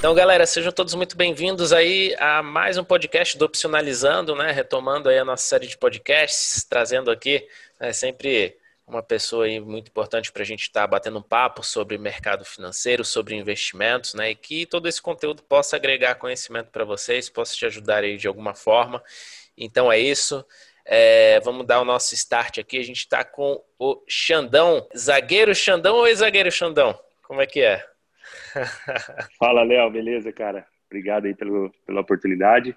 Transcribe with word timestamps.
Então, 0.00 0.14
galera, 0.14 0.46
sejam 0.46 0.72
todos 0.72 0.94
muito 0.94 1.14
bem-vindos 1.14 1.74
aí 1.74 2.16
a 2.18 2.42
mais 2.42 2.78
um 2.78 2.82
podcast 2.82 3.36
do 3.36 3.44
Opcionalizando, 3.44 4.34
né? 4.34 4.50
Retomando 4.50 5.10
aí 5.10 5.18
a 5.18 5.24
nossa 5.26 5.44
série 5.44 5.66
de 5.66 5.76
podcasts, 5.76 6.64
trazendo 6.64 7.10
aqui 7.10 7.46
né, 7.78 7.92
sempre 7.92 8.56
uma 8.86 9.02
pessoa 9.02 9.44
aí 9.44 9.60
muito 9.60 9.88
importante 9.88 10.32
para 10.32 10.42
a 10.42 10.46
gente 10.46 10.62
estar 10.62 10.80
tá 10.80 10.86
batendo 10.86 11.18
um 11.18 11.22
papo 11.22 11.62
sobre 11.62 11.98
mercado 11.98 12.46
financeiro, 12.46 13.04
sobre 13.04 13.34
investimentos, 13.34 14.14
né? 14.14 14.30
E 14.30 14.34
que 14.34 14.64
todo 14.64 14.88
esse 14.88 15.02
conteúdo 15.02 15.42
possa 15.42 15.76
agregar 15.76 16.14
conhecimento 16.14 16.70
para 16.70 16.84
vocês, 16.84 17.28
possa 17.28 17.54
te 17.54 17.66
ajudar 17.66 18.02
aí 18.02 18.16
de 18.16 18.26
alguma 18.26 18.54
forma. 18.54 19.02
Então 19.54 19.92
é 19.92 19.98
isso. 19.98 20.42
É, 20.84 21.40
vamos 21.40 21.66
dar 21.66 21.80
o 21.80 21.84
nosso 21.84 22.14
start 22.14 22.58
aqui. 22.58 22.78
A 22.78 22.82
gente 22.82 22.98
está 22.98 23.24
com 23.24 23.62
o 23.78 24.02
Xandão. 24.08 24.86
Zagueiro 24.96 25.54
Xandão 25.54 25.96
ou 25.96 26.06
ex-zagueiro 26.06 26.50
Xandão? 26.50 26.98
Como 27.22 27.40
é 27.40 27.46
que 27.46 27.60
é? 27.60 27.84
Fala, 29.38 29.62
Léo, 29.62 29.90
beleza, 29.90 30.32
cara? 30.32 30.66
Obrigado 30.86 31.26
aí 31.26 31.34
pelo, 31.34 31.72
pela 31.86 32.00
oportunidade. 32.00 32.76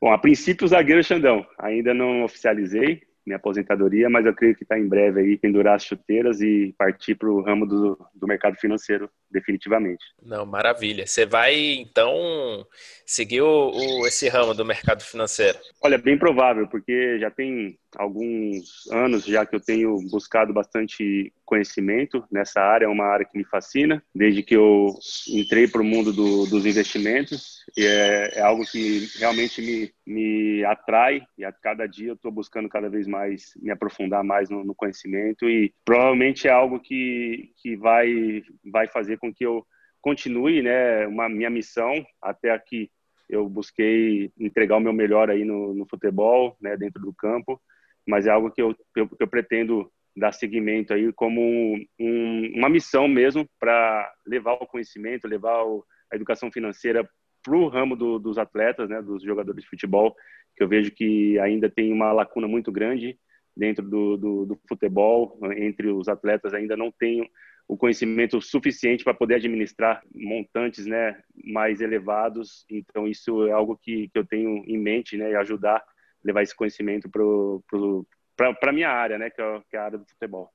Bom, 0.00 0.12
a 0.12 0.18
princípio, 0.18 0.64
o 0.64 0.68
zagueiro 0.68 1.02
Xandão. 1.02 1.46
Ainda 1.58 1.94
não 1.94 2.24
oficializei 2.24 3.02
minha 3.24 3.36
aposentadoria, 3.36 4.10
mas 4.10 4.26
eu 4.26 4.34
creio 4.34 4.54
que 4.54 4.64
está 4.64 4.78
em 4.78 4.86
breve 4.86 5.20
aí 5.20 5.38
pendurar 5.38 5.76
as 5.76 5.84
chuteiras 5.84 6.40
e 6.40 6.74
partir 6.76 7.14
para 7.14 7.30
o 7.30 7.40
ramo 7.40 7.66
do, 7.66 7.98
do 8.14 8.26
mercado 8.26 8.56
financeiro 8.56 9.10
definitivamente. 9.34 10.04
Não, 10.22 10.46
maravilha. 10.46 11.06
Você 11.06 11.26
vai 11.26 11.54
então 11.74 12.64
seguir 13.04 13.42
o, 13.42 13.70
o, 13.70 14.06
esse 14.06 14.28
ramo 14.28 14.54
do 14.54 14.64
mercado 14.64 15.02
financeiro? 15.02 15.58
Olha, 15.82 15.98
bem 15.98 16.16
provável, 16.16 16.68
porque 16.68 17.18
já 17.18 17.30
tem 17.30 17.76
alguns 17.96 18.86
anos 18.90 19.24
já 19.24 19.44
que 19.44 19.56
eu 19.56 19.60
tenho 19.60 19.96
buscado 20.10 20.52
bastante 20.52 21.32
conhecimento 21.44 22.24
nessa 22.30 22.60
área, 22.60 22.86
é 22.86 22.88
uma 22.88 23.04
área 23.04 23.26
que 23.26 23.36
me 23.36 23.44
fascina, 23.44 24.02
desde 24.14 24.42
que 24.42 24.56
eu 24.56 24.94
entrei 25.28 25.68
para 25.68 25.82
o 25.82 25.84
mundo 25.84 26.12
do, 26.12 26.46
dos 26.46 26.64
investimentos, 26.64 27.64
e 27.76 27.84
é, 27.84 28.38
é, 28.38 28.40
algo 28.40 28.64
que 28.64 29.08
realmente 29.18 29.60
me, 29.60 29.92
me 30.06 30.64
atrai, 30.64 31.22
e 31.36 31.44
a 31.44 31.52
cada 31.52 31.86
dia 31.86 32.08
eu 32.08 32.14
estou 32.14 32.32
buscando 32.32 32.68
cada 32.68 32.88
vez 32.88 33.06
mais 33.06 33.52
me 33.60 33.70
aprofundar 33.70 34.24
mais 34.24 34.48
no, 34.48 34.64
no, 34.64 34.74
conhecimento, 34.74 35.48
e 35.48 35.72
provavelmente 35.84 36.48
é 36.48 36.50
algo 36.50 36.80
que, 36.80 37.50
que 37.62 37.76
vai, 37.76 38.42
vai 38.72 38.88
fazer 38.88 39.18
com 39.24 39.34
que 39.34 39.44
eu 39.44 39.66
continue 40.02 40.60
né, 40.60 41.06
uma 41.06 41.28
minha 41.28 41.48
missão 41.48 42.04
até 42.20 42.50
aqui. 42.50 42.90
Eu 43.28 43.48
busquei 43.48 44.30
entregar 44.38 44.76
o 44.76 44.80
meu 44.80 44.92
melhor 44.92 45.30
aí 45.30 45.44
no, 45.44 45.72
no 45.72 45.86
futebol, 45.86 46.56
né, 46.60 46.76
dentro 46.76 47.00
do 47.00 47.14
campo, 47.14 47.60
mas 48.06 48.26
é 48.26 48.30
algo 48.30 48.50
que 48.50 48.60
eu, 48.60 48.74
que 48.74 49.00
eu, 49.00 49.08
que 49.08 49.22
eu 49.22 49.28
pretendo 49.28 49.90
dar 50.14 50.32
seguimento 50.32 50.92
aí 50.92 51.10
como 51.14 51.40
um, 51.40 51.84
um, 51.98 52.52
uma 52.54 52.68
missão 52.68 53.08
mesmo 53.08 53.48
para 53.58 54.12
levar 54.26 54.52
o 54.52 54.66
conhecimento, 54.66 55.26
levar 55.26 55.64
o, 55.64 55.84
a 56.12 56.16
educação 56.16 56.52
financeira 56.52 57.08
para 57.42 57.56
o 57.56 57.68
ramo 57.68 57.96
do, 57.96 58.18
dos 58.18 58.36
atletas, 58.36 58.88
né, 58.90 59.00
dos 59.00 59.22
jogadores 59.22 59.62
de 59.62 59.68
futebol, 59.68 60.14
que 60.54 60.62
eu 60.62 60.68
vejo 60.68 60.90
que 60.90 61.38
ainda 61.38 61.68
tem 61.70 61.92
uma 61.92 62.12
lacuna 62.12 62.46
muito 62.46 62.70
grande 62.70 63.18
dentro 63.56 63.84
do, 63.88 64.16
do, 64.16 64.46
do 64.46 64.60
futebol, 64.68 65.38
entre 65.56 65.88
os 65.88 66.08
atletas 66.08 66.54
ainda 66.54 66.76
não 66.76 66.90
tem 66.90 67.30
o 67.66 67.76
conhecimento 67.76 68.40
suficiente 68.42 69.04
para 69.04 69.14
poder 69.14 69.36
administrar 69.36 70.02
montantes 70.14 70.86
né, 70.86 71.20
mais 71.44 71.80
elevados. 71.80 72.64
Então, 72.68 73.08
isso 73.08 73.46
é 73.46 73.52
algo 73.52 73.76
que, 73.76 74.08
que 74.08 74.18
eu 74.18 74.26
tenho 74.26 74.62
em 74.66 74.78
mente 74.78 75.16
né, 75.16 75.34
ajudar 75.36 75.82
levar 76.22 76.42
esse 76.42 76.54
conhecimento 76.54 77.08
para 77.10 78.70
a 78.70 78.72
minha 78.72 78.90
área, 78.90 79.18
né, 79.18 79.30
que 79.30 79.40
é, 79.40 79.60
que 79.70 79.76
é 79.76 79.78
a 79.78 79.84
área 79.84 79.98
do 79.98 80.06
futebol. 80.06 80.50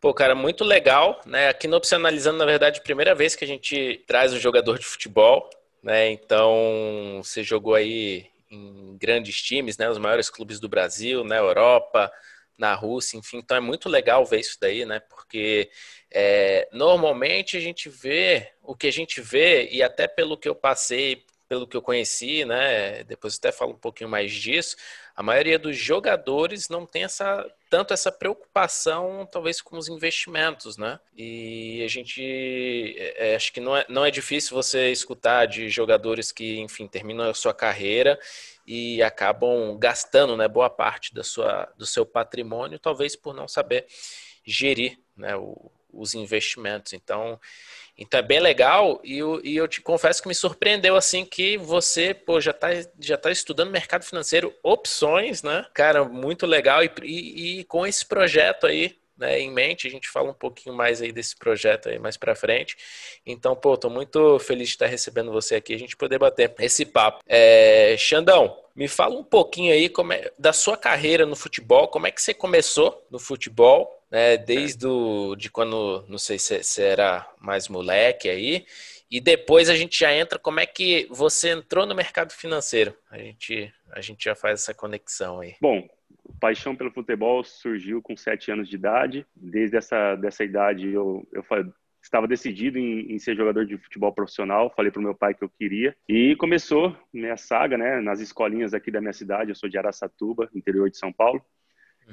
Pô, 0.00 0.12
cara, 0.12 0.34
muito 0.34 0.64
legal, 0.64 1.20
né? 1.24 1.48
Aqui 1.48 1.68
no 1.68 1.76
Opcionalizando, 1.76 2.38
na 2.38 2.44
verdade, 2.44 2.82
primeira 2.82 3.14
vez 3.14 3.36
que 3.36 3.44
a 3.44 3.46
gente 3.46 4.02
traz 4.04 4.32
um 4.32 4.38
jogador 4.38 4.76
de 4.76 4.84
futebol, 4.84 5.48
né? 5.80 6.10
Então, 6.10 7.20
você 7.22 7.44
jogou 7.44 7.76
aí 7.76 8.26
em 8.52 8.96
grandes 8.98 9.40
times, 9.40 9.76
né? 9.78 9.88
Os 9.88 9.98
maiores 9.98 10.28
clubes 10.30 10.60
do 10.60 10.68
Brasil, 10.68 11.24
na 11.24 11.36
Europa, 11.36 12.12
na 12.58 12.74
Rússia, 12.74 13.16
enfim. 13.16 13.38
Então, 13.38 13.56
é 13.56 13.60
muito 13.60 13.88
legal 13.88 14.24
ver 14.26 14.40
isso 14.40 14.58
daí, 14.60 14.84
né? 14.84 15.00
Porque 15.00 15.70
é, 16.10 16.68
normalmente 16.72 17.56
a 17.56 17.60
gente 17.60 17.88
vê 17.88 18.52
o 18.62 18.76
que 18.76 18.86
a 18.86 18.92
gente 18.92 19.20
vê, 19.20 19.68
e 19.70 19.82
até 19.82 20.06
pelo 20.06 20.36
que 20.36 20.48
eu 20.48 20.54
passei 20.54 21.24
pelo 21.48 21.66
que 21.66 21.76
eu 21.76 21.82
conheci, 21.82 22.46
né? 22.46 23.04
Depois 23.04 23.36
até 23.36 23.52
falo 23.52 23.72
um 23.72 23.78
pouquinho 23.78 24.08
mais 24.08 24.32
disso. 24.32 24.74
A 25.14 25.22
maioria 25.22 25.58
dos 25.58 25.76
jogadores 25.76 26.68
não 26.68 26.86
tem 26.86 27.04
essa 27.04 27.46
tanto 27.72 27.94
essa 27.94 28.12
preocupação, 28.12 29.26
talvez, 29.32 29.62
com 29.62 29.78
os 29.78 29.88
investimentos, 29.88 30.76
né? 30.76 31.00
E 31.16 31.82
a 31.82 31.88
gente 31.88 32.22
é, 32.98 33.32
é, 33.32 33.34
acho 33.34 33.50
que 33.50 33.60
não 33.60 33.74
é, 33.74 33.86
não 33.88 34.04
é 34.04 34.10
difícil 34.10 34.54
você 34.54 34.92
escutar 34.92 35.46
de 35.46 35.70
jogadores 35.70 36.30
que, 36.30 36.60
enfim, 36.60 36.86
terminam 36.86 37.30
a 37.30 37.32
sua 37.32 37.54
carreira 37.54 38.20
e 38.66 39.02
acabam 39.02 39.78
gastando, 39.78 40.36
né, 40.36 40.46
boa 40.46 40.68
parte 40.68 41.14
da 41.14 41.24
sua, 41.24 41.66
do 41.78 41.86
seu 41.86 42.04
patrimônio, 42.04 42.78
talvez 42.78 43.16
por 43.16 43.34
não 43.34 43.48
saber 43.48 43.86
gerir, 44.44 44.98
né, 45.16 45.34
o, 45.34 45.70
os 45.92 46.14
investimentos. 46.14 46.92
Então, 46.92 47.38
então 47.96 48.18
é 48.18 48.22
bem 48.22 48.40
legal 48.40 49.00
e 49.04 49.18
eu, 49.18 49.40
e 49.44 49.56
eu 49.56 49.68
te 49.68 49.80
confesso 49.80 50.22
que 50.22 50.28
me 50.28 50.34
surpreendeu 50.34 50.96
assim 50.96 51.24
que 51.24 51.56
você 51.58 52.14
pô, 52.14 52.40
já 52.40 52.50
está 52.50 52.68
já 52.98 53.16
tá 53.16 53.30
estudando 53.30 53.70
mercado 53.70 54.04
financeiro, 54.04 54.54
opções, 54.62 55.42
né? 55.42 55.66
Cara, 55.74 56.04
muito 56.04 56.46
legal 56.46 56.82
e, 56.82 56.90
e, 57.02 57.60
e 57.60 57.64
com 57.64 57.86
esse 57.86 58.06
projeto 58.06 58.66
aí 58.66 58.96
né, 59.22 59.38
em 59.38 59.52
mente, 59.52 59.86
a 59.86 59.90
gente 59.90 60.08
fala 60.08 60.30
um 60.30 60.34
pouquinho 60.34 60.74
mais 60.74 61.00
aí 61.00 61.12
desse 61.12 61.36
projeto 61.36 61.88
aí 61.88 61.98
mais 61.98 62.16
para 62.16 62.34
frente. 62.34 62.76
Então, 63.24 63.54
pô, 63.54 63.76
tô 63.76 63.88
muito 63.88 64.38
feliz 64.40 64.68
de 64.68 64.74
estar 64.74 64.86
recebendo 64.86 65.30
você 65.30 65.54
aqui, 65.54 65.74
a 65.74 65.78
gente 65.78 65.96
poder 65.96 66.18
bater 66.18 66.52
esse 66.58 66.84
papo. 66.84 67.22
É, 67.26 67.94
Xandão, 67.96 68.58
me 68.74 68.88
fala 68.88 69.16
um 69.16 69.22
pouquinho 69.22 69.72
aí 69.72 69.92
é, 70.12 70.32
da 70.36 70.52
sua 70.52 70.76
carreira 70.76 71.24
no 71.24 71.36
futebol, 71.36 71.88
como 71.88 72.06
é 72.06 72.10
que 72.10 72.20
você 72.20 72.34
começou 72.34 73.06
no 73.10 73.18
futebol, 73.18 74.01
né, 74.12 74.36
desde 74.36 74.86
o, 74.86 75.34
de 75.34 75.50
quando, 75.50 76.04
não 76.06 76.18
sei 76.18 76.38
se 76.38 76.62
você 76.62 76.82
era 76.82 77.26
mais 77.40 77.66
moleque 77.66 78.28
aí, 78.28 78.66
e 79.10 79.20
depois 79.20 79.70
a 79.70 79.74
gente 79.74 79.98
já 79.98 80.14
entra 80.14 80.38
como 80.38 80.60
é 80.60 80.66
que 80.66 81.06
você 81.10 81.50
entrou 81.50 81.86
no 81.86 81.94
mercado 81.94 82.32
financeiro. 82.32 82.94
A 83.10 83.18
gente, 83.18 83.72
a 83.90 84.00
gente 84.02 84.24
já 84.24 84.34
faz 84.34 84.60
essa 84.60 84.74
conexão 84.74 85.40
aí. 85.40 85.54
Bom, 85.60 85.88
paixão 86.38 86.76
pelo 86.76 86.90
futebol 86.90 87.42
surgiu 87.42 88.02
com 88.02 88.16
sete 88.16 88.50
anos 88.50 88.68
de 88.68 88.76
idade. 88.76 89.26
Desde 89.34 89.76
essa 89.76 90.14
dessa 90.16 90.44
idade 90.44 90.88
eu, 90.88 91.26
eu 91.32 91.44
estava 92.02 92.26
decidido 92.26 92.78
em, 92.78 93.12
em, 93.12 93.18
ser 93.18 93.36
jogador 93.36 93.66
de 93.66 93.76
futebol 93.76 94.12
profissional. 94.12 94.72
Falei 94.74 94.90
para 94.90 95.00
o 95.00 95.04
meu 95.04 95.14
pai 95.14 95.34
que 95.34 95.44
eu 95.44 95.48
queria 95.48 95.94
e 96.08 96.34
começou 96.36 96.96
minha 97.12 97.36
saga, 97.36 97.76
né, 97.76 98.00
nas 98.00 98.18
escolinhas 98.20 98.72
aqui 98.72 98.90
da 98.90 99.00
minha 99.00 99.12
cidade. 99.12 99.50
Eu 99.50 99.54
sou 99.54 99.68
de 99.68 99.76
Araçatuba, 99.76 100.48
interior 100.54 100.90
de 100.90 100.96
São 100.96 101.12
Paulo. 101.12 101.44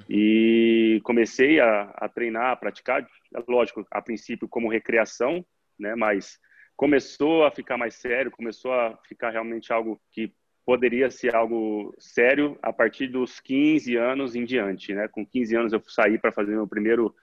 E 0.10 1.02
comecei 1.04 1.60
a, 1.60 1.92
a 1.96 2.10
treinar, 2.10 2.52
a 2.52 2.56
praticar, 2.56 3.08
lógico, 3.48 3.86
a 3.92 4.02
princípio 4.02 4.48
como 4.48 4.70
recreação, 4.70 5.46
né? 5.78 5.96
Mas 5.96 6.40
começou 6.76 7.46
a 7.46 7.52
ficar 7.52 7.78
mais 7.78 7.96
sério, 7.96 8.32
começou 8.32 8.74
a 8.74 8.98
ficar 9.08 9.32
realmente 9.32 9.74
algo 9.74 10.00
que 10.12 10.34
poderia 10.66 11.10
ser 11.10 11.36
algo 11.36 11.96
sério 11.98 12.58
a 12.62 12.72
partir 12.72 13.08
dos 13.08 13.40
15 13.40 13.96
anos 13.96 14.36
em 14.36 14.46
diante, 14.46 14.94
né? 14.94 15.08
Com 15.08 15.26
15 15.26 15.56
anos 15.56 15.74
eu 15.74 15.82
saí 15.88 16.18
para 16.18 16.32
fazer 16.32 16.52
meu 16.52 16.68
primeiro 16.68 17.16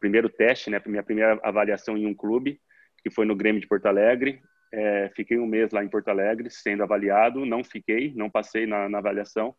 primeiro 0.00 0.28
teste, 0.28 0.70
né? 0.70 0.80
Minha 0.86 1.02
primeira 1.02 1.38
avaliação 1.42 1.96
em 1.96 2.06
um 2.06 2.14
clube, 2.14 2.60
que 3.02 3.10
foi 3.10 3.24
no 3.24 3.36
Grêmio 3.36 3.60
de 3.60 3.66
Porto 3.66 3.86
Alegre. 3.86 4.42
É, 4.72 5.10
fiquei 5.14 5.38
um 5.38 5.46
mês 5.46 5.70
lá 5.70 5.84
em 5.84 5.88
Porto 5.88 6.08
Alegre 6.08 6.50
sendo 6.50 6.82
avaliado, 6.82 7.46
não 7.46 7.62
fiquei, 7.62 8.12
não 8.14 8.28
passei 8.28 8.66
na, 8.66 8.88
na 8.88 8.98
avaliação. 8.98 9.54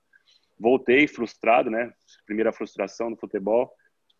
Voltei 0.58 1.08
frustrado, 1.08 1.70
né? 1.70 1.92
Primeira 2.26 2.52
frustração 2.52 3.10
no 3.10 3.18
futebol, 3.18 3.72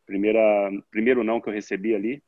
primeira 0.06 0.70
primeiro 0.92 1.24
não 1.24 1.40
que 1.40 1.50
eu 1.50 1.54
recebi 1.54 1.96
ali. 1.96 2.22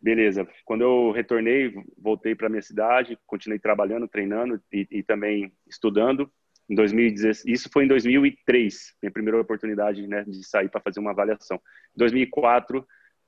Beleza. 0.00 0.46
Quando 0.64 0.82
eu 0.82 1.10
retornei, 1.10 1.74
voltei 1.98 2.34
para 2.34 2.48
minha 2.48 2.62
cidade, 2.62 3.18
continuei 3.26 3.58
trabalhando, 3.58 4.06
treinando 4.06 4.62
e, 4.72 4.86
e 4.90 5.02
também 5.02 5.52
estudando. 5.66 6.30
Em 6.68 6.74
2016, 6.74 7.44
isso 7.46 7.70
foi 7.72 7.84
em 7.84 7.88
2003, 7.88 8.96
minha 9.00 9.12
primeira 9.12 9.40
oportunidade, 9.40 10.06
né, 10.06 10.24
de 10.24 10.44
sair 10.44 10.68
para 10.68 10.80
fazer 10.80 11.00
uma 11.00 11.12
avaliação. 11.12 11.56
Em 11.94 11.98
2004 11.98 12.86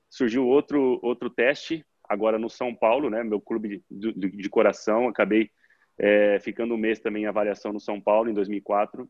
surgiu 0.09 0.45
outro 0.45 0.99
outro 1.01 1.29
teste, 1.29 1.85
agora 2.03 2.39
no 2.39 2.49
São 2.49 2.73
Paulo, 2.73 3.09
né, 3.09 3.23
meu 3.23 3.39
clube 3.39 3.83
de, 3.89 4.13
de, 4.13 4.29
de 4.29 4.49
coração. 4.49 5.07
Acabei 5.07 5.49
é, 5.97 6.39
ficando 6.39 6.73
um 6.73 6.77
mês 6.77 6.99
também 6.99 7.23
em 7.23 7.27
avaliação 7.27 7.73
no 7.73 7.79
São 7.79 7.99
Paulo 7.99 8.29
em 8.29 8.33
2004 8.33 9.09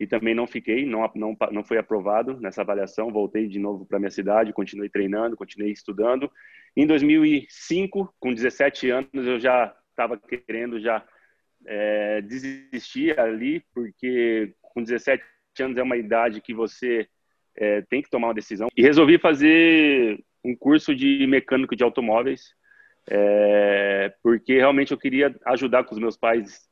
e 0.00 0.06
também 0.06 0.34
não 0.34 0.46
fiquei, 0.46 0.84
não 0.86 1.08
não 1.14 1.36
não 1.52 1.62
foi 1.62 1.76
aprovado 1.76 2.40
nessa 2.40 2.62
avaliação. 2.62 3.12
Voltei 3.12 3.46
de 3.46 3.58
novo 3.58 3.84
para 3.84 3.98
minha 3.98 4.10
cidade, 4.10 4.52
continuei 4.52 4.88
treinando, 4.88 5.36
continuei 5.36 5.70
estudando 5.70 6.28
em 6.76 6.86
2005, 6.86 8.14
com 8.18 8.32
17 8.32 8.90
anos, 8.90 9.26
eu 9.26 9.38
já 9.40 9.74
estava 9.90 10.16
querendo 10.16 10.80
já 10.80 11.04
é, 11.66 12.20
desistir 12.22 13.18
ali, 13.18 13.64
porque 13.74 14.54
com 14.62 14.82
17 14.82 15.22
anos 15.60 15.76
é 15.76 15.82
uma 15.82 15.96
idade 15.96 16.40
que 16.40 16.54
você 16.54 17.08
é, 17.56 17.82
tem 17.82 18.00
que 18.00 18.10
tomar 18.10 18.28
uma 18.28 18.34
decisão. 18.34 18.68
E 18.76 18.82
resolvi 18.82 19.18
fazer 19.18 20.22
um 20.44 20.54
curso 20.54 20.94
de 20.94 21.26
mecânico 21.26 21.74
de 21.74 21.82
automóveis, 21.82 22.54
é, 23.10 24.14
porque 24.22 24.54
realmente 24.54 24.92
eu 24.92 24.98
queria 24.98 25.34
ajudar 25.46 25.84
com 25.84 25.94
os 25.94 26.00
meus 26.00 26.16
pais 26.16 26.68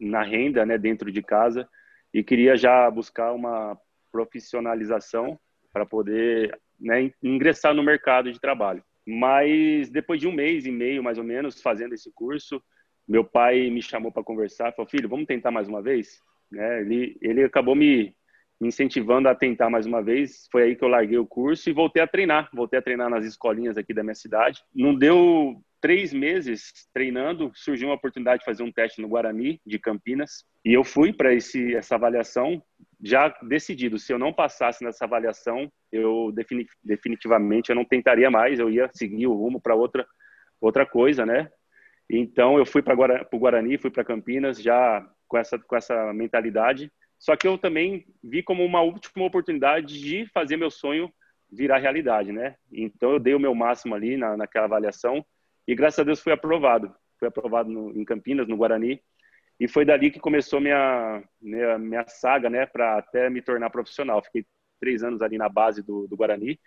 na 0.00 0.22
renda, 0.22 0.64
né, 0.64 0.78
dentro 0.78 1.12
de 1.12 1.22
casa, 1.22 1.68
e 2.12 2.22
queria 2.22 2.56
já 2.56 2.90
buscar 2.90 3.32
uma 3.32 3.78
profissionalização 4.10 5.38
para 5.72 5.86
poder 5.86 6.58
né, 6.78 7.10
ingressar 7.22 7.74
no 7.74 7.82
mercado 7.82 8.30
de 8.30 8.40
trabalho. 8.40 8.84
Mas 9.06 9.90
depois 9.90 10.20
de 10.20 10.28
um 10.28 10.32
mês 10.32 10.66
e 10.66 10.70
meio, 10.70 11.02
mais 11.02 11.18
ou 11.18 11.24
menos, 11.24 11.60
fazendo 11.60 11.94
esse 11.94 12.12
curso, 12.12 12.62
meu 13.08 13.24
pai 13.24 13.68
me 13.70 13.82
chamou 13.82 14.12
para 14.12 14.22
conversar, 14.22 14.72
falou, 14.72 14.88
filho, 14.88 15.08
vamos 15.08 15.26
tentar 15.26 15.50
mais 15.50 15.68
uma 15.68 15.82
vez? 15.82 16.20
Né? 16.50 16.82
Ele, 16.82 17.16
ele 17.20 17.42
acabou 17.42 17.74
me, 17.74 18.14
me 18.60 18.68
incentivando 18.68 19.28
a 19.28 19.34
tentar 19.34 19.70
mais 19.70 19.86
uma 19.86 20.02
vez. 20.02 20.46
Foi 20.52 20.62
aí 20.62 20.76
que 20.76 20.84
eu 20.84 20.88
larguei 20.88 21.18
o 21.18 21.26
curso 21.26 21.68
e 21.68 21.72
voltei 21.72 22.02
a 22.02 22.06
treinar. 22.06 22.48
Voltei 22.52 22.78
a 22.78 22.82
treinar 22.82 23.10
nas 23.10 23.24
escolinhas 23.24 23.76
aqui 23.76 23.92
da 23.92 24.04
minha 24.04 24.14
cidade. 24.14 24.62
Não 24.74 24.94
deu 24.94 25.60
três 25.82 26.12
meses 26.12 26.72
treinando, 26.94 27.50
surgiu 27.54 27.88
uma 27.88 27.96
oportunidade 27.96 28.38
de 28.38 28.44
fazer 28.44 28.62
um 28.62 28.70
teste 28.70 29.02
no 29.02 29.08
Guarani, 29.08 29.60
de 29.66 29.80
Campinas. 29.80 30.44
E 30.64 30.72
eu 30.72 30.84
fui 30.84 31.12
para 31.12 31.34
essa 31.34 31.96
avaliação 31.96 32.62
já 33.02 33.28
decidido. 33.42 33.98
Se 33.98 34.12
eu 34.12 34.18
não 34.18 34.32
passasse 34.32 34.84
nessa 34.84 35.04
avaliação, 35.04 35.70
eu 35.90 36.32
definitivamente 36.84 37.70
eu 37.70 37.74
não 37.74 37.84
tentaria 37.84 38.30
mais. 38.30 38.60
Eu 38.60 38.70
ia 38.70 38.88
seguir 38.94 39.26
o 39.26 39.34
rumo 39.34 39.60
para 39.60 39.74
outra, 39.74 40.06
outra 40.60 40.86
coisa, 40.86 41.26
né? 41.26 41.50
Então 42.08 42.56
eu 42.58 42.64
fui 42.64 42.80
para 42.80 42.94
o 42.94 43.38
Guarani, 43.38 43.76
fui 43.76 43.90
para 43.90 44.04
Campinas 44.04 44.62
já 44.62 45.04
com 45.26 45.36
essa, 45.36 45.58
com 45.58 45.74
essa 45.74 46.12
mentalidade. 46.12 46.92
Só 47.18 47.34
que 47.36 47.46
eu 47.46 47.58
também 47.58 48.06
vi 48.22 48.40
como 48.42 48.64
uma 48.64 48.82
última 48.82 49.24
oportunidade 49.24 50.00
de 50.00 50.26
fazer 50.32 50.56
meu 50.56 50.70
sonho 50.70 51.12
virar 51.50 51.78
realidade, 51.78 52.30
né? 52.30 52.54
Então 52.70 53.10
eu 53.10 53.18
dei 53.18 53.34
o 53.34 53.40
meu 53.40 53.54
máximo 53.54 53.96
ali 53.96 54.16
na, 54.16 54.36
naquela 54.36 54.66
avaliação 54.66 55.24
e 55.66 55.74
graças 55.74 55.98
a 56.00 56.04
Deus 56.04 56.20
fui 56.20 56.32
aprovado. 56.32 56.94
Fui 57.18 57.28
aprovado 57.28 57.70
no, 57.70 57.90
em 57.96 58.04
Campinas, 58.04 58.48
no 58.48 58.56
Guarani. 58.56 59.00
E 59.60 59.68
foi 59.68 59.84
dali 59.84 60.10
que 60.10 60.18
começou 60.18 60.60
minha 60.60 61.22
minha, 61.40 61.78
minha 61.78 62.04
saga, 62.08 62.50
né, 62.50 62.66
para 62.66 62.98
até 62.98 63.30
me 63.30 63.40
tornar 63.40 63.70
profissional. 63.70 64.22
Fiquei 64.22 64.44
três 64.80 65.04
anos 65.04 65.22
ali 65.22 65.38
na 65.38 65.48
base 65.48 65.82
do, 65.82 66.08
do 66.08 66.16
Guarani, 66.16 66.58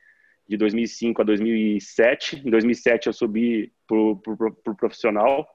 de 0.48 0.56
2005 0.56 1.22
a 1.22 1.26
2007. 1.26 2.44
Em 2.46 2.50
2007 2.50 3.08
eu 3.08 3.14
subi 3.14 3.74
para 3.86 3.98
o 3.98 4.76
profissional 4.78 5.46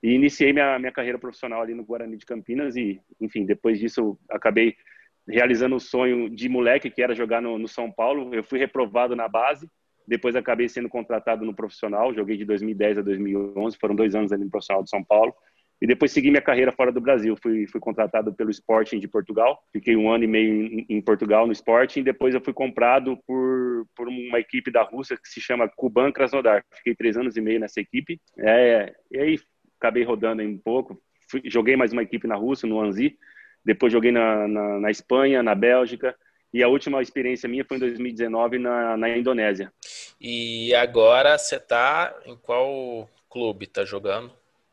e 0.00 0.14
iniciei 0.14 0.52
minha, 0.52 0.78
minha 0.78 0.92
carreira 0.92 1.18
profissional 1.18 1.62
ali 1.62 1.74
no 1.74 1.84
Guarani 1.84 2.16
de 2.16 2.26
Campinas 2.26 2.76
e, 2.76 3.00
enfim, 3.20 3.44
depois 3.44 3.80
disso 3.80 4.18
acabei 4.30 4.76
realizando 5.26 5.74
o 5.76 5.80
sonho 5.80 6.28
de 6.28 6.48
moleque 6.48 6.90
que 6.90 7.02
era 7.02 7.14
jogar 7.14 7.40
no, 7.40 7.58
no 7.58 7.66
São 7.66 7.90
Paulo. 7.90 8.34
Eu 8.34 8.44
fui 8.44 8.58
reprovado 8.58 9.16
na 9.16 9.26
base, 9.26 9.68
depois 10.06 10.36
acabei 10.36 10.68
sendo 10.68 10.88
contratado 10.88 11.44
no 11.44 11.54
profissional. 11.54 12.14
Joguei 12.14 12.36
de 12.36 12.44
2010 12.44 12.98
a 12.98 13.02
2011, 13.02 13.76
foram 13.80 13.94
dois 13.94 14.14
anos 14.14 14.32
ali 14.32 14.44
no 14.44 14.50
profissional 14.50 14.82
de 14.82 14.90
São 14.90 15.02
Paulo. 15.02 15.34
E 15.80 15.86
depois 15.86 16.12
segui 16.12 16.30
minha 16.30 16.42
carreira 16.42 16.72
fora 16.72 16.92
do 16.92 17.00
Brasil. 17.00 17.36
Fui, 17.42 17.66
fui 17.66 17.80
contratado 17.80 18.32
pelo 18.32 18.50
Sporting 18.50 18.98
de 18.98 19.08
Portugal. 19.08 19.62
Fiquei 19.72 19.96
um 19.96 20.10
ano 20.10 20.24
e 20.24 20.26
meio 20.26 20.54
em, 20.54 20.86
em 20.88 21.00
Portugal 21.00 21.46
no 21.46 21.52
Sporting. 21.52 22.02
Depois 22.02 22.34
eu 22.34 22.40
fui 22.40 22.52
comprado 22.52 23.18
por, 23.26 23.86
por 23.94 24.08
uma 24.08 24.38
equipe 24.38 24.70
da 24.70 24.82
Rússia 24.82 25.16
que 25.16 25.28
se 25.28 25.40
chama 25.40 25.68
Kuban 25.68 26.12
Krasnodar. 26.12 26.64
Fiquei 26.72 26.94
três 26.94 27.16
anos 27.16 27.36
e 27.36 27.40
meio 27.40 27.60
nessa 27.60 27.80
equipe. 27.80 28.20
É, 28.38 28.94
e 29.10 29.18
aí 29.18 29.38
acabei 29.78 30.04
rodando 30.04 30.42
um 30.42 30.58
pouco. 30.58 30.98
Fui, 31.30 31.42
joguei 31.44 31.76
mais 31.76 31.92
uma 31.92 32.02
equipe 32.02 32.26
na 32.26 32.36
Rússia, 32.36 32.68
no 32.68 32.80
Anzi. 32.80 33.18
Depois 33.64 33.92
joguei 33.92 34.12
na, 34.12 34.46
na, 34.46 34.80
na, 34.80 34.90
Espanha, 34.90 35.42
na 35.42 35.54
Bélgica. 35.54 36.14
E 36.54 36.62
a 36.62 36.68
última 36.68 37.02
experiência 37.02 37.48
minha 37.48 37.64
foi 37.64 37.78
em 37.78 37.80
2019 37.80 38.60
na, 38.60 38.96
na 38.96 39.18
Indonésia. 39.18 39.72
E 40.20 40.72
agora 40.76 41.36
você 41.36 41.56
está 41.56 42.16
em 42.24 42.36
qual 42.36 43.10
clube? 43.28 43.64
Está 43.64 43.84
jogando? 43.84 44.30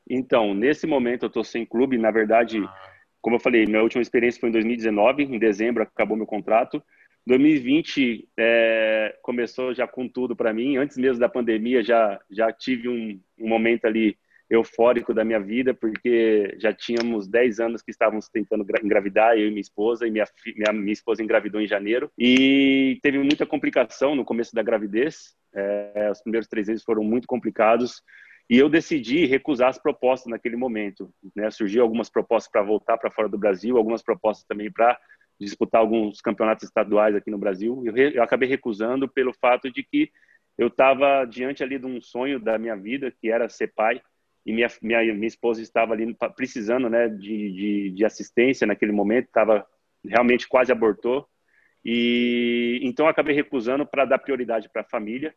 Então, 0.07 0.54
nesse 0.54 0.86
momento 0.86 1.24
eu 1.24 1.28
estou 1.28 1.44
sem 1.44 1.66
clube. 1.66 1.98
Na 1.98 2.12
verdade, 2.12 2.60
ah. 2.63 2.74
como 3.19 3.38
eu 3.38 3.39
falei, 3.39 3.66
minha 3.66 3.81
última 3.81 4.00
experiência 4.00 4.39
foi 4.39 4.50
em 4.50 4.51
2019. 4.51 5.24
Em 5.24 5.39
dezembro 5.39 5.81
acabou 5.81 6.16
meu 6.16 6.28
contrato. 6.28 6.83
2020 7.25 8.30
é, 8.38 9.18
começou 9.24 9.74
já 9.74 9.88
com 9.88 10.07
tudo 10.07 10.36
para 10.36 10.54
mim. 10.54 10.77
Antes 10.77 11.00
mesmo 11.00 11.19
da 11.19 11.27
pandemia, 11.27 11.84
já, 11.84 12.19
já 12.30 12.54
tive 12.54 12.89
um, 12.89 13.19
um 13.39 13.50
momento 13.50 13.86
ali 13.86 14.16
eufórico 14.51 15.13
da 15.13 15.24
minha 15.24 15.39
vida, 15.39 15.74
porque 15.74 16.56
já 16.59 16.74
tínhamos 16.74 17.25
10 17.25 17.62
anos 17.62 17.81
que 17.81 17.89
estávamos 17.89 18.27
tentando 18.27 18.65
engravidar, 18.83 19.38
eu 19.38 19.48
e 19.48 19.50
minha 19.50 19.62
esposa, 19.62 20.06
e 20.06 20.12
minha, 20.12 20.25
minha, 20.57 20.74
minha 20.74 20.92
esposa 20.92 21.24
engravidou 21.24 21.62
em 21.62 21.68
janeiro. 21.68 22.12
E 22.19 23.00
teve 23.01 23.18
muita 23.18 23.45
complicação 23.45 24.13
no 24.13 24.25
começo 24.25 24.53
da 24.53 24.62
gravidez, 24.62 25.36
é, 25.56 26.09
os 26.12 26.21
primeiros 26.21 26.50
três 26.50 26.68
meses 26.68 26.83
foram 26.83 27.01
muito 27.01 27.27
complicados, 27.27 28.03
e 28.50 28.57
eu 28.57 28.68
decidi 28.68 29.25
recusar 29.25 29.69
as 29.69 29.81
propostas 29.81 30.30
naquele 30.30 30.57
momento. 30.57 31.09
Né? 31.33 31.50
Surgiu 31.50 31.81
algumas 31.81 32.09
propostas 32.09 32.51
para 32.51 32.62
voltar 32.62 32.98
para 32.98 33.09
fora 33.09 33.30
do 33.30 33.38
Brasil, 33.38 33.77
algumas 33.77 34.03
propostas 34.03 34.45
também 34.45 34.69
para 34.69 35.00
disputar 35.39 35.80
alguns 35.80 36.19
campeonatos 36.19 36.65
estaduais 36.65 37.15
aqui 37.15 37.31
no 37.31 37.38
Brasil. 37.38 37.81
Eu, 37.86 37.95
eu 37.95 38.21
acabei 38.21 38.50
recusando 38.50 39.07
pelo 39.07 39.33
fato 39.33 39.71
de 39.71 39.81
que 39.81 40.12
eu 40.57 40.68
estava 40.68 41.24
diante 41.24 41.63
ali 41.63 41.80
de 41.80 41.86
um 41.86 42.01
sonho 42.01 42.38
da 42.38 42.57
minha 42.57 42.75
vida, 42.75 43.09
que 43.09 43.31
era 43.31 43.48
ser 43.48 43.71
pai, 43.74 44.01
e 44.46 44.52
minha, 44.52 44.68
minha, 44.82 45.14
minha 45.14 45.28
esposa 45.28 45.62
estava 45.62 45.94
ali 45.94 46.16
precisando 46.36 46.90
né, 46.90 47.08
de, 47.08 47.52
de, 47.52 47.92
de 47.92 48.06
assistência 48.06 48.66
naquele 48.66 48.92
momento, 48.92 49.26
estava 49.26 49.66
realmente 50.04 50.48
quase 50.48 50.72
abortou. 50.72 51.28
E 51.84 52.80
então 52.84 53.08
acabei 53.08 53.36
recusando 53.36 53.86
para 53.86 54.06
dar 54.06 54.20
prioridade 54.20 54.70
para 54.70 54.82
a 54.82 54.90
família. 54.90 55.34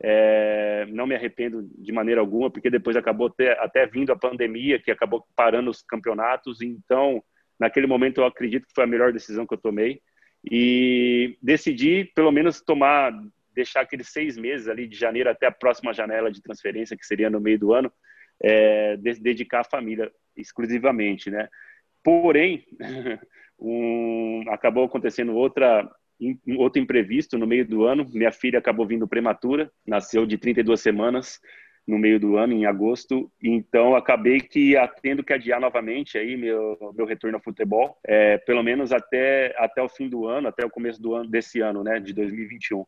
É, 0.00 0.86
não 0.90 1.06
me 1.06 1.14
arrependo 1.14 1.68
de 1.76 1.92
maneira 1.92 2.20
alguma, 2.20 2.50
porque 2.50 2.70
depois 2.70 2.96
acabou 2.96 3.26
até, 3.26 3.52
até 3.58 3.86
vindo 3.86 4.12
a 4.12 4.16
pandemia, 4.16 4.78
que 4.78 4.90
acabou 4.90 5.26
parando 5.34 5.70
os 5.70 5.82
campeonatos. 5.82 6.62
Então, 6.62 7.22
naquele 7.58 7.86
momento, 7.86 8.20
eu 8.20 8.26
acredito 8.26 8.66
que 8.66 8.74
foi 8.74 8.84
a 8.84 8.88
melhor 8.88 9.12
decisão 9.12 9.46
que 9.46 9.54
eu 9.54 9.58
tomei. 9.58 10.00
E 10.50 11.36
decidi, 11.42 12.04
pelo 12.14 12.30
menos, 12.30 12.60
tomar, 12.60 13.12
deixar 13.52 13.80
aqueles 13.80 14.08
seis 14.08 14.36
meses 14.36 14.68
ali, 14.68 14.86
de 14.86 14.96
janeiro 14.96 15.28
até 15.28 15.46
a 15.46 15.52
próxima 15.52 15.92
janela 15.92 16.30
de 16.30 16.40
transferência, 16.40 16.96
que 16.96 17.04
seria 17.04 17.28
no 17.28 17.40
meio 17.40 17.58
do 17.58 17.72
ano, 17.72 17.92
é, 18.42 18.96
de, 18.96 19.14
dedicar 19.20 19.60
à 19.60 19.64
família 19.64 20.10
exclusivamente, 20.36 21.30
né? 21.30 21.48
Porém, 22.02 22.64
um, 23.58 24.44
acabou 24.48 24.84
acontecendo 24.84 25.34
outra 25.34 25.88
um 26.20 26.58
outro 26.58 26.82
imprevisto 26.82 27.38
no 27.38 27.46
meio 27.46 27.64
do 27.66 27.84
ano. 27.84 28.04
Minha 28.12 28.32
filha 28.32 28.58
acabou 28.58 28.86
vindo 28.86 29.06
prematura, 29.06 29.70
nasceu 29.86 30.26
de 30.26 30.36
32 30.36 30.80
semanas 30.80 31.38
no 31.86 31.98
meio 31.98 32.20
do 32.20 32.36
ano, 32.36 32.52
em 32.52 32.66
agosto. 32.66 33.32
Então, 33.42 33.96
acabei 33.96 34.40
que 34.40 34.74
tendo 35.00 35.24
que 35.24 35.32
adiar 35.32 35.60
novamente 35.60 36.18
aí 36.18 36.36
meu, 36.36 36.76
meu 36.94 37.06
retorno 37.06 37.38
ao 37.38 37.42
futebol, 37.42 37.96
é, 38.04 38.36
pelo 38.38 38.62
menos 38.62 38.92
até, 38.92 39.54
até 39.56 39.80
o 39.80 39.88
fim 39.88 40.08
do 40.08 40.26
ano, 40.26 40.48
até 40.48 40.66
o 40.66 40.70
começo 40.70 41.00
do 41.00 41.14
ano 41.14 41.30
desse 41.30 41.60
ano, 41.60 41.82
né, 41.82 41.98
de 41.98 42.12
2021. 42.12 42.84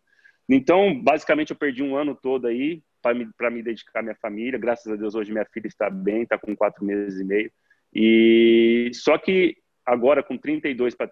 Então, 0.48 1.00
basicamente, 1.00 1.50
eu 1.50 1.56
perdi 1.56 1.82
um 1.82 1.96
ano 1.96 2.14
todo 2.14 2.46
aí 2.46 2.82
para 3.02 3.14
me, 3.14 3.28
me 3.52 3.62
dedicar 3.62 4.00
à 4.00 4.02
minha 4.02 4.14
família. 4.16 4.59
Graças 4.59 4.92
a 4.92 4.97
Deus, 4.97 5.14
hoje 5.14 5.33
minha 5.33 5.47
filha 5.47 5.66
está 5.66 5.88
bem, 5.90 6.23
está 6.23 6.38
com 6.38 6.57
quatro 6.57 6.85
meses 6.85 7.21
e 7.21 7.25
meio. 7.25 7.50
E 7.92 8.90
só 8.95 9.19
que 9.19 9.57
agora, 9.85 10.23
com 10.23 10.37
32 10.37 10.95
para 10.95 11.11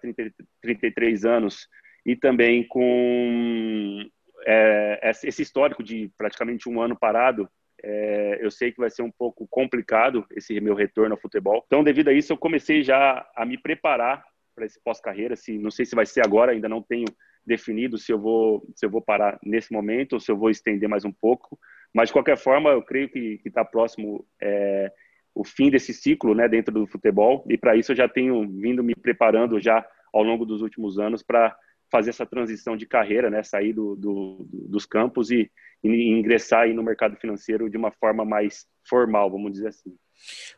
33 0.61 1.25
anos, 1.25 1.67
e 2.05 2.15
também 2.15 2.65
com 2.67 4.05
é, 4.45 5.11
esse 5.23 5.41
histórico 5.41 5.83
de 5.83 6.09
praticamente 6.17 6.69
um 6.69 6.81
ano 6.81 6.97
parado, 6.97 7.49
é, 7.83 8.39
eu 8.41 8.51
sei 8.51 8.71
que 8.71 8.79
vai 8.79 8.89
ser 8.89 9.01
um 9.01 9.11
pouco 9.11 9.47
complicado 9.47 10.25
esse 10.31 10.59
meu 10.59 10.75
retorno 10.75 11.13
ao 11.13 11.21
futebol. 11.21 11.63
Então, 11.65 11.83
devido 11.83 12.09
a 12.09 12.13
isso, 12.13 12.33
eu 12.33 12.37
comecei 12.37 12.83
já 12.83 13.25
a 13.35 13.45
me 13.45 13.57
preparar 13.57 14.23
para 14.55 14.65
esse 14.65 14.79
pós-carreira. 14.83 15.35
Se 15.35 15.57
não 15.57 15.71
sei 15.71 15.85
se 15.85 15.95
vai 15.95 16.05
ser 16.05 16.25
agora, 16.25 16.51
ainda 16.51 16.67
não 16.67 16.81
tenho 16.81 17.05
definido 17.45 17.97
se 17.97 18.11
eu 18.11 18.19
vou 18.19 18.67
se 18.75 18.85
eu 18.85 18.89
vou 18.89 19.01
parar 19.01 19.39
nesse 19.43 19.71
momento 19.71 20.13
ou 20.13 20.19
se 20.19 20.29
eu 20.31 20.37
vou 20.37 20.49
estender 20.49 20.89
mais 20.89 21.05
um 21.05 21.11
pouco. 21.11 21.57
Mas 21.93 22.09
de 22.09 22.13
qualquer 22.13 22.37
forma, 22.37 22.69
eu 22.69 22.81
creio 22.81 23.09
que 23.09 23.41
está 23.45 23.65
próximo 23.65 24.25
é, 24.41 24.91
o 25.33 25.43
fim 25.43 25.69
desse 25.69 25.93
ciclo, 25.93 26.35
né, 26.35 26.47
dentro 26.47 26.73
do 26.73 26.87
futebol. 26.87 27.45
E 27.49 27.57
para 27.57 27.75
isso 27.75 27.91
eu 27.91 27.95
já 27.95 28.07
tenho 28.07 28.47
vindo 28.47 28.83
me 28.83 28.95
preparando 28.95 29.59
já 29.59 29.85
ao 30.13 30.23
longo 30.23 30.45
dos 30.45 30.61
últimos 30.61 30.99
anos 30.99 31.23
para 31.23 31.55
fazer 31.91 32.11
essa 32.11 32.25
transição 32.25 32.77
de 32.77 32.85
carreira, 32.85 33.29
né, 33.29 33.41
sair 33.41 33.73
do, 33.73 33.95
do, 33.95 34.47
dos 34.51 34.85
campos 34.85 35.31
e, 35.31 35.51
e, 35.83 36.09
ingressar 36.09 36.67
no 36.69 36.83
mercado 36.83 37.15
financeiro 37.17 37.69
de 37.69 37.77
uma 37.77 37.91
forma 37.91 38.23
mais 38.23 38.67
formal, 38.87 39.29
vamos 39.31 39.53
dizer 39.53 39.69
assim. 39.69 39.95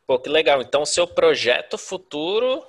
Pô, 0.06 0.20
que 0.20 0.30
legal. 0.30 0.62
Então, 0.62 0.82
o 0.82 0.86
seu 0.86 1.08
projeto 1.08 1.78
futuro 1.78 2.64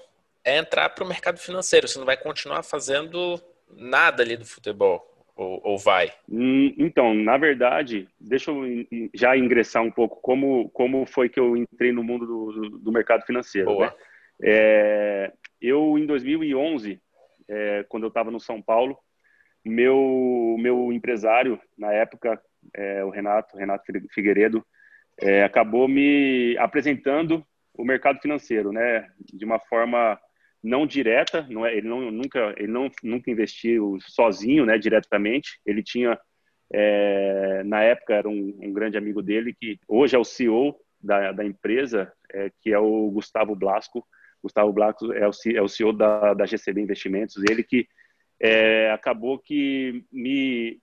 é 0.45 0.59
entrar 0.59 0.91
para 0.91 1.05
o 1.05 1.09
mercado 1.09 1.39
financeiro. 1.39 1.89
Você 1.89 1.99
não 1.99 2.07
vai 2.07 2.17
continuar 2.17 2.63
fazendo 2.63 3.41
nada 3.71 4.23
ali 4.23 4.37
do 4.37 4.45
futebol. 4.45 5.12
Ou, 5.43 5.61
ou, 5.65 5.79
vai? 5.79 6.13
Hum, 6.31 6.75
então, 6.79 7.15
na 7.15 7.37
verdade, 7.37 8.09
deixa 8.21 8.51
eu 8.51 8.65
já 9.13 9.37
ingressar 9.37 9.83
um 9.83 9.91
pouco 9.91 10.21
como, 10.21 10.71
como 10.71 11.05
foi 11.07 11.29
que 11.29 11.41
eu 11.41 11.57
entrei 11.57 11.93
no 11.93 12.05
mundo 12.05 12.27
do, 12.27 12.79
do 12.79 12.93
mercado 12.93 13.25
financeiro. 13.25 13.69
Boa. 13.69 13.87
Né? 13.87 13.93
É, 14.45 15.33
eu, 15.61 15.99
em 15.99 16.07
2011, 16.07 17.01
é, 17.49 17.85
quando 17.89 18.05
eu 18.05 18.09
estava 18.09 18.31
no 18.31 18.41
São 18.41 18.61
Paulo. 18.61 18.99
Meu, 19.65 20.57
meu 20.59 20.93
empresário, 20.93 21.61
na 21.79 21.93
época, 21.93 22.41
é, 22.75 23.05
o 23.05 23.11
Renato, 23.11 23.57
Renato 23.57 23.85
Figueiredo, 24.11 24.65
é, 25.21 25.45
acabou 25.45 25.87
me 25.87 26.57
apresentando 26.59 27.47
o 27.75 27.85
mercado 27.85 28.21
financeiro, 28.21 28.73
né, 28.73 29.09
de 29.33 29.45
uma 29.45 29.59
forma 29.61 30.19
não 30.63 30.87
direta, 30.87 31.47
não 31.51 31.67
é, 31.67 31.77
ele 31.77 31.89
não, 31.89 32.11
nunca, 32.11 32.55
ele 32.57 32.71
não, 32.71 32.91
nunca 33.03 33.31
investiu 33.31 33.99
sozinho, 34.07 34.65
né, 34.65 34.79
diretamente. 34.79 35.61
Ele 35.67 35.83
tinha, 35.83 36.19
é, 36.73 37.63
na 37.65 37.83
época, 37.83 38.15
era 38.15 38.29
um, 38.29 38.59
um, 38.63 38.73
grande 38.73 38.97
amigo 38.97 39.23
dele 39.23 39.55
que 39.59 39.79
hoje 39.89 40.15
é 40.15 40.19
o 40.19 40.25
CEO 40.25 40.77
da, 41.01 41.33
da 41.33 41.45
empresa, 41.45 42.13
é, 42.33 42.51
que 42.61 42.73
é 42.73 42.79
o 42.79 43.11
Gustavo 43.11 43.57
Blasco. 43.57 44.07
Gustavo 44.43 44.73
Blasco 44.73 45.13
é 45.13 45.27
o, 45.29 45.33
é 45.55 45.63
o 45.63 45.69
CEO 45.69 45.93
da, 45.93 46.35
da 46.35 46.47
GCB 46.47 46.81
Investimentos. 46.81 47.37
Ele 47.49 47.65
que 47.65 47.89
é, 48.41 48.91
acabou 48.91 49.39
que 49.39 50.05
me 50.13 50.81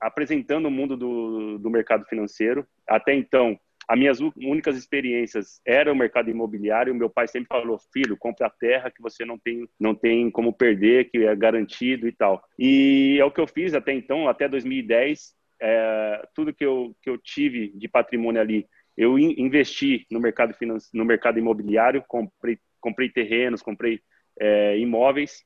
apresentando 0.00 0.66
o 0.66 0.70
mundo 0.70 0.96
do, 0.96 1.58
do 1.58 1.70
mercado 1.70 2.04
financeiro. 2.06 2.66
Até 2.86 3.14
então, 3.14 3.58
as 3.88 3.98
minhas 3.98 4.20
únicas 4.20 4.76
experiências 4.76 5.60
era 5.66 5.92
o 5.92 5.96
mercado 5.96 6.30
imobiliário. 6.30 6.94
Meu 6.94 7.10
pai 7.10 7.26
sempre 7.26 7.48
falou: 7.48 7.78
filho, 7.92 8.16
compra 8.16 8.46
a 8.46 8.50
terra 8.50 8.90
que 8.90 9.02
você 9.02 9.24
não 9.24 9.38
tem, 9.38 9.68
não 9.78 9.94
tem 9.94 10.30
como 10.30 10.52
perder, 10.52 11.10
que 11.10 11.18
é 11.18 11.34
garantido 11.34 12.06
e 12.06 12.12
tal. 12.12 12.42
E 12.58 13.18
é 13.20 13.24
o 13.24 13.30
que 13.30 13.40
eu 13.40 13.46
fiz 13.46 13.74
até 13.74 13.92
então, 13.92 14.28
até 14.28 14.48
2010. 14.48 15.34
É, 15.60 16.28
tudo 16.34 16.52
que 16.52 16.64
eu, 16.64 16.94
que 17.02 17.08
eu 17.08 17.16
tive 17.16 17.68
de 17.76 17.86
patrimônio 17.86 18.40
ali, 18.40 18.66
eu 18.96 19.18
investi 19.18 20.04
no 20.10 20.20
mercado, 20.20 20.54
no 20.92 21.04
mercado 21.04 21.38
imobiliário, 21.38 22.04
comprei, 22.06 22.58
comprei 22.80 23.08
terrenos, 23.08 23.62
comprei 23.62 24.00
é, 24.38 24.78
imóveis. 24.78 25.44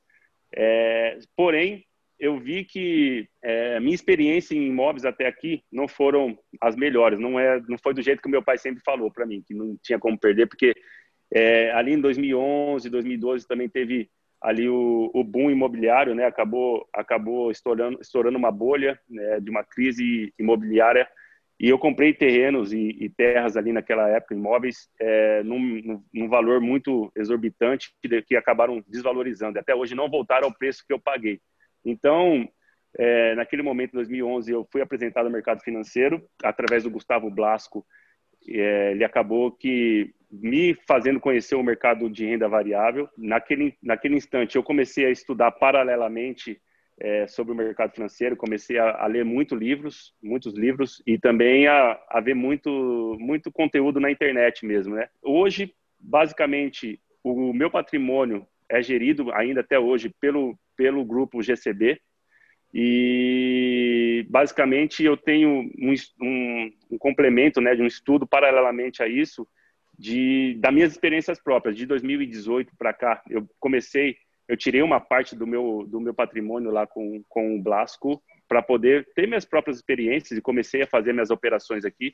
É, 0.55 1.19
porém, 1.35 1.85
eu 2.19 2.39
vi 2.39 2.63
que 2.63 3.27
é, 3.43 3.79
minha 3.79 3.93
experiência 3.93 4.55
em 4.55 4.67
imóveis 4.67 5.05
até 5.05 5.27
aqui 5.27 5.63
não 5.71 5.87
foram 5.87 6.37
as 6.59 6.75
melhores. 6.75 7.19
Não 7.19 7.39
é, 7.39 7.61
não 7.67 7.77
foi 7.77 7.93
do 7.93 8.01
jeito 8.01 8.21
que 8.21 8.29
meu 8.29 8.41
pai 8.41 8.57
sempre 8.57 8.81
falou 8.83 9.11
para 9.11 9.25
mim, 9.25 9.43
que 9.45 9.53
não 9.53 9.77
tinha 9.81 9.99
como 9.99 10.19
perder, 10.19 10.47
porque 10.47 10.73
é, 11.33 11.71
ali 11.71 11.93
em 11.93 12.01
2011, 12.01 12.89
2012 12.89 13.47
também 13.47 13.69
teve 13.69 14.09
ali 14.41 14.67
o, 14.69 15.11
o 15.13 15.23
boom 15.23 15.49
imobiliário, 15.49 16.15
né? 16.15 16.25
Acabou, 16.25 16.87
acabou 16.93 17.51
estourando, 17.51 17.99
estourando 18.01 18.37
uma 18.37 18.51
bolha 18.51 18.99
né, 19.09 19.39
de 19.39 19.49
uma 19.49 19.63
crise 19.63 20.33
imobiliária. 20.39 21.07
E 21.59 21.69
eu 21.69 21.79
comprei 21.79 22.13
terrenos 22.13 22.71
e, 22.71 22.95
e 22.99 23.09
terras 23.09 23.57
ali 23.57 23.71
naquela 23.71 24.07
época, 24.09 24.35
imóveis, 24.35 24.89
é, 25.01 25.41
num, 25.43 26.03
num, 26.13 26.29
valor 26.29 26.61
muito 26.61 27.11
exorbitante, 27.15 27.91
que, 27.99 28.21
que 28.21 28.35
acabaram 28.35 28.83
desvalorizando. 28.87 29.57
Até 29.57 29.73
hoje 29.73 29.95
não 29.95 30.09
voltaram 30.09 30.47
ao 30.47 30.53
preço 30.53 30.83
que 30.87 30.93
eu 30.93 30.99
paguei. 30.99 31.41
Então, 31.83 32.47
é, 32.97 33.35
naquele 33.35 33.61
momento, 33.61 33.91
em 33.91 33.97
2011, 33.97 34.51
eu 34.51 34.67
fui 34.71 34.81
apresentado 34.81 35.25
ao 35.25 35.31
mercado 35.31 35.61
financeiro 35.61 36.27
através 36.43 36.83
do 36.83 36.91
Gustavo 36.91 37.29
Blasco. 37.29 37.85
É, 38.47 38.91
ele 38.91 39.03
acabou 39.03 39.51
que 39.51 40.13
me 40.31 40.75
fazendo 40.87 41.19
conhecer 41.19 41.55
o 41.55 41.63
mercado 41.63 42.09
de 42.09 42.25
renda 42.25 42.47
variável. 42.47 43.09
Naquele, 43.17 43.75
naquele 43.81 44.15
instante, 44.15 44.55
eu 44.55 44.63
comecei 44.63 45.05
a 45.05 45.11
estudar 45.11 45.51
paralelamente 45.51 46.59
é, 46.99 47.27
sobre 47.27 47.53
o 47.53 47.55
mercado 47.55 47.93
financeiro, 47.93 48.35
comecei 48.35 48.77
a, 48.79 49.03
a, 49.03 49.07
ler 49.07 49.23
muitos 49.23 49.57
livros, 49.57 50.15
muitos 50.21 50.55
livros, 50.55 51.01
e 51.05 51.17
também 51.17 51.67
a, 51.67 51.99
a 52.09 52.19
ver 52.19 52.33
muito, 52.33 53.15
muito 53.19 53.51
conteúdo 53.51 53.99
na 53.99 54.09
internet 54.09 54.65
mesmo. 54.65 54.95
Né? 54.95 55.07
Hoje, 55.21 55.73
basicamente, 55.99 56.99
o 57.23 57.53
meu 57.53 57.69
patrimônio 57.69 58.47
é 58.69 58.81
gerido 58.81 59.31
ainda 59.33 59.61
até 59.61 59.79
hoje 59.79 60.13
pelo, 60.19 60.57
pelo 60.75 61.03
grupo 61.05 61.41
GCB. 61.41 61.99
E 62.73 64.25
basicamente 64.29 65.03
eu 65.03 65.15
tenho 65.15 65.49
um, 65.79 65.93
um, 66.21 66.71
um 66.91 66.97
complemento 66.97 67.61
né, 67.61 67.75
de 67.75 67.81
um 67.81 67.87
estudo 67.87 68.27
paralelamente 68.27 69.01
a 69.01 69.07
isso, 69.07 69.47
de 69.97 70.55
das 70.59 70.73
minhas 70.73 70.91
experiências 70.91 71.41
próprias. 71.41 71.75
De 71.75 71.85
2018 71.85 72.73
para 72.77 72.93
cá, 72.93 73.21
eu 73.29 73.47
comecei, 73.59 74.17
eu 74.47 74.57
tirei 74.57 74.81
uma 74.81 74.99
parte 74.99 75.35
do 75.35 75.47
meu, 75.47 75.85
do 75.87 75.99
meu 75.99 76.13
patrimônio 76.13 76.71
lá 76.71 76.85
com, 76.85 77.23
com 77.29 77.55
o 77.55 77.61
Blasco 77.61 78.21
para 78.47 78.61
poder 78.61 79.07
ter 79.15 79.27
minhas 79.27 79.45
próprias 79.45 79.77
experiências 79.77 80.37
e 80.37 80.41
comecei 80.41 80.81
a 80.81 80.87
fazer 80.87 81.13
minhas 81.13 81.29
operações 81.29 81.85
aqui. 81.85 82.13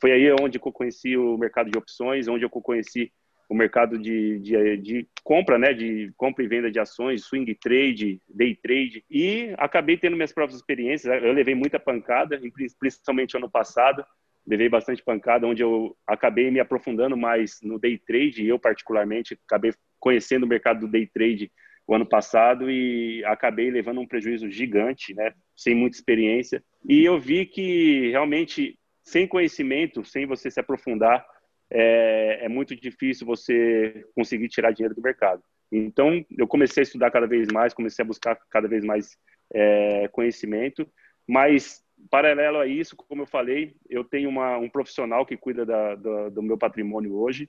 Foi 0.00 0.12
aí 0.12 0.30
onde 0.40 0.58
eu 0.58 0.72
conheci 0.72 1.16
o 1.16 1.36
mercado 1.38 1.70
de 1.70 1.78
opções, 1.78 2.28
onde 2.28 2.44
eu 2.44 2.50
conheci 2.50 3.10
o 3.48 3.54
mercado 3.54 3.98
de, 3.98 4.38
de, 4.38 4.76
de, 4.78 5.08
compra, 5.22 5.58
né, 5.58 5.72
de 5.72 6.12
compra 6.16 6.44
e 6.44 6.48
venda 6.48 6.70
de 6.70 6.78
ações, 6.78 7.24
swing 7.24 7.54
trade, 7.54 8.20
day 8.28 8.54
trade, 8.54 9.04
e 9.10 9.54
acabei 9.58 9.96
tendo 9.96 10.16
minhas 10.16 10.32
próprias 10.32 10.58
experiências. 10.58 11.22
Eu 11.22 11.32
levei 11.32 11.54
muita 11.54 11.78
pancada, 11.78 12.40
principalmente 12.78 13.36
ano 13.36 13.50
passado, 13.50 14.04
levei 14.46 14.68
bastante 14.68 15.02
pancada, 15.02 15.46
onde 15.46 15.62
eu 15.62 15.96
acabei 16.06 16.50
me 16.50 16.60
aprofundando 16.60 17.16
mais 17.16 17.60
no 17.62 17.78
day 17.78 17.98
trade, 17.98 18.46
eu 18.46 18.58
particularmente 18.58 19.38
acabei 19.46 19.72
conhecendo 19.98 20.44
o 20.44 20.48
mercado 20.48 20.80
do 20.80 20.88
day 20.88 21.06
trade 21.06 21.50
o 21.86 21.94
ano 21.94 22.06
passado 22.06 22.70
e 22.70 23.22
acabei 23.26 23.70
levando 23.70 24.00
um 24.00 24.06
prejuízo 24.06 24.50
gigante, 24.50 25.14
né, 25.14 25.32
sem 25.54 25.74
muita 25.74 25.96
experiência. 25.96 26.62
E 26.88 27.04
eu 27.04 27.18
vi 27.18 27.44
que 27.46 28.10
realmente 28.10 28.78
sem 29.02 29.28
conhecimento, 29.28 30.02
sem 30.04 30.26
você 30.26 30.50
se 30.50 30.58
aprofundar, 30.58 31.24
é, 31.70 32.44
é 32.44 32.48
muito 32.48 32.74
difícil 32.74 33.26
você 33.26 34.04
conseguir 34.14 34.48
tirar 34.48 34.72
dinheiro 34.72 34.94
do 34.94 35.02
mercado. 35.02 35.42
Então, 35.70 36.24
eu 36.36 36.46
comecei 36.46 36.82
a 36.82 36.84
estudar 36.84 37.10
cada 37.10 37.26
vez 37.26 37.48
mais, 37.52 37.74
comecei 37.74 38.02
a 38.02 38.06
buscar 38.06 38.38
cada 38.50 38.68
vez 38.68 38.84
mais 38.84 39.16
é, 39.52 40.08
conhecimento, 40.08 40.88
mas 41.26 41.82
paralelo 42.10 42.58
a 42.58 42.66
isso, 42.66 42.96
como 42.96 43.22
eu 43.22 43.26
falei, 43.26 43.74
eu 43.88 44.04
tenho 44.04 44.28
uma, 44.28 44.58
um 44.58 44.68
profissional 44.68 45.24
que 45.24 45.36
cuida 45.36 45.64
da, 45.64 45.94
da, 45.94 46.28
do 46.28 46.42
meu 46.42 46.58
patrimônio 46.58 47.14
hoje, 47.16 47.48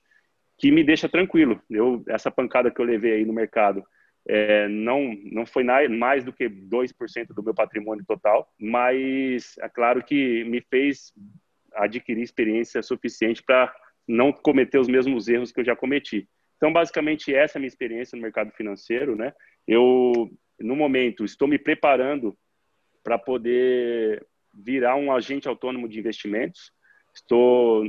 que 0.58 0.72
me 0.72 0.84
deixa 0.84 1.10
tranquilo. 1.10 1.62
Eu, 1.70 2.04
essa 2.08 2.32
pancada 2.32 2.72
que 2.72 2.80
eu 2.80 2.86
levei 2.86 3.14
aí 3.14 3.26
no 3.26 3.34
mercado 3.34 3.84
é, 4.28 4.68
não, 4.68 5.14
não 5.32 5.46
foi 5.46 5.64
mais 5.64 6.24
do 6.24 6.34
que 6.34 6.50
2% 6.50 7.28
do 7.28 7.44
meu 7.44 7.54
patrimônio 7.54 8.04
total, 8.06 8.52
mas 8.60 9.56
é 9.60 9.70
claro 9.70 10.04
que 10.04 10.44
me 10.46 10.62
fez 10.62 11.14
adquirir 11.74 12.24
experiência 12.24 12.82
suficiente 12.82 13.44
para 13.44 13.74
não 14.08 14.32
cometer 14.32 14.80
os 14.80 14.88
mesmos 14.88 15.28
erros 15.28 15.52
que 15.52 15.62
eu 15.62 15.66
já 15.66 15.76
cometi. 15.76 16.28
Então, 16.58 16.72
basicamente, 16.72 17.34
essa 17.34 17.58
é 17.58 17.60
a 17.60 17.62
minha 17.62 17.68
experiência 17.68 18.16
no 18.16 18.22
mercado 18.22 18.52
financeiro, 18.52 19.16
né? 19.16 19.34
Eu, 19.68 20.30
no 20.60 20.76
momento, 20.76 21.26
estou 21.26 21.48
me 21.48 21.58
preparando 21.58 22.38
para 23.04 23.18
poder 23.18 24.26
virar 24.54 24.96
um 24.96 25.12
agente 25.12 25.48
autônomo 25.48 25.88
de 25.88 26.00
investimentos. 26.00 26.72
Estou 27.14 27.84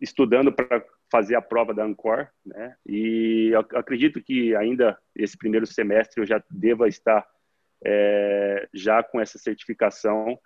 estudando 0.00 0.52
para 0.52 0.84
fazer 1.10 1.36
a 1.36 1.42
prova 1.42 1.74
da 1.74 1.84
Ancor, 1.84 2.28
né? 2.44 2.74
E 2.86 3.52
acredito 3.74 4.22
que 4.22 4.54
ainda 4.56 4.98
esse 5.14 5.36
primeiro 5.36 5.66
semestre 5.66 6.20
eu 6.20 6.26
já 6.26 6.42
deva 6.50 6.88
estar 6.88 7.26
é, 7.84 8.68
já 8.72 9.02
com 9.02 9.20
essa 9.20 9.38
certificação 9.38 10.38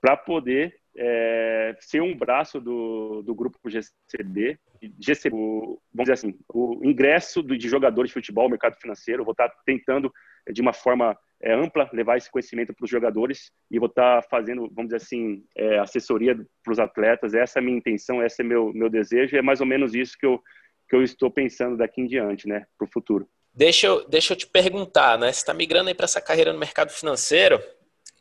para 0.00 0.16
poder 0.16 0.79
é, 0.96 1.76
ser 1.80 2.02
um 2.02 2.16
braço 2.16 2.60
do, 2.60 3.22
do 3.22 3.34
grupo 3.34 3.58
GCB, 3.66 4.58
GCB 4.98 5.36
o, 5.36 5.80
vamos 5.92 6.10
dizer 6.10 6.12
assim, 6.12 6.38
o 6.52 6.80
ingresso 6.84 7.42
de 7.42 7.68
jogadores 7.68 8.10
de 8.10 8.14
futebol 8.14 8.44
ao 8.44 8.50
mercado 8.50 8.76
financeiro. 8.80 9.24
Vou 9.24 9.32
estar 9.32 9.50
tentando, 9.64 10.12
é, 10.46 10.52
de 10.52 10.60
uma 10.60 10.72
forma 10.72 11.16
é, 11.42 11.54
ampla, 11.54 11.88
levar 11.92 12.16
esse 12.16 12.30
conhecimento 12.30 12.74
para 12.74 12.84
os 12.84 12.90
jogadores 12.90 13.50
e 13.70 13.78
vou 13.78 13.88
estar 13.88 14.22
fazendo, 14.30 14.68
vamos 14.74 14.90
dizer 14.90 14.96
assim, 14.96 15.44
é, 15.56 15.78
assessoria 15.78 16.34
para 16.62 16.72
os 16.72 16.78
atletas. 16.78 17.34
Essa 17.34 17.58
é 17.58 17.60
a 17.60 17.64
minha 17.64 17.78
intenção, 17.78 18.22
esse 18.22 18.42
é 18.42 18.44
meu 18.44 18.72
meu 18.72 18.88
desejo. 18.88 19.36
É 19.36 19.42
mais 19.42 19.60
ou 19.60 19.66
menos 19.66 19.94
isso 19.94 20.16
que 20.18 20.26
eu 20.26 20.40
que 20.88 20.96
eu 20.96 21.04
estou 21.04 21.30
pensando 21.30 21.76
daqui 21.76 22.00
em 22.00 22.06
diante, 22.06 22.48
né, 22.48 22.66
para 22.76 22.84
o 22.84 22.90
futuro. 22.90 23.28
Deixa 23.54 23.86
eu, 23.86 24.08
deixa 24.08 24.32
eu 24.32 24.36
te 24.36 24.46
perguntar, 24.46 25.16
né? 25.16 25.32
Você 25.32 25.38
está 25.38 25.54
migrando 25.54 25.88
aí 25.88 25.94
para 25.94 26.04
essa 26.04 26.20
carreira 26.20 26.52
no 26.52 26.58
mercado 26.58 26.90
financeiro? 26.90 27.62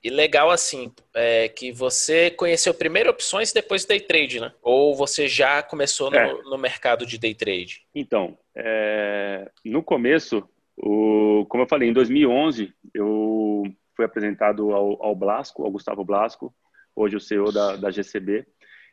E 0.02 0.10
legal 0.10 0.50
assim, 0.50 0.92
é 1.14 1.50
que 1.50 1.74
você 1.74 2.32
conheceu 2.32 2.74
primeiro 2.74 3.10
opções 3.10 3.52
e 3.52 3.54
depois 3.54 3.84
day 3.84 4.00
trade, 4.00 4.40
né? 4.40 4.54
Ou 4.62 4.96
você 4.96 5.28
já 5.28 5.62
começou 5.62 6.10
no, 6.10 6.18
é. 6.18 6.34
no 6.44 6.58
mercado 6.58 7.06
de 7.06 7.18
day 7.18 7.36
trade? 7.36 7.86
Então, 7.94 8.38
é, 8.56 9.52
no 9.66 9.84
começo, 9.84 10.48
o, 10.78 11.46
como 11.50 11.64
eu 11.64 11.68
falei, 11.68 11.90
em 11.90 11.94
2011 11.94 12.74
eu 12.94 13.64
fui 13.94 14.06
apresentado 14.06 14.72
ao, 14.72 15.04
ao 15.04 15.14
Blasco, 15.14 15.64
ao 15.64 15.72
Gustavo 15.72 16.06
Blasco, 16.06 16.56
hoje 16.96 17.18
o 17.18 17.20
CEO 17.20 17.52
da, 17.52 17.76
da 17.76 17.92
GCB. 17.92 18.46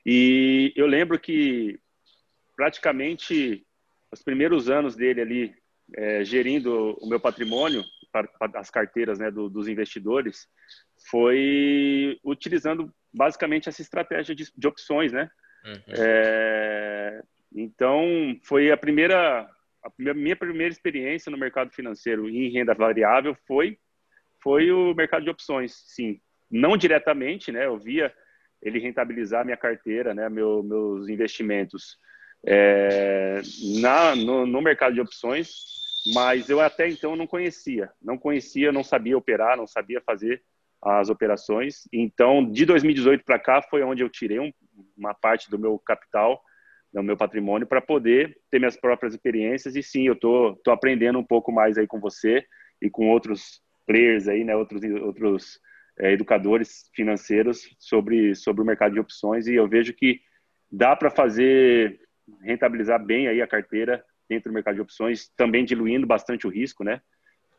E 0.04 0.72
eu 0.74 0.86
lembro 0.86 1.18
que 1.20 1.78
praticamente 2.56 3.64
os 4.12 4.22
primeiros 4.22 4.68
anos 4.68 4.96
dele 4.96 5.20
ali, 5.20 5.54
é, 5.96 6.24
gerindo 6.24 6.96
o 7.00 7.08
meu 7.08 7.20
patrimônio, 7.20 7.84
as 8.54 8.70
carteiras 8.70 9.18
né, 9.18 9.30
do, 9.30 9.48
dos 9.48 9.68
investidores, 9.68 10.48
foi 11.10 12.18
utilizando 12.24 12.92
basicamente 13.12 13.68
essa 13.68 13.82
estratégia 13.82 14.34
de, 14.34 14.50
de 14.56 14.68
opções, 14.68 15.12
né? 15.12 15.30
Uhum. 15.64 15.94
É, 15.98 17.22
então, 17.54 18.04
foi 18.42 18.70
a 18.70 18.76
primeira, 18.76 19.48
a 19.82 20.14
minha 20.14 20.36
primeira 20.36 20.72
experiência 20.72 21.30
no 21.30 21.38
mercado 21.38 21.70
financeiro 21.70 22.28
em 22.28 22.50
renda 22.50 22.74
variável 22.74 23.36
foi, 23.46 23.78
foi 24.42 24.70
o 24.70 24.94
mercado 24.94 25.24
de 25.24 25.30
opções, 25.30 25.72
sim. 25.86 26.20
Não 26.50 26.76
diretamente, 26.76 27.50
né? 27.50 27.66
Eu 27.66 27.78
via 27.78 28.12
ele 28.62 28.78
rentabilizar 28.78 29.44
minha 29.44 29.56
carteira, 29.56 30.14
né, 30.14 30.28
meu, 30.28 30.62
meus 30.62 31.08
investimentos 31.08 31.98
é, 32.46 33.40
na, 33.80 34.14
no, 34.14 34.46
no 34.46 34.62
mercado 34.62 34.94
de 34.94 35.00
opções, 35.00 35.50
mas 36.14 36.48
eu 36.48 36.60
até 36.60 36.88
então 36.88 37.16
não 37.16 37.26
conhecia, 37.26 37.90
não 38.00 38.16
conhecia, 38.16 38.72
não 38.72 38.84
sabia 38.84 39.16
operar, 39.16 39.56
não 39.56 39.66
sabia 39.66 40.00
fazer 40.00 40.42
as 40.82 41.08
operações. 41.08 41.88
Então, 41.92 42.48
de 42.50 42.64
2018 42.64 43.24
para 43.24 43.38
cá 43.38 43.62
foi 43.62 43.82
onde 43.82 44.02
eu 44.02 44.08
tirei 44.08 44.38
um, 44.38 44.52
uma 44.96 45.14
parte 45.14 45.50
do 45.50 45.58
meu 45.58 45.78
capital, 45.78 46.40
do 46.92 47.02
meu 47.02 47.16
patrimônio, 47.16 47.66
para 47.66 47.80
poder 47.80 48.38
ter 48.50 48.58
minhas 48.58 48.76
próprias 48.76 49.14
experiências. 49.14 49.74
E 49.74 49.82
sim, 49.82 50.06
eu 50.06 50.14
tô, 50.14 50.54
tô 50.62 50.70
aprendendo 50.70 51.18
um 51.18 51.24
pouco 51.24 51.50
mais 51.50 51.76
aí 51.76 51.86
com 51.86 51.98
você 51.98 52.44
e 52.80 52.88
com 52.88 53.08
outros 53.08 53.60
players 53.86 54.28
aí, 54.28 54.44
né, 54.44 54.54
outros 54.54 54.82
outros 55.02 55.60
é, 55.98 56.12
educadores 56.12 56.90
financeiros 56.94 57.68
sobre 57.78 58.34
sobre 58.34 58.62
o 58.62 58.66
mercado 58.66 58.94
de 58.94 59.00
opções. 59.00 59.46
E 59.46 59.54
eu 59.54 59.68
vejo 59.68 59.92
que 59.92 60.20
dá 60.70 60.94
para 60.94 61.10
fazer 61.10 62.00
rentabilizar 62.42 63.04
bem 63.04 63.28
aí 63.28 63.40
a 63.40 63.46
carteira 63.46 64.04
dentro 64.28 64.50
do 64.50 64.54
mercado 64.54 64.76
de 64.76 64.80
opções, 64.80 65.30
também 65.36 65.64
diluindo 65.64 66.06
bastante 66.06 66.46
o 66.46 66.50
risco, 66.50 66.84
né? 66.84 67.00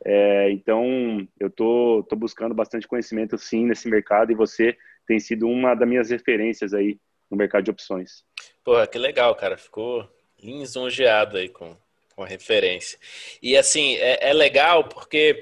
É, 0.06 0.52
então, 0.52 1.28
eu 1.40 1.50
tô, 1.50 2.06
tô 2.08 2.16
buscando 2.16 2.54
bastante 2.54 2.88
conhecimento, 2.88 3.38
sim, 3.38 3.66
nesse 3.66 3.90
mercado 3.90 4.32
e 4.32 4.36
você 4.36 4.78
tem 5.08 5.20
sido 5.20 5.48
uma 5.48 5.74
das 5.74 5.88
minhas 5.88 6.10
referências 6.10 6.74
aí 6.74 7.00
no 7.30 7.38
mercado 7.38 7.64
de 7.64 7.72
opções. 7.72 8.24
Porra, 8.64 8.86
que 8.88 8.98
legal, 8.98 9.34
cara. 9.36 9.58
Ficou 9.58 10.08
lisonjeado 10.42 11.38
aí 11.38 11.50
com, 11.50 11.76
com 12.16 12.24
a 12.24 12.28
referência. 12.28 13.00
E, 13.42 13.58
assim, 13.58 13.96
é, 13.96 14.30
é 14.30 14.34
legal 14.34 14.88
porque, 14.88 15.42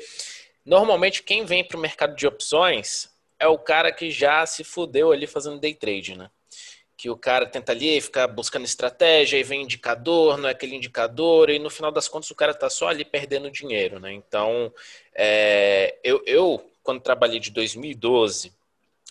normalmente, 0.66 1.24
quem 1.24 1.46
vem 1.46 1.64
para 1.64 1.78
o 1.78 1.82
mercado 1.82 2.16
de 2.16 2.26
opções 2.26 3.10
é 3.40 3.48
o 3.48 3.60
cara 3.60 3.92
que 3.92 4.10
já 4.10 4.46
se 4.46 4.64
fudeu 4.64 5.12
ali 5.12 5.28
fazendo 5.28 5.60
day 5.60 5.74
trade, 5.74 6.18
né? 6.18 6.30
Que 7.06 7.10
o 7.12 7.16
cara 7.16 7.46
tenta 7.46 7.72
ali 7.72 8.02
ficar 8.02 8.26
buscando 8.26 8.66
estratégia, 8.66 9.38
e 9.38 9.44
vem 9.44 9.62
indicador, 9.62 10.40
não 10.40 10.50
é 10.50 10.54
aquele 10.54 10.76
indicador, 10.76 11.52
e 11.52 11.60
no 11.60 11.70
final 11.70 11.92
das 11.92 12.08
contas 12.08 12.32
o 12.32 12.36
cara 12.36 12.52
tá 12.52 12.68
só 12.68 12.88
ali 12.88 13.06
perdendo 13.06 13.52
dinheiro, 13.52 14.00
né? 14.00 14.12
Então, 14.12 14.74
é, 15.14 16.00
eu, 16.04 16.24
eu, 16.26 16.68
quando 16.82 17.02
trabalhei 17.02 17.40
de 17.40 17.52
2012 17.52 18.52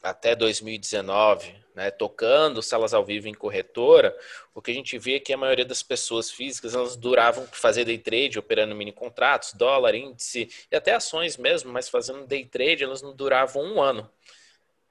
até 0.03 0.35
2019, 0.35 1.55
né, 1.73 1.93
tocando 1.93 2.61
salas 2.61 2.93
ao 2.93 3.05
vivo 3.05 3.29
em 3.29 3.33
corretora, 3.33 4.13
o 4.53 4.61
que 4.61 4.73
a 4.73 4.75
gente 4.75 4.99
vê 4.99 5.15
é 5.15 5.21
que 5.21 5.33
a 5.33 5.37
maioria 5.37 5.65
das 5.65 5.85
pessoas 5.85 6.33
físicas 6.33 6.75
elas 6.75 6.97
duravam 6.97 7.47
fazer 7.53 7.85
day 7.85 7.99
trade, 7.99 8.41
operando 8.41 8.75
mini 8.75 8.91
contratos, 8.91 9.53
dólar, 9.53 9.95
índice 9.95 10.49
e 10.69 10.75
até 10.75 10.95
ações 10.95 11.37
mesmo, 11.37 11.73
mas 11.73 11.89
fazendo 11.89 12.27
day 12.27 12.45
trade 12.45 12.83
elas 12.83 13.03
não 13.03 13.15
duravam 13.15 13.63
um 13.63 13.81
ano. 13.81 14.11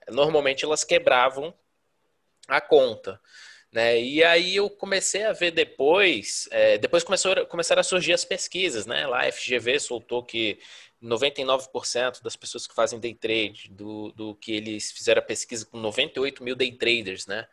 Normalmente 0.10 0.64
elas 0.64 0.86
quebravam 0.86 1.54
a 2.48 2.62
conta. 2.62 3.20
Né? 3.72 4.00
E 4.00 4.24
aí 4.24 4.56
eu 4.56 4.70
comecei 4.70 5.24
a 5.24 5.34
ver 5.34 5.52
depois, 5.52 6.48
é, 6.52 6.78
depois 6.78 7.04
começou, 7.04 7.46
começaram 7.48 7.80
a 7.80 7.84
surgir 7.84 8.14
as 8.14 8.24
pesquisas, 8.24 8.86
né? 8.86 9.08
Lá 9.08 9.22
a 9.22 9.32
FGV 9.32 9.80
soltou 9.80 10.24
que 10.24 10.60
99% 11.02 12.22
das 12.22 12.36
pessoas 12.36 12.68
que 12.68 12.76
fazem 12.76 13.00
day 13.00 13.16
trade, 13.16 13.70
do, 13.72 14.12
do 14.12 14.36
que 14.36 14.52
eles 14.52 14.92
fizeram 14.92 15.22
a 15.22 15.26
pesquisa 15.26 15.66
com 15.66 15.80
98 15.80 16.44
mil 16.44 16.56
day 16.56 16.72
traders, 16.72 17.26
né? 17.26 17.48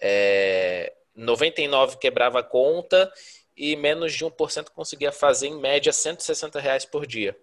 É, 0.00 0.92
99 1.14 1.98
quebrava 1.98 2.40
a 2.40 2.42
conta 2.42 3.12
e 3.56 3.76
menos 3.76 4.14
de 4.14 4.24
1% 4.24 4.70
conseguia 4.70 5.12
fazer 5.12 5.48
em 5.48 5.60
média 5.60 5.92
160 5.92 6.60
reais 6.60 6.84
por 6.84 7.06
dia. 7.06 7.36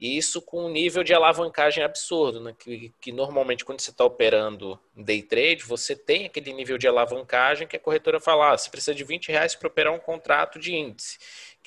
E 0.00 0.16
isso 0.16 0.42
com 0.42 0.66
um 0.66 0.68
nível 0.68 1.04
de 1.04 1.14
alavancagem 1.14 1.84
absurdo, 1.84 2.40
né? 2.40 2.54
que, 2.58 2.92
que 3.00 3.12
normalmente 3.12 3.64
quando 3.64 3.80
você 3.80 3.90
está 3.90 4.04
operando 4.04 4.78
day 4.94 5.22
trade, 5.22 5.62
você 5.62 5.94
tem 5.94 6.26
aquele 6.26 6.52
nível 6.52 6.76
de 6.76 6.88
alavancagem 6.88 7.66
que 7.66 7.76
a 7.76 7.80
corretora 7.80 8.18
fala, 8.18 8.52
ah, 8.52 8.58
você 8.58 8.68
precisa 8.68 8.94
de 8.94 9.04
20 9.04 9.28
reais 9.30 9.54
para 9.54 9.68
operar 9.68 9.92
um 9.92 9.98
contrato 9.98 10.58
de 10.58 10.74
índice. 10.74 11.18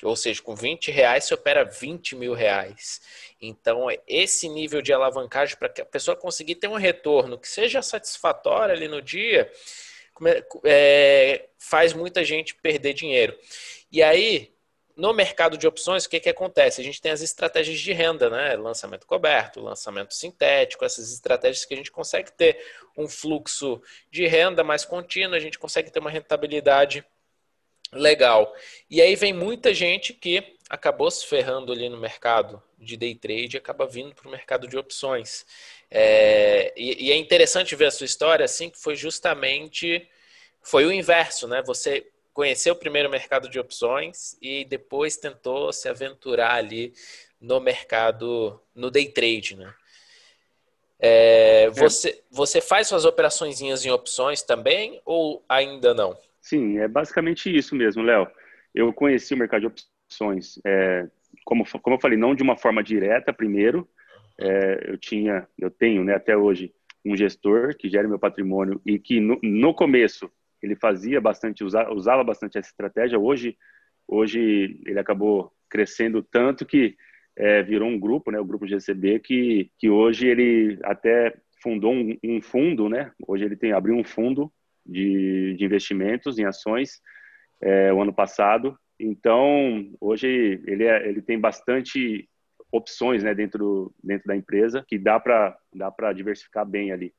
Ou 0.02 0.14
seja, 0.14 0.42
com 0.42 0.54
20 0.54 0.90
reais 0.90 1.24
você 1.24 1.34
opera 1.34 1.64
20 1.64 2.14
mil 2.14 2.34
reais. 2.34 3.00
Então, 3.40 3.90
é 3.90 3.98
esse 4.06 4.48
nível 4.48 4.80
de 4.80 4.92
alavancagem 4.92 5.56
para 5.56 5.68
que 5.68 5.80
a 5.80 5.86
pessoa 5.86 6.16
conseguir 6.16 6.56
ter 6.56 6.68
um 6.68 6.76
retorno 6.76 7.38
que 7.38 7.48
seja 7.48 7.82
satisfatório 7.82 8.74
ali 8.74 8.86
no 8.86 9.02
dia, 9.02 9.50
é, 10.64 11.48
faz 11.58 11.92
muita 11.92 12.24
gente 12.24 12.54
perder 12.54 12.92
dinheiro. 12.92 13.36
E 13.90 14.02
aí, 14.02 14.52
no 14.98 15.14
mercado 15.14 15.56
de 15.56 15.64
opções, 15.64 16.04
o 16.04 16.10
que, 16.10 16.18
que 16.18 16.28
acontece? 16.28 16.80
A 16.80 16.84
gente 16.84 17.00
tem 17.00 17.12
as 17.12 17.22
estratégias 17.22 17.78
de 17.78 17.92
renda, 17.92 18.28
né? 18.28 18.56
Lançamento 18.56 19.06
coberto, 19.06 19.60
lançamento 19.60 20.12
sintético, 20.12 20.84
essas 20.84 21.12
estratégias 21.12 21.64
que 21.64 21.72
a 21.72 21.76
gente 21.76 21.92
consegue 21.92 22.32
ter 22.32 22.58
um 22.96 23.06
fluxo 23.06 23.80
de 24.10 24.26
renda 24.26 24.64
mais 24.64 24.84
contínuo, 24.84 25.36
a 25.36 25.38
gente 25.38 25.56
consegue 25.56 25.88
ter 25.88 26.00
uma 26.00 26.10
rentabilidade 26.10 27.04
legal. 27.92 28.52
E 28.90 29.00
aí 29.00 29.14
vem 29.14 29.32
muita 29.32 29.72
gente 29.72 30.12
que 30.12 30.56
acabou 30.68 31.08
se 31.12 31.24
ferrando 31.24 31.72
ali 31.72 31.88
no 31.88 31.96
mercado 31.96 32.60
de 32.76 32.96
day 32.96 33.14
trade 33.14 33.56
e 33.56 33.58
acaba 33.58 33.86
vindo 33.86 34.16
para 34.16 34.26
o 34.26 34.32
mercado 34.32 34.66
de 34.66 34.76
opções. 34.76 35.46
É, 35.88 36.74
e, 36.76 37.06
e 37.06 37.12
é 37.12 37.16
interessante 37.16 37.76
ver 37.76 37.86
a 37.86 37.92
sua 37.92 38.04
história 38.04 38.44
assim, 38.44 38.68
que 38.68 38.80
foi 38.80 38.96
justamente 38.96 40.08
foi 40.60 40.84
o 40.84 40.92
inverso, 40.92 41.46
né? 41.46 41.62
Você 41.62 42.04
conheceu 42.38 42.76
primeiro 42.76 43.08
o 43.08 43.10
mercado 43.10 43.48
de 43.48 43.58
opções 43.58 44.38
e 44.40 44.64
depois 44.64 45.16
tentou 45.16 45.72
se 45.72 45.88
aventurar 45.88 46.54
ali 46.54 46.92
no 47.40 47.58
mercado, 47.58 48.60
no 48.72 48.92
day 48.92 49.08
trade, 49.08 49.56
né? 49.56 49.74
É, 51.00 51.64
é. 51.64 51.70
você, 51.70 52.22
você 52.30 52.60
faz 52.60 52.86
suas 52.86 53.04
operações 53.04 53.60
em 53.60 53.90
opções 53.90 54.40
também 54.40 55.02
ou 55.04 55.44
ainda 55.48 55.92
não? 55.92 56.16
Sim, 56.40 56.78
é 56.78 56.86
basicamente 56.86 57.52
isso 57.52 57.74
mesmo, 57.74 58.04
Léo. 58.04 58.28
Eu 58.72 58.92
conheci 58.92 59.34
o 59.34 59.36
mercado 59.36 59.62
de 59.62 59.66
opções, 60.06 60.60
é, 60.64 61.08
como, 61.44 61.64
como 61.82 61.96
eu 61.96 62.00
falei, 62.00 62.16
não 62.16 62.36
de 62.36 62.42
uma 62.44 62.56
forma 62.56 62.84
direta 62.84 63.32
primeiro. 63.32 63.88
É, 64.38 64.90
eu 64.92 64.96
tinha, 64.96 65.44
eu 65.58 65.72
tenho 65.72 66.04
né, 66.04 66.14
até 66.14 66.36
hoje 66.36 66.72
um 67.04 67.16
gestor 67.16 67.74
que 67.76 67.88
gera 67.88 68.06
meu 68.06 68.18
patrimônio 68.18 68.80
e 68.86 68.96
que 68.96 69.18
no, 69.18 69.40
no 69.42 69.74
começo 69.74 70.30
ele 70.62 70.76
fazia 70.76 71.20
bastante, 71.20 71.64
usava, 71.64 71.92
usava 71.92 72.24
bastante 72.24 72.58
essa 72.58 72.68
estratégia. 72.68 73.18
Hoje, 73.18 73.56
hoje 74.06 74.80
ele 74.86 74.98
acabou 74.98 75.52
crescendo 75.68 76.22
tanto 76.22 76.66
que 76.66 76.96
é, 77.36 77.62
virou 77.62 77.88
um 77.88 77.98
grupo, 77.98 78.30
né, 78.30 78.40
o 78.40 78.44
grupo 78.44 78.66
GCB, 78.66 79.20
que, 79.20 79.70
que 79.78 79.88
hoje 79.88 80.26
ele 80.26 80.78
até 80.82 81.34
fundou 81.62 81.92
um, 81.92 82.16
um 82.24 82.42
fundo, 82.42 82.88
né? 82.88 83.12
Hoje 83.26 83.44
ele 83.44 83.56
tem 83.56 83.72
abriu 83.72 83.96
um 83.96 84.04
fundo 84.04 84.52
de, 84.84 85.54
de 85.56 85.64
investimentos 85.64 86.38
em 86.38 86.44
ações 86.44 87.00
é, 87.60 87.92
o 87.92 88.00
ano 88.00 88.12
passado. 88.12 88.76
Então, 88.98 89.92
hoje 90.00 90.60
ele, 90.66 90.84
é, 90.84 91.08
ele 91.08 91.22
tem 91.22 91.38
bastante 91.38 92.28
opções 92.72 93.22
né, 93.22 93.34
dentro, 93.34 93.94
dentro 94.02 94.26
da 94.26 94.36
empresa 94.36 94.84
que 94.86 94.98
dá 94.98 95.18
para 95.18 95.56
dá 95.72 96.12
diversificar 96.12 96.66
bem 96.66 96.92
ali 96.92 97.12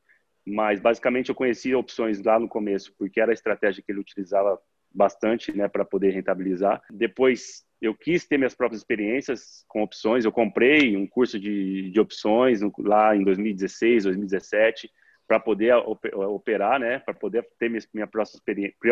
mas 0.50 0.80
basicamente 0.80 1.30
eu 1.30 1.36
conhecia 1.36 1.78
opções 1.78 2.22
lá 2.24 2.40
no 2.40 2.48
começo, 2.48 2.94
porque 2.98 3.22
era 3.22 3.32
a 3.32 3.34
estratégia 3.34 3.84
que 3.84 3.92
ele 3.92 4.00
utilizava 4.00 4.60
bastante, 4.92 5.56
né, 5.56 5.68
para 5.68 5.86
poder 5.86 6.12
rentabilizar. 6.12 6.82
Depois 6.90 7.64
eu 7.82 7.96
quis 7.96 8.28
ter 8.28 8.38
minhas 8.38 8.56
próprias 8.56 8.82
experiências 8.82 9.64
com 9.68 9.84
opções, 9.84 10.26
eu 10.26 10.32
comprei 10.32 10.98
um 10.98 11.08
curso 11.08 11.40
de, 11.40 11.92
de 11.92 12.00
opções 12.00 12.60
lá 12.80 13.16
em 13.16 13.24
2016, 13.24 14.04
2017, 14.04 14.90
para 15.28 15.40
poder 15.40 15.76
operar, 15.76 16.80
né, 16.80 16.98
para 16.98 17.14
poder 17.14 17.48
ter 17.60 17.70
minha, 17.70 17.84
minha 17.94 18.08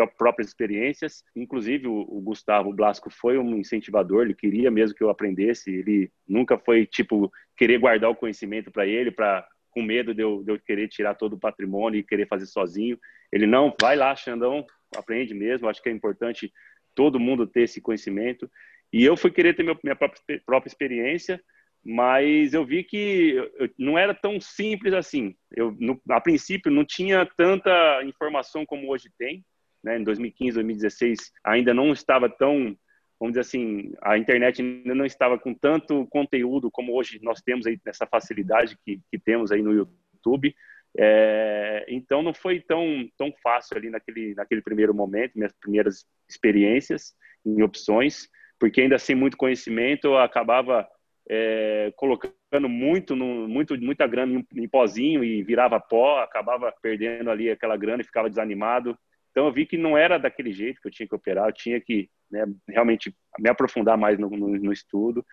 próprias 0.06 0.46
experiências. 0.46 1.24
Inclusive 1.34 1.88
o, 1.88 1.94
o 1.94 2.20
Gustavo 2.20 2.72
Blasco 2.72 3.10
foi 3.10 3.36
um 3.36 3.56
incentivador, 3.56 4.22
ele 4.22 4.34
queria 4.34 4.70
mesmo 4.70 4.96
que 4.96 5.02
eu 5.02 5.10
aprendesse, 5.10 5.74
ele 5.74 6.12
nunca 6.28 6.56
foi 6.56 6.86
tipo 6.86 7.28
querer 7.56 7.80
guardar 7.80 8.08
o 8.08 8.14
conhecimento 8.14 8.70
para 8.70 8.86
ele, 8.86 9.10
para 9.10 9.44
com 9.70 9.82
medo 9.82 10.14
de 10.14 10.22
eu, 10.22 10.42
de 10.42 10.52
eu 10.52 10.58
querer 10.60 10.88
tirar 10.88 11.14
todo 11.14 11.34
o 11.34 11.38
patrimônio 11.38 11.98
e 11.98 12.04
querer 12.04 12.26
fazer 12.26 12.46
sozinho. 12.46 12.98
Ele 13.32 13.46
não, 13.46 13.74
vai 13.80 13.96
lá, 13.96 14.14
Xandão, 14.14 14.66
aprende 14.96 15.34
mesmo. 15.34 15.68
Acho 15.68 15.82
que 15.82 15.88
é 15.88 15.92
importante 15.92 16.52
todo 16.94 17.20
mundo 17.20 17.46
ter 17.46 17.62
esse 17.62 17.80
conhecimento. 17.80 18.50
E 18.92 19.04
eu 19.04 19.16
fui 19.16 19.30
querer 19.30 19.54
ter 19.54 19.62
minha 19.62 19.96
própria, 19.96 20.42
própria 20.44 20.68
experiência, 20.68 21.40
mas 21.84 22.54
eu 22.54 22.64
vi 22.64 22.82
que 22.82 23.36
não 23.78 23.98
era 23.98 24.14
tão 24.14 24.40
simples 24.40 24.94
assim. 24.94 25.34
Eu, 25.54 25.76
no, 25.78 26.00
a 26.10 26.20
princípio, 26.20 26.72
não 26.72 26.84
tinha 26.84 27.26
tanta 27.36 28.02
informação 28.04 28.66
como 28.66 28.90
hoje 28.90 29.10
tem. 29.18 29.44
Né? 29.82 29.98
Em 29.98 30.04
2015, 30.04 30.54
2016, 30.54 31.18
ainda 31.44 31.72
não 31.72 31.92
estava 31.92 32.28
tão 32.28 32.76
vamos 33.18 33.32
dizer 33.32 33.40
assim, 33.40 33.92
a 34.02 34.16
internet 34.16 34.62
ainda 34.62 34.94
não 34.94 35.04
estava 35.04 35.38
com 35.38 35.52
tanto 35.54 36.06
conteúdo 36.06 36.70
como 36.70 36.94
hoje 36.94 37.18
nós 37.22 37.40
temos 37.40 37.66
aí 37.66 37.78
nessa 37.84 38.06
facilidade 38.06 38.78
que, 38.84 39.00
que 39.10 39.18
temos 39.18 39.50
aí 39.50 39.62
no 39.62 39.72
YouTube. 39.72 40.54
É, 40.96 41.84
então 41.88 42.22
não 42.22 42.32
foi 42.32 42.60
tão 42.60 43.08
tão 43.16 43.32
fácil 43.42 43.76
ali 43.76 43.90
naquele 43.90 44.34
naquele 44.34 44.62
primeiro 44.62 44.94
momento, 44.94 45.36
minhas 45.36 45.52
primeiras 45.60 46.06
experiências 46.28 47.14
em 47.44 47.62
opções, 47.62 48.28
porque 48.58 48.80
ainda 48.80 48.98
sem 48.98 49.14
muito 49.14 49.36
conhecimento 49.36 50.06
eu 50.06 50.18
acabava 50.18 50.88
é, 51.28 51.92
colocando 51.94 52.68
muito, 52.68 53.14
no, 53.14 53.46
muito, 53.46 53.78
muita 53.78 54.06
grana 54.06 54.32
em, 54.32 54.62
em 54.62 54.68
pozinho 54.68 55.22
e 55.22 55.42
virava 55.42 55.78
pó, 55.78 56.20
acabava 56.20 56.72
perdendo 56.80 57.30
ali 57.30 57.50
aquela 57.50 57.76
grana 57.76 58.00
e 58.00 58.06
ficava 58.06 58.30
desanimado. 58.30 58.98
Então 59.30 59.46
eu 59.46 59.52
vi 59.52 59.66
que 59.66 59.76
não 59.76 59.96
era 59.96 60.18
daquele 60.18 60.52
jeito 60.52 60.80
que 60.80 60.88
eu 60.88 60.92
tinha 60.92 61.08
que 61.08 61.14
operar, 61.14 61.48
eu 61.48 61.52
tinha 61.52 61.80
que 61.80 62.08
né, 62.30 62.44
realmente 62.68 63.14
me 63.38 63.48
aprofundar 63.48 63.96
mais 63.96 64.18
no, 64.18 64.28
no, 64.30 64.48
no, 64.48 64.72
estudo. 64.72 65.24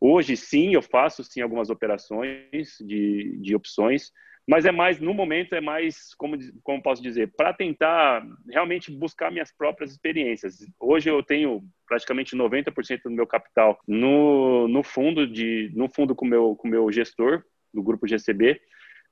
Hoje 0.00 0.36
sim, 0.36 0.74
eu 0.74 0.82
faço 0.82 1.24
sim 1.24 1.40
algumas 1.40 1.70
operações 1.70 2.76
de, 2.80 3.38
de 3.40 3.54
opções, 3.54 4.12
mas 4.46 4.66
é 4.66 4.72
mais, 4.72 5.00
no 5.00 5.14
momento, 5.14 5.54
é 5.54 5.60
mais, 5.60 6.14
como, 6.16 6.36
como 6.62 6.82
posso 6.82 7.02
dizer, 7.02 7.32
para 7.34 7.54
tentar 7.54 8.22
realmente 8.50 8.90
buscar 8.92 9.30
minhas 9.30 9.50
próprias 9.50 9.90
experiências. 9.90 10.58
Hoje 10.78 11.08
eu 11.08 11.22
tenho 11.22 11.62
praticamente 11.88 12.36
90% 12.36 13.02
do 13.04 13.10
meu 13.10 13.26
capital 13.26 13.78
no, 13.88 14.68
no 14.68 14.82
fundo 14.82 15.26
de 15.26 15.70
no 15.74 15.88
fundo 15.88 16.14
com 16.14 16.26
meu 16.26 16.54
com 16.56 16.68
meu 16.68 16.90
gestor 16.92 17.42
do 17.72 17.82
grupo 17.82 18.06
GCB, 18.06 18.60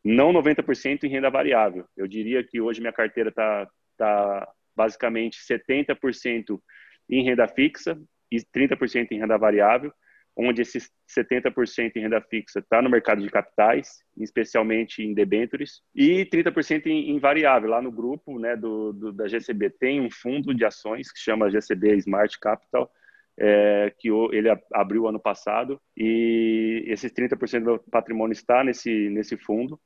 não 0.05 0.33
90% 0.33 1.05
em 1.05 1.09
renda 1.09 1.31
variável. 1.31 1.87
Eu 1.97 2.07
diria 2.07 2.45
que 2.45 2.61
hoje 2.61 2.81
minha 2.81 2.93
carteira 2.93 3.31
está 3.31 3.67
tá 4.03 4.49
basicamente 4.75 5.39
70% 5.39 6.61
em 7.09 7.23
renda 7.23 7.47
fixa 7.47 7.97
e 8.31 8.39
30% 8.39 9.13
em 9.13 9.19
renda 9.19 9.37
variável, 9.37 9.93
onde 10.35 10.63
esses 10.63 10.91
70% 11.15 11.93
em 11.97 12.01
renda 12.01 12.21
fixa 12.23 12.59
está 12.59 12.81
no 12.81 12.89
mercado 12.89 13.23
de 13.23 13.31
capitais, 13.31 14.03
especialmente 14.17 15.03
em 15.03 15.13
debêntures, 15.13 15.83
e 15.95 16.25
30% 16.25 16.87
em, 16.87 17.11
em, 17.11 17.19
variável. 17.19 17.69
Lá 17.69 17.83
no 17.83 17.93
grupo 17.93 18.39
né, 18.39 18.57
do, 18.57 18.93
do, 18.93 19.13
da 19.13 19.29
GCB 19.29 19.71
tem 19.71 20.01
um 20.01 20.11
fundo 20.11 20.55
de 20.55 20.65
ações 20.65 21.13
que 21.13 21.21
chama 21.21 21.51
GCB 21.51 21.97
Smart 21.99 22.39
Capital, 22.41 22.91
é, 23.39 23.93
que 23.99 24.09
ele 24.33 24.49
abriu 24.73 25.07
ano 25.07 25.21
passado, 25.21 25.81
e 25.97 26.83
esses 26.87 27.13
30% 27.13 27.65
do 27.65 27.79
patrimônio 27.91 28.33
está 28.33 28.65
nesse, 28.65 29.11
nesse 29.11 29.37
fundo, 29.37 29.79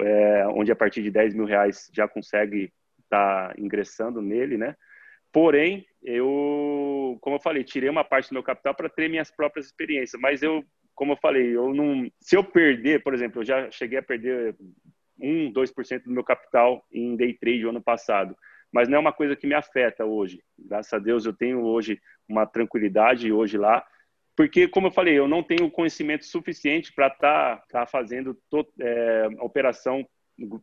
é, 0.00 0.46
onde 0.48 0.70
a 0.70 0.76
partir 0.76 1.02
de 1.02 1.10
10 1.10 1.34
mil 1.34 1.46
reais 1.46 1.88
já 1.92 2.06
consegue 2.06 2.72
estar 3.14 3.48
tá 3.48 3.54
ingressando 3.58 4.20
nele, 4.20 4.56
né? 4.56 4.74
Porém, 5.32 5.84
eu, 6.02 7.18
como 7.20 7.36
eu 7.36 7.40
falei, 7.40 7.64
tirei 7.64 7.88
uma 7.88 8.04
parte 8.04 8.28
do 8.28 8.34
meu 8.34 8.42
capital 8.42 8.74
para 8.74 8.88
ter 8.88 9.08
minhas 9.08 9.30
próprias 9.30 9.66
experiências. 9.66 10.20
Mas 10.20 10.42
eu, 10.42 10.64
como 10.94 11.12
eu 11.12 11.16
falei, 11.16 11.56
eu 11.56 11.74
não. 11.74 12.08
Se 12.20 12.36
eu 12.36 12.44
perder, 12.44 13.02
por 13.02 13.14
exemplo, 13.14 13.40
eu 13.40 13.44
já 13.44 13.70
cheguei 13.70 13.98
a 13.98 14.02
perder 14.02 14.54
1, 15.20 15.52
2% 15.52 16.04
do 16.04 16.10
meu 16.10 16.22
capital 16.22 16.86
em 16.92 17.16
day 17.16 17.34
trade 17.34 17.66
o 17.66 17.70
ano 17.70 17.82
passado. 17.82 18.36
Mas 18.72 18.88
não 18.88 18.96
é 18.96 19.00
uma 19.00 19.12
coisa 19.12 19.36
que 19.36 19.46
me 19.46 19.54
afeta 19.54 20.04
hoje. 20.04 20.40
Graças 20.58 20.92
a 20.92 20.98
Deus 20.98 21.26
eu 21.26 21.32
tenho 21.32 21.64
hoje 21.64 22.00
uma 22.28 22.46
tranquilidade 22.46 23.32
hoje 23.32 23.58
lá. 23.58 23.84
Porque, 24.36 24.66
como 24.66 24.88
eu 24.88 24.92
falei, 24.92 25.16
eu 25.16 25.28
não 25.28 25.42
tenho 25.42 25.70
conhecimento 25.70 26.24
suficiente 26.24 26.92
para 26.92 27.06
estar 27.06 27.56
tá, 27.56 27.64
tá 27.70 27.86
fazendo 27.86 28.36
to, 28.50 28.66
é, 28.80 29.28
operação 29.40 30.04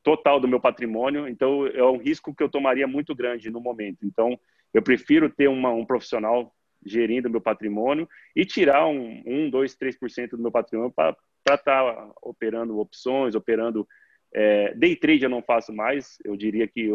total 0.03 0.39
do 0.39 0.47
meu 0.47 0.59
patrimônio. 0.59 1.27
Então, 1.27 1.67
é 1.67 1.83
um 1.83 1.97
risco 1.97 2.33
que 2.33 2.43
eu 2.43 2.49
tomaria 2.49 2.87
muito 2.87 3.15
grande 3.15 3.49
no 3.49 3.61
momento. 3.61 4.05
Então, 4.05 4.39
eu 4.73 4.81
prefiro 4.81 5.29
ter 5.29 5.47
uma, 5.47 5.71
um 5.71 5.85
profissional 5.85 6.53
gerindo 6.83 7.29
meu 7.29 7.41
patrimônio 7.41 8.07
e 8.35 8.43
tirar 8.45 8.87
um, 8.87 9.21
um 9.25 9.49
2, 9.49 9.77
3% 9.77 10.31
do 10.31 10.39
meu 10.39 10.51
patrimônio 10.51 10.91
para 10.91 11.15
estar 11.47 11.57
tá 11.57 12.11
operando 12.21 12.79
opções, 12.79 13.35
operando. 13.35 13.87
É, 14.33 14.73
day 14.75 14.95
trade 14.95 15.23
eu 15.23 15.29
não 15.29 15.41
faço 15.41 15.73
mais. 15.73 16.17
Eu 16.23 16.35
diria 16.35 16.67
que 16.67 16.89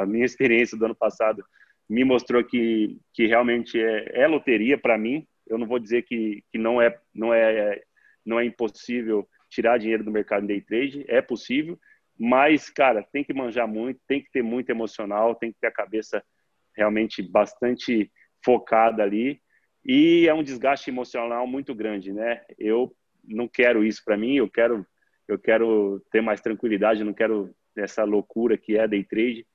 a 0.00 0.06
minha 0.06 0.24
experiência 0.26 0.76
do 0.76 0.84
ano 0.84 0.94
passado 0.94 1.44
me 1.88 2.04
mostrou 2.04 2.44
que, 2.44 2.98
que 3.12 3.26
realmente 3.26 3.80
é, 3.80 4.22
é 4.22 4.26
loteria 4.26 4.78
para 4.78 4.98
mim. 4.98 5.26
Eu 5.46 5.58
não 5.58 5.66
vou 5.66 5.78
dizer 5.78 6.02
que, 6.02 6.44
que 6.52 6.58
não, 6.58 6.80
é, 6.80 6.96
não, 7.12 7.34
é, 7.34 7.82
não 8.24 8.38
é 8.38 8.44
impossível 8.44 9.28
tirar 9.48 9.78
dinheiro 9.78 10.04
do 10.04 10.10
mercado 10.10 10.44
em 10.44 10.46
day 10.46 10.60
trade, 10.60 11.04
é 11.08 11.20
possível, 11.20 11.76
mas, 12.22 12.68
cara, 12.68 13.02
tem 13.10 13.24
que 13.24 13.32
manjar 13.32 13.66
muito, 13.66 13.98
tem 14.06 14.22
que 14.22 14.30
ter 14.30 14.42
muito 14.42 14.68
emocional, 14.68 15.34
tem 15.34 15.50
que 15.50 15.58
ter 15.58 15.68
a 15.68 15.72
cabeça 15.72 16.22
realmente 16.76 17.22
bastante 17.22 18.12
focada 18.44 19.02
ali 19.02 19.40
e 19.82 20.28
é 20.28 20.34
um 20.34 20.42
desgaste 20.42 20.90
emocional 20.90 21.46
muito 21.46 21.74
grande, 21.74 22.12
né? 22.12 22.42
Eu 22.58 22.94
não 23.24 23.48
quero 23.48 23.82
isso 23.82 24.02
para 24.04 24.18
mim, 24.18 24.34
eu 24.34 24.50
quero 24.50 24.86
eu 25.26 25.38
quero 25.38 26.04
ter 26.10 26.20
mais 26.20 26.42
tranquilidade, 26.42 27.04
não 27.04 27.14
quero 27.14 27.54
essa 27.74 28.04
loucura 28.04 28.58
que 28.58 28.76
é 28.76 28.86
day 28.86 29.02
trade. 29.02 29.46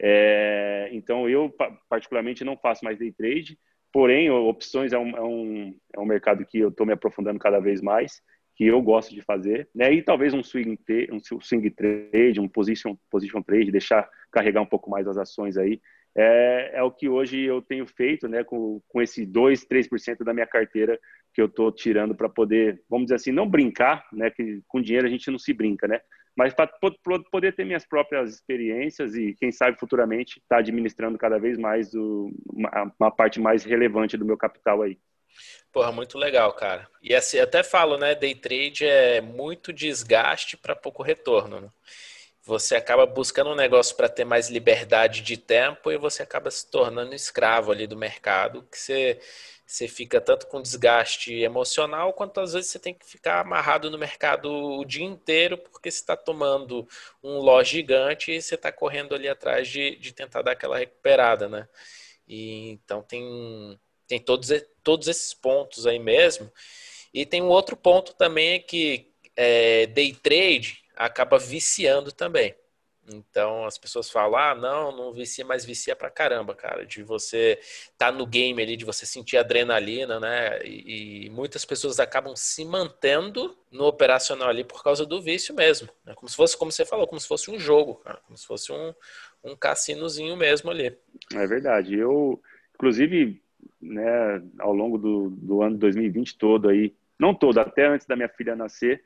É, 0.00 0.88
então 0.90 1.28
eu 1.28 1.54
particularmente 1.88 2.42
não 2.42 2.56
faço 2.56 2.84
mais 2.84 2.98
day 2.98 3.12
trade, 3.12 3.56
porém 3.92 4.28
opções 4.28 4.92
é 4.92 4.98
um, 4.98 5.16
é 5.16 5.22
um, 5.22 5.76
é 5.94 6.00
um 6.00 6.06
mercado 6.06 6.44
que 6.44 6.58
eu 6.58 6.70
estou 6.70 6.84
me 6.84 6.94
aprofundando 6.94 7.38
cada 7.38 7.60
vez 7.60 7.80
mais, 7.80 8.20
que 8.58 8.66
eu 8.66 8.82
gosto 8.82 9.14
de 9.14 9.22
fazer, 9.22 9.68
né? 9.72 9.92
E 9.92 10.02
talvez 10.02 10.34
um 10.34 10.42
swing, 10.42 10.76
um 11.12 11.20
swing 11.40 11.70
trade, 11.70 12.40
um 12.40 12.48
position, 12.48 12.96
position 13.08 13.40
trade, 13.40 13.70
deixar 13.70 14.06
carregar 14.32 14.60
um 14.60 14.66
pouco 14.66 14.90
mais 14.90 15.06
as 15.06 15.16
ações 15.16 15.56
aí 15.56 15.80
é, 16.16 16.72
é 16.74 16.82
o 16.82 16.90
que 16.90 17.08
hoje 17.08 17.40
eu 17.40 17.62
tenho 17.62 17.86
feito, 17.86 18.26
né, 18.26 18.42
com, 18.42 18.82
com 18.88 19.00
esse 19.00 19.24
2, 19.24 19.64
3% 19.66 20.24
da 20.24 20.34
minha 20.34 20.48
carteira 20.48 20.98
que 21.32 21.40
eu 21.40 21.46
estou 21.46 21.70
tirando 21.70 22.12
para 22.12 22.28
poder, 22.28 22.82
vamos 22.90 23.06
dizer 23.06 23.14
assim, 23.14 23.30
não 23.30 23.48
brincar, 23.48 24.04
né, 24.12 24.28
que 24.28 24.60
com 24.66 24.82
dinheiro 24.82 25.06
a 25.06 25.10
gente 25.10 25.30
não 25.30 25.38
se 25.38 25.52
brinca, 25.52 25.86
né, 25.86 26.00
mas 26.36 26.52
para 26.52 26.68
poder 27.30 27.54
ter 27.54 27.64
minhas 27.64 27.86
próprias 27.86 28.34
experiências 28.34 29.14
e, 29.14 29.34
quem 29.34 29.52
sabe, 29.52 29.78
futuramente 29.78 30.38
estar 30.38 30.56
tá 30.56 30.58
administrando 30.58 31.16
cada 31.16 31.38
vez 31.38 31.56
mais 31.56 31.94
o, 31.94 32.32
uma, 32.46 32.92
uma, 32.98 33.10
parte 33.12 33.40
mais 33.40 33.64
relevante 33.64 34.16
do 34.16 34.24
meu 34.24 34.36
capital 34.36 34.82
aí. 34.82 34.98
Porra, 35.72 35.92
muito 35.92 36.18
legal, 36.18 36.52
cara. 36.54 36.88
E 37.02 37.14
assim, 37.14 37.38
até 37.38 37.62
falo, 37.62 37.96
né, 37.98 38.14
day 38.14 38.34
trade 38.34 38.84
é 38.86 39.20
muito 39.20 39.72
desgaste 39.72 40.56
para 40.56 40.74
pouco 40.74 41.02
retorno, 41.02 41.60
né? 41.60 41.70
você 42.44 42.76
acaba 42.76 43.04
buscando 43.06 43.50
um 43.50 43.54
negócio 43.54 43.94
para 43.96 44.08
ter 44.08 44.24
mais 44.24 44.48
liberdade 44.48 45.20
de 45.22 45.36
tempo 45.36 45.92
e 45.92 45.98
você 45.98 46.22
acaba 46.22 46.50
se 46.50 46.70
tornando 46.70 47.14
escravo 47.14 47.70
ali 47.70 47.86
do 47.86 47.96
mercado, 47.96 48.62
que 48.72 48.78
você, 48.78 49.20
você 49.66 49.86
fica 49.86 50.18
tanto 50.20 50.46
com 50.46 50.62
desgaste 50.62 51.34
emocional, 51.34 52.12
quanto 52.14 52.40
às 52.40 52.54
vezes 52.54 52.70
você 52.70 52.78
tem 52.78 52.94
que 52.94 53.04
ficar 53.06 53.40
amarrado 53.40 53.90
no 53.90 53.98
mercado 53.98 54.50
o 54.50 54.84
dia 54.84 55.04
inteiro, 55.04 55.58
porque 55.58 55.90
você 55.90 55.98
está 56.00 56.16
tomando 56.16 56.88
um 57.22 57.38
loja 57.38 57.70
gigante 57.72 58.32
e 58.32 58.40
você 58.40 58.54
está 58.54 58.72
correndo 58.72 59.14
ali 59.14 59.28
atrás 59.28 59.68
de, 59.68 59.96
de 59.96 60.12
tentar 60.14 60.40
dar 60.42 60.52
aquela 60.52 60.78
recuperada, 60.78 61.48
né? 61.48 61.68
E, 62.26 62.70
então 62.70 63.02
tem, 63.02 63.78
tem 64.08 64.18
todos, 64.18 64.50
todos 64.82 65.06
esses 65.06 65.34
pontos 65.34 65.86
aí 65.86 65.98
mesmo. 65.98 66.50
E 67.12 67.24
tem 67.26 67.42
um 67.42 67.48
outro 67.48 67.76
ponto 67.76 68.14
também 68.14 68.54
é 68.54 68.58
que 68.58 69.12
é, 69.36 69.86
day 69.86 70.12
trade 70.12 70.82
acaba 70.96 71.38
viciando 71.38 72.10
também. 72.10 72.54
Então 73.10 73.64
as 73.64 73.78
pessoas 73.78 74.10
falam: 74.10 74.38
ah, 74.38 74.54
não, 74.54 74.94
não 74.94 75.12
vicia, 75.12 75.44
mas 75.44 75.64
vicia 75.64 75.96
pra 75.96 76.10
caramba, 76.10 76.54
cara. 76.54 76.84
De 76.84 77.02
você 77.02 77.58
tá 77.96 78.12
no 78.12 78.26
game 78.26 78.62
ali, 78.62 78.76
de 78.76 78.84
você 78.84 79.06
sentir 79.06 79.36
adrenalina, 79.36 80.20
né? 80.20 80.60
E, 80.62 81.26
e, 81.26 81.30
muitas 81.30 81.64
pessoas 81.64 81.98
acabam 81.98 82.36
se 82.36 82.64
mantendo 82.64 83.56
no 83.70 83.84
operacional 83.84 84.48
ali 84.48 84.64
por 84.64 84.82
causa 84.82 85.06
do 85.06 85.22
vício 85.22 85.54
mesmo. 85.54 85.88
Né? 86.04 86.14
Como 86.14 86.28
se 86.28 86.36
fosse, 86.36 86.56
como 86.56 86.70
você 86.70 86.84
falou, 86.84 87.06
como 87.06 87.20
se 87.20 87.28
fosse 87.28 87.50
um 87.50 87.58
jogo, 87.58 87.96
cara. 87.96 88.18
Como 88.26 88.36
se 88.36 88.46
fosse 88.46 88.70
um, 88.72 88.94
um 89.42 89.56
cassinozinho 89.56 90.36
mesmo 90.36 90.70
ali. 90.70 90.96
É 91.34 91.46
verdade. 91.46 91.94
Eu, 91.94 92.40
inclusive, 92.74 93.42
né, 93.80 94.42
ao 94.58 94.72
longo 94.72 94.98
do, 94.98 95.30
do 95.30 95.62
ano 95.62 95.78
2020 95.78 96.36
todo 96.36 96.68
aí, 96.68 96.94
não 97.18 97.34
todo, 97.34 97.58
até 97.58 97.86
antes 97.86 98.06
da 98.06 98.16
minha 98.16 98.28
filha 98.28 98.54
nascer, 98.54 99.02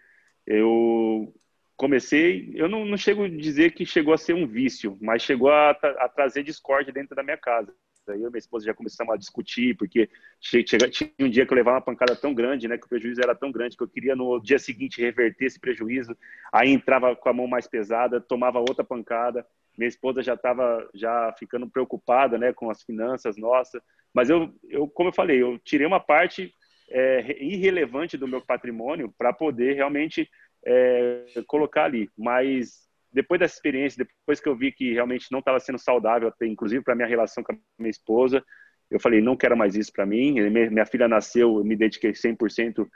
eu 0.46 1.32
comecei, 1.76 2.52
eu 2.54 2.68
não, 2.68 2.84
não 2.84 2.96
chego 2.96 3.24
a 3.24 3.28
dizer 3.28 3.72
que 3.72 3.84
chegou 3.86 4.12
a 4.14 4.18
ser 4.18 4.34
um 4.34 4.46
vício, 4.46 4.96
mas 5.00 5.22
chegou 5.22 5.50
a, 5.50 5.70
a 5.70 6.08
trazer 6.08 6.42
discórdia 6.42 6.92
dentro 6.92 7.16
da 7.16 7.22
minha 7.22 7.36
casa. 7.36 7.74
Eu 8.08 8.16
e 8.16 8.18
minha 8.18 8.38
esposa 8.38 8.66
já 8.66 8.74
começamos 8.74 9.14
a 9.14 9.16
discutir, 9.16 9.76
porque 9.76 10.10
tinha 10.40 11.10
um 11.20 11.28
dia 11.28 11.46
que 11.46 11.52
eu 11.52 11.56
levava 11.56 11.76
uma 11.76 11.84
pancada 11.84 12.16
tão 12.16 12.34
grande, 12.34 12.66
né, 12.66 12.76
que 12.76 12.86
o 12.86 12.88
prejuízo 12.88 13.20
era 13.22 13.34
tão 13.34 13.52
grande 13.52 13.76
que 13.76 13.82
eu 13.82 13.88
queria 13.88 14.16
no 14.16 14.40
dia 14.40 14.58
seguinte 14.58 15.00
reverter 15.00 15.46
esse 15.46 15.60
prejuízo. 15.60 16.16
Aí 16.52 16.70
entrava 16.70 17.14
com 17.14 17.28
a 17.28 17.32
mão 17.32 17.46
mais 17.46 17.68
pesada, 17.68 18.20
tomava 18.20 18.58
outra 18.58 18.82
pancada. 18.82 19.46
Minha 19.78 19.88
esposa 19.88 20.22
já 20.22 20.34
estava 20.34 20.88
já 20.92 21.32
ficando 21.38 21.68
preocupada, 21.68 22.36
né, 22.36 22.52
com 22.52 22.70
as 22.70 22.82
finanças 22.82 23.36
nossas. 23.36 23.80
Mas 24.12 24.28
eu, 24.28 24.52
eu 24.68 24.88
como 24.88 25.10
eu 25.10 25.14
falei, 25.14 25.40
eu 25.40 25.58
tirei 25.60 25.86
uma 25.86 26.00
parte 26.00 26.52
é, 26.90 27.42
irrelevante 27.42 28.18
do 28.18 28.28
meu 28.28 28.40
patrimônio 28.40 29.14
para 29.16 29.32
poder 29.32 29.74
realmente 29.74 30.28
é, 30.64 31.24
colocar 31.46 31.84
ali. 31.84 32.10
Mas 32.18 32.88
depois 33.12 33.38
dessa 33.38 33.55
experiência, 33.55 34.05
depois 34.05 34.40
que 34.40 34.48
eu 34.48 34.57
vi 34.57 34.72
que 34.72 34.92
realmente 34.92 35.27
não 35.31 35.40
estava 35.40 35.61
sendo 35.61 35.79
saudável, 35.79 36.29
até, 36.29 36.46
inclusive 36.46 36.83
para 36.83 36.94
minha 36.94 37.09
relação 37.09 37.42
com 37.44 37.53
a 37.53 37.57
minha 37.79 37.90
esposa, 37.90 38.42
eu 38.90 39.01
falei, 39.01 39.20
não 39.20 39.37
quero 39.37 39.57
mais 39.57 39.75
isso 39.75 39.92
para 39.92 40.07
mim. 40.07 40.33
Minha 40.51 40.87
filha 40.87 41.09
nasceu, 41.09 41.59
eu 41.59 41.64
me 41.64 41.75
dediquei 41.75 42.12
100% 42.12 42.87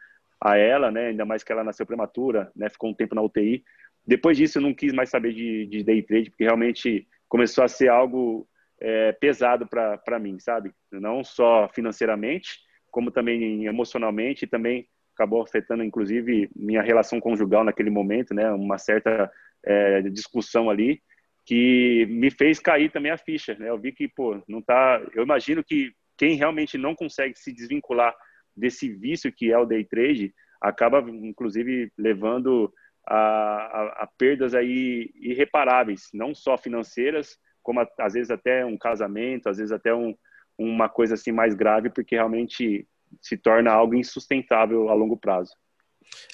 a 0.40 0.56
ela, 0.56 0.90
né? 0.90 1.08
Ainda 1.08 1.24
mais 1.24 1.42
que 1.42 1.50
ela 1.50 1.64
nasceu 1.64 1.86
prematura, 1.86 2.50
né? 2.54 2.68
Ficou 2.68 2.90
um 2.90 2.94
tempo 2.94 3.14
na 3.14 3.22
UTI. 3.22 3.64
Depois 4.06 4.36
disso, 4.36 4.58
eu 4.58 4.62
não 4.62 4.74
quis 4.74 4.92
mais 4.92 5.08
saber 5.08 5.32
de, 5.32 5.66
de 5.66 5.82
day 5.82 6.02
trade, 6.02 6.30
porque 6.30 6.44
realmente 6.44 7.08
começou 7.28 7.64
a 7.64 7.68
ser 7.68 7.88
algo 7.88 8.46
é, 8.80 9.12
pesado 9.12 9.66
para 9.66 10.18
mim, 10.18 10.38
sabe? 10.38 10.72
Não 10.92 11.24
só 11.24 11.68
financeiramente, 11.74 12.58
como 12.90 13.10
também 13.10 13.66
emocionalmente 13.66 14.44
e 14.44 14.48
também 14.48 14.86
acabou 15.14 15.42
afetando 15.42 15.82
inclusive 15.82 16.50
minha 16.54 16.82
relação 16.82 17.18
conjugal 17.18 17.64
naquele 17.64 17.90
momento, 17.90 18.34
né? 18.34 18.50
Uma 18.52 18.76
certa 18.76 19.30
é, 19.66 20.02
discussão 20.02 20.70
ali 20.70 21.02
que 21.44 22.06
me 22.06 22.30
fez 22.30 22.58
cair 22.58 22.90
também 22.90 23.12
a 23.12 23.18
ficha, 23.18 23.54
né? 23.54 23.68
Eu 23.68 23.78
vi 23.78 23.92
que, 23.92 24.08
pô, 24.08 24.42
não 24.48 24.60
tá. 24.60 25.00
Eu 25.14 25.22
imagino 25.22 25.62
que 25.62 25.92
quem 26.16 26.34
realmente 26.34 26.76
não 26.76 26.94
consegue 26.94 27.38
se 27.38 27.52
desvincular 27.52 28.14
desse 28.56 28.88
vício 28.88 29.32
que 29.32 29.52
é 29.52 29.58
o 29.58 29.66
day 29.66 29.84
trade 29.84 30.34
acaba, 30.60 31.00
inclusive, 31.08 31.92
levando 31.96 32.72
a, 33.06 33.16
a, 33.16 34.02
a 34.02 34.08
perdas 34.18 34.54
aí 34.54 35.10
irreparáveis, 35.14 36.08
não 36.12 36.34
só 36.34 36.56
financeiras, 36.56 37.38
como 37.62 37.80
a, 37.80 37.88
às 38.00 38.14
vezes 38.14 38.30
até 38.30 38.64
um 38.64 38.76
casamento, 38.76 39.48
às 39.48 39.58
vezes 39.58 39.72
até 39.72 39.94
um, 39.94 40.16
uma 40.58 40.88
coisa 40.88 41.14
assim 41.14 41.30
mais 41.30 41.54
grave, 41.54 41.90
porque 41.90 42.16
realmente 42.16 42.88
se 43.20 43.36
torna 43.36 43.70
algo 43.70 43.94
insustentável 43.94 44.88
a 44.88 44.94
longo 44.94 45.16
prazo. 45.16 45.52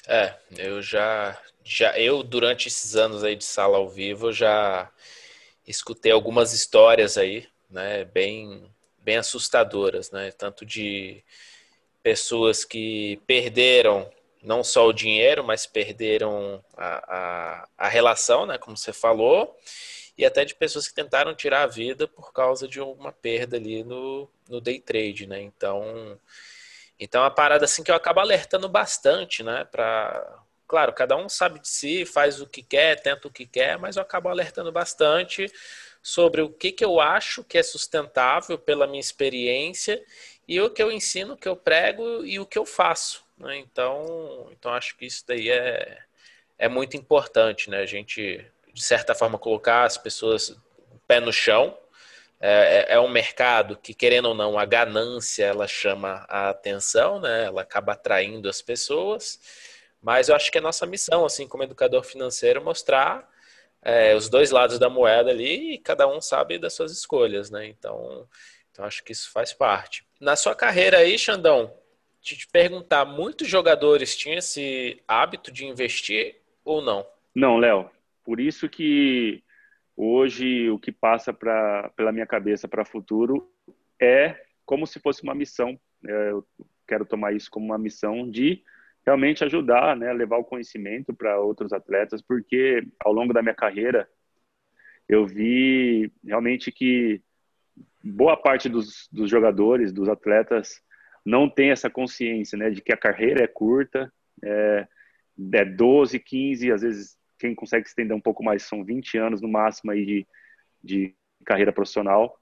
É, 0.07 0.35
eu 0.57 0.81
já, 0.81 1.37
já 1.63 1.97
eu 1.97 2.23
durante 2.23 2.67
esses 2.67 2.95
anos 2.95 3.23
aí 3.23 3.35
de 3.35 3.45
sala 3.45 3.77
ao 3.77 3.89
vivo 3.89 4.31
já 4.31 4.91
escutei 5.67 6.11
algumas 6.11 6.53
histórias 6.53 7.17
aí, 7.17 7.47
né, 7.69 8.03
bem 8.05 8.69
bem 8.99 9.17
assustadoras, 9.17 10.11
né, 10.11 10.31
tanto 10.31 10.65
de 10.65 11.23
pessoas 12.01 12.63
que 12.63 13.19
perderam 13.27 14.09
não 14.41 14.63
só 14.63 14.87
o 14.87 14.93
dinheiro, 14.93 15.43
mas 15.43 15.65
perderam 15.65 16.63
a, 16.75 17.15
a, 17.15 17.67
a 17.77 17.87
relação, 17.89 18.45
né, 18.45 18.57
como 18.57 18.77
você 18.77 18.91
falou, 18.93 19.57
e 20.17 20.25
até 20.25 20.45
de 20.45 20.53
pessoas 20.53 20.87
que 20.87 20.93
tentaram 20.93 21.33
tirar 21.33 21.63
a 21.63 21.67
vida 21.67 22.07
por 22.07 22.31
causa 22.33 22.67
de 22.67 22.79
uma 22.79 23.11
perda 23.11 23.57
ali 23.57 23.83
no, 23.83 24.29
no 24.47 24.61
day 24.61 24.79
trade, 24.79 25.25
né? 25.25 25.41
Então, 25.41 26.19
então 26.99 27.21
é 27.21 27.23
uma 27.23 27.31
parada 27.31 27.65
assim 27.65 27.83
que 27.83 27.89
eu 27.89 27.95
acabo 27.95 28.19
alertando 28.19 28.69
bastante, 28.69 29.41
né? 29.41 29.65
Para 29.65 30.42
claro, 30.67 30.93
cada 30.93 31.15
um 31.15 31.27
sabe 31.29 31.59
de 31.59 31.67
si, 31.67 32.05
faz 32.05 32.41
o 32.41 32.47
que 32.47 32.61
quer, 32.61 33.01
tenta 33.01 33.27
o 33.27 33.31
que 33.31 33.45
quer, 33.45 33.77
mas 33.77 33.95
eu 33.95 34.01
acabo 34.01 34.29
alertando 34.29 34.71
bastante 34.71 35.51
sobre 36.01 36.41
o 36.41 36.49
que, 36.49 36.71
que 36.71 36.83
eu 36.83 36.99
acho 36.99 37.43
que 37.43 37.57
é 37.57 37.63
sustentável 37.63 38.57
pela 38.57 38.87
minha 38.87 38.99
experiência 38.99 40.03
e 40.47 40.59
o 40.59 40.69
que 40.69 40.83
eu 40.83 40.91
ensino, 40.91 41.33
o 41.33 41.37
que 41.37 41.47
eu 41.47 41.55
prego 41.55 42.25
e 42.25 42.39
o 42.39 42.45
que 42.45 42.57
eu 42.57 42.65
faço. 42.65 43.23
Né? 43.37 43.57
Então, 43.57 44.49
então 44.51 44.73
acho 44.73 44.97
que 44.97 45.05
isso 45.05 45.23
daí 45.27 45.49
é, 45.49 45.99
é 46.57 46.67
muito 46.67 46.97
importante, 46.97 47.69
né? 47.69 47.79
A 47.79 47.85
gente 47.85 48.45
de 48.73 48.83
certa 48.83 49.13
forma, 49.13 49.37
colocar 49.37 49.83
as 49.83 49.97
pessoas 49.97 50.55
pé 51.07 51.19
no 51.19 51.31
chão. 51.31 51.77
É, 52.41 52.87
é, 52.89 52.95
é, 52.95 52.99
um 52.99 53.07
mercado 53.07 53.77
que, 53.77 53.93
querendo 53.93 54.25
ou 54.25 54.35
não, 54.35 54.59
a 54.59 54.65
ganância 54.65 55.45
ela 55.45 55.65
chama 55.65 56.25
a 56.27 56.49
atenção, 56.49 57.21
né? 57.21 57.45
ela 57.45 57.61
acaba 57.61 57.93
atraindo 57.93 58.49
as 58.49 58.61
pessoas. 58.61 59.39
Mas 60.03 60.27
eu 60.27 60.35
acho 60.35 60.51
que 60.51 60.57
é 60.57 60.61
nossa 60.61 60.85
missão, 60.85 61.25
assim, 61.25 61.47
como 61.47 61.63
educador 61.63 62.03
financeiro, 62.03 62.61
mostrar 62.61 63.27
é, 63.81 64.13
os 64.13 64.27
dois 64.27 64.51
lados 64.51 64.77
da 64.77 64.89
moeda 64.89 65.29
ali 65.29 65.75
e 65.75 65.77
cada 65.77 66.05
um 66.07 66.19
sabe 66.19 66.59
das 66.59 66.73
suas 66.73 66.91
escolhas, 66.91 67.49
né? 67.49 67.65
Então, 67.67 68.27
então 68.69 68.83
acho 68.83 69.01
que 69.01 69.13
isso 69.13 69.31
faz 69.31 69.53
parte. 69.53 70.05
Na 70.19 70.35
sua 70.35 70.53
carreira 70.53 70.97
aí, 70.97 71.17
Xandão, 71.17 71.73
de 72.21 72.35
te 72.35 72.47
perguntar, 72.49 73.05
muitos 73.05 73.47
jogadores 73.47 74.15
tinham 74.15 74.37
esse 74.37 75.01
hábito 75.07 75.51
de 75.51 75.65
investir 75.65 76.35
ou 76.65 76.81
não? 76.81 77.07
Não, 77.33 77.57
Léo. 77.57 77.89
Por 78.25 78.41
isso 78.41 78.67
que 78.67 79.41
hoje 79.95 80.69
o 80.69 80.77
que 80.77 80.91
passa 80.91 81.31
pra, 81.31 81.89
pela 81.95 82.11
minha 82.11 82.27
cabeça 82.27 82.67
para 82.67 82.83
o 82.83 82.85
futuro 82.85 83.49
é 83.99 84.35
como 84.65 84.85
se 84.85 84.99
fosse 84.99 85.23
uma 85.23 85.33
missão. 85.33 85.79
É, 86.05 86.31
eu 86.31 86.45
quero 86.85 87.05
tomar 87.05 87.33
isso 87.33 87.49
como 87.49 87.65
uma 87.65 87.77
missão 87.77 88.29
de 88.29 88.61
realmente 89.05 89.43
ajudar, 89.43 89.95
né, 89.95 90.11
levar 90.13 90.37
o 90.37 90.43
conhecimento 90.43 91.13
para 91.13 91.39
outros 91.39 91.73
atletas, 91.73 92.21
porque 92.21 92.87
ao 92.99 93.11
longo 93.13 93.33
da 93.33 93.41
minha 93.41 93.53
carreira 93.53 94.07
eu 95.07 95.25
vi 95.25 96.11
realmente 96.23 96.71
que 96.71 97.21
boa 98.03 98.37
parte 98.37 98.69
dos, 98.69 99.07
dos 99.11 99.29
jogadores, 99.29 99.91
dos 99.91 100.07
atletas, 100.09 100.81
não 101.25 101.49
tem 101.49 101.71
essa 101.71 101.89
consciência, 101.89 102.57
né, 102.57 102.69
de 102.69 102.81
que 102.81 102.93
a 102.93 102.97
carreira 102.97 103.43
é 103.43 103.47
curta, 103.47 104.11
é, 104.43 104.87
é 105.53 105.65
12, 105.65 106.19
15, 106.19 106.71
às 106.71 106.81
vezes 106.81 107.17
quem 107.39 107.55
consegue 107.55 107.87
estender 107.87 108.15
um 108.15 108.21
pouco 108.21 108.43
mais 108.43 108.63
são 108.63 108.83
20 108.83 109.17
anos 109.17 109.41
no 109.41 109.49
máximo 109.49 109.91
aí 109.91 110.05
de, 110.05 110.27
de 110.83 111.15
carreira 111.45 111.73
profissional. 111.73 112.37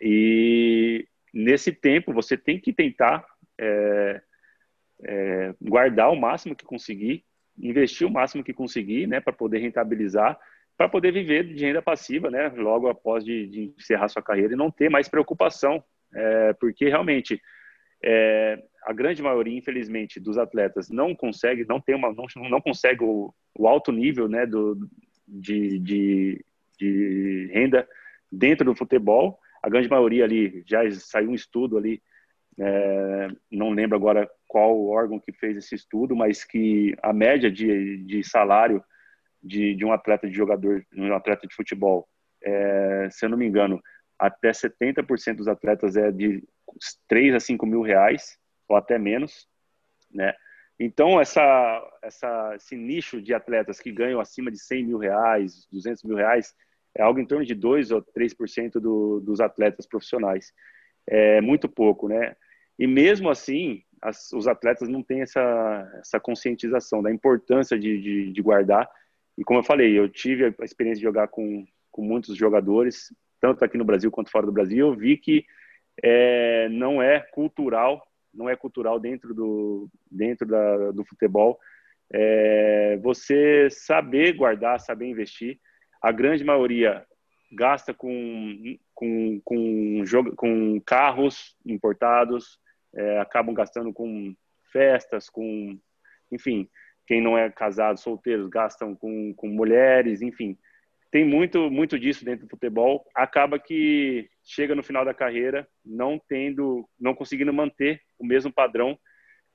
E 0.00 1.06
nesse 1.32 1.72
tempo 1.72 2.12
você 2.12 2.36
tem 2.36 2.60
que 2.60 2.72
tentar 2.72 3.24
é, 3.58 4.20
é, 5.02 5.54
guardar 5.60 6.10
o 6.10 6.16
máximo 6.16 6.54
que 6.54 6.64
conseguir, 6.64 7.24
investir 7.58 8.06
o 8.06 8.10
máximo 8.10 8.44
que 8.44 8.52
conseguir, 8.52 9.06
né, 9.06 9.20
para 9.20 9.32
poder 9.32 9.58
rentabilizar, 9.58 10.38
para 10.76 10.88
poder 10.88 11.12
viver 11.12 11.54
de 11.54 11.64
renda 11.64 11.80
passiva, 11.80 12.30
né, 12.30 12.48
logo 12.48 12.88
após 12.88 13.24
de, 13.24 13.46
de 13.46 13.74
encerrar 13.78 14.08
sua 14.08 14.22
carreira 14.22 14.52
e 14.52 14.56
não 14.56 14.70
ter 14.70 14.90
mais 14.90 15.08
preocupação, 15.08 15.82
é, 16.14 16.52
porque 16.54 16.88
realmente 16.88 17.40
é, 18.04 18.62
a 18.84 18.92
grande 18.92 19.22
maioria, 19.22 19.56
infelizmente, 19.56 20.20
dos 20.20 20.38
atletas 20.38 20.90
não 20.90 21.14
consegue, 21.14 21.64
não 21.66 21.80
tem 21.80 21.94
uma, 21.94 22.12
não, 22.12 22.26
não 22.48 22.60
consegue 22.60 23.02
o, 23.02 23.34
o 23.58 23.66
alto 23.66 23.90
nível, 23.90 24.28
né, 24.28 24.46
do, 24.46 24.88
de, 25.26 25.78
de, 25.78 26.44
de 26.78 27.50
renda 27.52 27.88
dentro 28.30 28.64
do 28.64 28.76
futebol. 28.76 29.38
A 29.62 29.68
grande 29.68 29.88
maioria 29.88 30.24
ali 30.24 30.62
já 30.66 30.88
saiu 30.92 31.30
um 31.30 31.34
estudo 31.34 31.76
ali, 31.76 32.00
é, 32.58 33.28
não 33.50 33.70
lembro 33.70 33.96
agora 33.96 34.30
qual 34.46 34.86
órgão 34.86 35.20
que 35.20 35.32
fez 35.32 35.56
esse 35.56 35.74
estudo, 35.74 36.14
mas 36.14 36.44
que 36.44 36.94
a 37.02 37.12
média 37.12 37.50
de, 37.50 37.98
de 38.04 38.22
salário 38.22 38.82
de, 39.42 39.74
de 39.74 39.84
um 39.84 39.92
atleta 39.92 40.28
de 40.28 40.34
jogador, 40.34 40.84
um 40.94 41.14
atleta 41.14 41.46
de 41.46 41.54
futebol, 41.54 42.08
é, 42.42 43.08
se 43.10 43.24
eu 43.24 43.28
não 43.28 43.38
me 43.38 43.46
engano, 43.46 43.80
até 44.18 44.50
70% 44.50 45.36
dos 45.36 45.48
atletas 45.48 45.96
é 45.96 46.10
de 46.10 46.42
3 47.08 47.34
a 47.34 47.40
5 47.40 47.66
mil 47.66 47.82
reais, 47.82 48.38
ou 48.68 48.76
até 48.76 48.98
menos, 48.98 49.46
né? 50.10 50.34
Então, 50.78 51.18
essa, 51.18 51.98
essa, 52.02 52.54
esse 52.54 52.76
nicho 52.76 53.20
de 53.20 53.32
atletas 53.32 53.80
que 53.80 53.90
ganham 53.90 54.20
acima 54.20 54.50
de 54.50 54.58
100 54.58 54.84
mil 54.84 54.98
reais, 54.98 55.66
200 55.72 56.04
mil 56.04 56.16
reais, 56.16 56.54
é 56.94 57.02
algo 57.02 57.18
em 57.18 57.26
torno 57.26 57.44
de 57.44 57.54
2 57.54 57.90
ou 57.92 58.02
3% 58.02 58.72
do, 58.72 59.20
dos 59.20 59.40
atletas 59.40 59.86
profissionais. 59.86 60.52
É 61.06 61.40
muito 61.40 61.68
pouco, 61.68 62.08
né? 62.08 62.36
E 62.78 62.86
mesmo 62.86 63.30
assim, 63.30 63.82
as, 64.02 64.32
os 64.32 64.46
atletas 64.46 64.88
não 64.88 65.02
têm 65.02 65.22
essa, 65.22 65.92
essa 66.00 66.20
conscientização 66.20 67.02
da 67.02 67.10
importância 67.10 67.78
de, 67.78 68.00
de, 68.00 68.32
de, 68.32 68.42
guardar. 68.42 68.88
E 69.36 69.44
como 69.44 69.60
eu 69.60 69.64
falei, 69.64 69.98
eu 69.98 70.08
tive 70.08 70.44
a 70.44 70.64
experiência 70.64 71.00
de 71.00 71.06
jogar 71.06 71.28
com, 71.28 71.66
com 71.90 72.02
muitos 72.02 72.36
jogadores, 72.36 73.14
tanto 73.40 73.64
aqui 73.64 73.76
no 73.76 73.84
Brasil 73.84 74.10
quanto 74.10 74.30
fora 74.30 74.46
do 74.46 74.52
Brasil. 74.52 74.78
Eu 74.78 74.94
vi 74.94 75.16
que 75.16 75.44
é, 76.02 76.68
não 76.68 77.02
é 77.02 77.20
cultural 77.20 78.06
não 78.36 78.48
é 78.48 78.54
cultural 78.54 79.00
dentro 79.00 79.34
do, 79.34 79.88
dentro 80.10 80.46
da, 80.46 80.92
do 80.92 81.04
futebol. 81.04 81.58
É, 82.12 82.98
você 83.02 83.68
saber 83.70 84.34
guardar, 84.34 84.78
saber 84.78 85.06
investir. 85.06 85.58
A 86.00 86.12
grande 86.12 86.44
maioria 86.44 87.04
gasta 87.50 87.94
com, 87.94 88.78
com, 88.94 89.40
com, 89.42 90.12
com 90.36 90.80
carros 90.84 91.56
importados, 91.64 92.58
é, 92.96 93.18
acabam 93.20 93.54
gastando 93.54 93.92
com 93.92 94.34
festas, 94.72 95.28
com, 95.28 95.78
enfim, 96.32 96.68
quem 97.06 97.22
não 97.22 97.38
é 97.38 97.50
casado, 97.50 98.00
solteiros, 98.00 98.48
gastam 98.48 98.94
com, 98.94 99.32
com 99.34 99.48
mulheres, 99.48 100.22
enfim. 100.22 100.58
Tem 101.10 101.24
muito, 101.24 101.70
muito 101.70 101.98
disso 101.98 102.24
dentro 102.24 102.46
do 102.46 102.50
futebol. 102.50 103.06
Acaba 103.14 103.58
que 103.58 104.28
chega 104.42 104.74
no 104.74 104.82
final 104.82 105.04
da 105.04 105.14
carreira 105.14 105.66
não 105.84 106.20
tendo, 106.28 106.88
não 106.98 107.14
conseguindo 107.14 107.52
manter 107.52 108.02
o 108.18 108.26
mesmo 108.26 108.52
padrão 108.52 108.98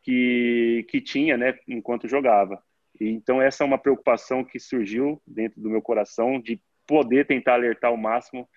que, 0.01 0.85
que 0.89 1.01
tinha, 1.01 1.37
né, 1.37 1.57
enquanto 1.67 2.07
jogava. 2.07 2.61
Então 2.99 3.41
essa 3.41 3.63
é 3.63 3.67
uma 3.67 3.77
preocupação 3.77 4.43
que 4.43 4.59
surgiu 4.59 5.21
dentro 5.25 5.61
do 5.61 5.69
meu 5.69 5.81
coração 5.81 6.39
de 6.39 6.61
poder 6.87 7.25
tentar 7.25 7.55
alertar 7.55 7.91
o 7.91 7.97
máximo 7.97 8.47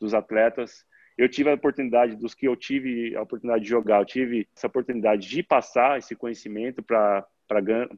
dos 0.00 0.14
atletas. 0.14 0.84
Eu 1.22 1.28
tive 1.28 1.50
a 1.50 1.54
oportunidade 1.54 2.16
dos 2.16 2.34
que 2.34 2.48
eu 2.48 2.56
tive 2.56 3.14
a 3.16 3.22
oportunidade 3.22 3.64
de 3.64 3.70
jogar, 3.70 4.00
eu 4.00 4.04
tive 4.04 4.48
essa 4.56 4.66
oportunidade 4.66 5.28
de 5.28 5.42
passar 5.42 5.98
esse 5.98 6.16
conhecimento 6.16 6.82
para 6.82 7.26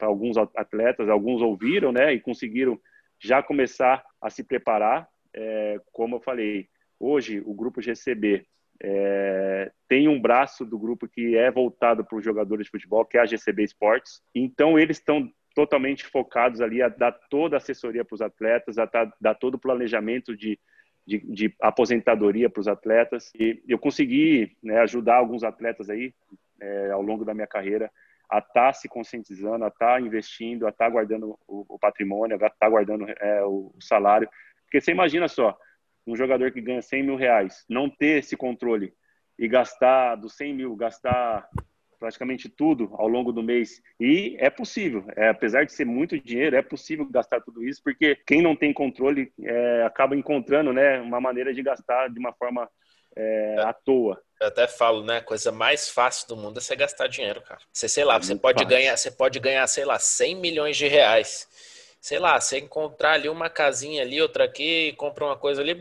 alguns 0.00 0.37
atletas, 0.37 1.08
alguns 1.08 1.40
ouviram, 1.40 1.92
né, 1.92 2.12
e 2.12 2.20
conseguiram 2.20 2.78
já 3.18 3.42
começar 3.42 4.04
a 4.20 4.28
se 4.28 4.44
preparar. 4.44 5.08
É, 5.32 5.80
como 5.92 6.16
eu 6.16 6.20
falei, 6.20 6.68
Hoje, 6.98 7.42
o 7.44 7.52
grupo 7.52 7.82
GCB 7.82 8.46
é, 8.82 9.70
tem 9.88 10.08
um 10.08 10.20
braço 10.20 10.64
do 10.64 10.78
grupo 10.78 11.08
que 11.08 11.37
é 11.37 11.50
voltado 11.50 12.04
para 12.04 12.16
os 12.16 12.24
jogadores 12.24 12.64
de 12.64 12.70
futebol, 12.70 13.04
que 13.04 13.18
é 13.18 13.20
a 13.20 13.26
GCB 13.26 13.62
Esportes. 13.62 14.22
Então, 14.34 14.78
eles 14.78 14.98
estão 14.98 15.30
totalmente 15.54 16.04
focados 16.04 16.60
ali 16.60 16.82
a 16.82 16.88
dar 16.88 17.12
toda 17.28 17.56
a 17.56 17.58
assessoria 17.58 18.04
para 18.04 18.14
os 18.14 18.22
atletas, 18.22 18.78
a 18.78 18.88
dar 19.20 19.34
todo 19.34 19.54
o 19.54 19.60
planejamento 19.60 20.37
de, 20.37 20.58
de, 21.06 21.18
de 21.18 21.54
aposentadoria 21.60 22.48
para 22.48 22.60
os 22.60 22.68
atletas. 22.68 23.30
E 23.38 23.62
eu 23.68 23.78
consegui 23.78 24.56
né, 24.62 24.78
ajudar 24.80 25.16
alguns 25.16 25.44
atletas 25.44 25.90
aí 25.90 26.14
é, 26.60 26.90
ao 26.90 27.02
longo 27.02 27.24
da 27.24 27.34
minha 27.34 27.46
carreira 27.46 27.90
a 28.28 28.38
estar 28.38 28.52
tá 28.52 28.72
se 28.72 28.88
conscientizando, 28.88 29.64
a 29.64 29.68
estar 29.68 29.94
tá 29.94 30.00
investindo, 30.00 30.66
a 30.66 30.70
estar 30.70 30.86
tá 30.86 30.90
guardando 30.90 31.38
o, 31.46 31.64
o, 31.68 31.78
patrimônio, 31.78 32.34
a 32.34 32.36
estar 32.36 32.50
tá 32.50 32.68
guardando 32.68 33.06
é, 33.08 33.44
o, 33.44 33.72
o, 33.76 33.82
salário. 33.82 34.28
Porque 34.64 34.80
você 34.80 34.90
imagina 34.90 35.28
só, 35.28 35.56
um 36.06 36.16
jogador 36.16 36.50
que 36.50 36.60
ganha 36.60 36.82
100 36.82 37.02
mil 37.02 37.16
reais, 37.16 37.64
não 37.68 37.88
ter 37.88 38.18
esse 38.18 38.36
controle 38.36 38.92
e 39.38 39.46
gastar 39.46 40.16
dos 40.16 40.36
100 40.36 40.54
mil, 40.54 40.76
gastar 40.76 41.48
praticamente 42.04 42.50
tudo 42.50 42.90
ao 42.98 43.08
longo 43.08 43.32
do 43.32 43.42
mês. 43.42 43.80
E 43.98 44.36
é 44.38 44.50
possível, 44.50 45.06
é, 45.16 45.30
apesar 45.30 45.64
de 45.64 45.72
ser 45.72 45.86
muito 45.86 46.20
dinheiro, 46.20 46.54
é 46.54 46.60
possível 46.60 47.08
gastar 47.10 47.40
tudo 47.40 47.66
isso, 47.66 47.80
porque 47.82 48.18
quem 48.26 48.42
não 48.42 48.54
tem 48.54 48.74
controle 48.74 49.32
é, 49.42 49.84
acaba 49.86 50.14
encontrando 50.14 50.70
né, 50.70 51.00
uma 51.00 51.18
maneira 51.18 51.54
de 51.54 51.62
gastar 51.62 52.10
de 52.10 52.18
uma 52.18 52.34
forma 52.34 52.68
é, 53.16 53.56
à 53.60 53.72
toa. 53.72 54.20
Eu 54.38 54.48
até 54.48 54.68
falo, 54.68 55.02
né? 55.02 55.18
A 55.18 55.22
coisa 55.22 55.50
mais 55.50 55.88
fácil 55.88 56.28
do 56.28 56.36
mundo 56.36 56.58
é 56.58 56.60
você 56.60 56.76
gastar 56.76 57.06
dinheiro, 57.06 57.40
cara. 57.40 57.60
Você, 57.72 57.88
sei 57.88 58.04
lá, 58.04 58.16
é 58.16 58.20
você 58.20 58.36
pode 58.36 58.62
fácil. 58.62 58.68
ganhar, 58.68 58.96
você 58.96 59.10
pode 59.10 59.40
ganhar, 59.40 59.66
sei 59.66 59.86
lá, 59.86 59.98
100 59.98 60.36
milhões 60.36 60.76
de 60.76 60.86
reais. 60.86 61.48
Sei 62.02 62.18
lá, 62.18 62.38
você 62.38 62.58
encontrar 62.58 63.12
ali 63.12 63.30
uma 63.30 63.48
casinha 63.48 64.02
ali, 64.02 64.20
outra 64.20 64.44
aqui, 64.44 64.92
compra 64.98 65.24
uma 65.24 65.38
coisa 65.38 65.62
ali, 65.62 65.74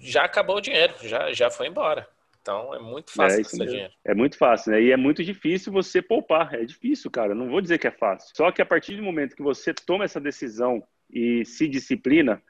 já 0.00 0.24
acabou 0.24 0.56
o 0.56 0.60
dinheiro, 0.60 0.94
já, 1.02 1.30
já 1.34 1.50
foi 1.50 1.66
embora. 1.66 2.08
Então 2.46 2.72
é 2.72 2.78
muito 2.78 3.10
fácil 3.10 3.40
é, 3.60 3.66
dinheiro. 3.66 3.92
É 4.04 4.14
muito 4.14 4.38
fácil, 4.38 4.70
né? 4.70 4.80
E 4.80 4.92
é 4.92 4.96
muito 4.96 5.24
difícil 5.24 5.72
você 5.72 6.00
poupar. 6.00 6.54
É 6.54 6.64
difícil, 6.64 7.10
cara. 7.10 7.34
Não 7.34 7.50
vou 7.50 7.60
dizer 7.60 7.76
que 7.76 7.88
é 7.88 7.90
fácil. 7.90 8.30
Só 8.36 8.52
que 8.52 8.62
a 8.62 8.66
partir 8.66 8.94
do 8.94 9.02
momento 9.02 9.34
que 9.34 9.42
você 9.42 9.74
toma 9.74 10.04
essa 10.04 10.20
decisão 10.20 10.80
e 11.10 11.44
se 11.44 11.66
disciplina, 11.66 12.40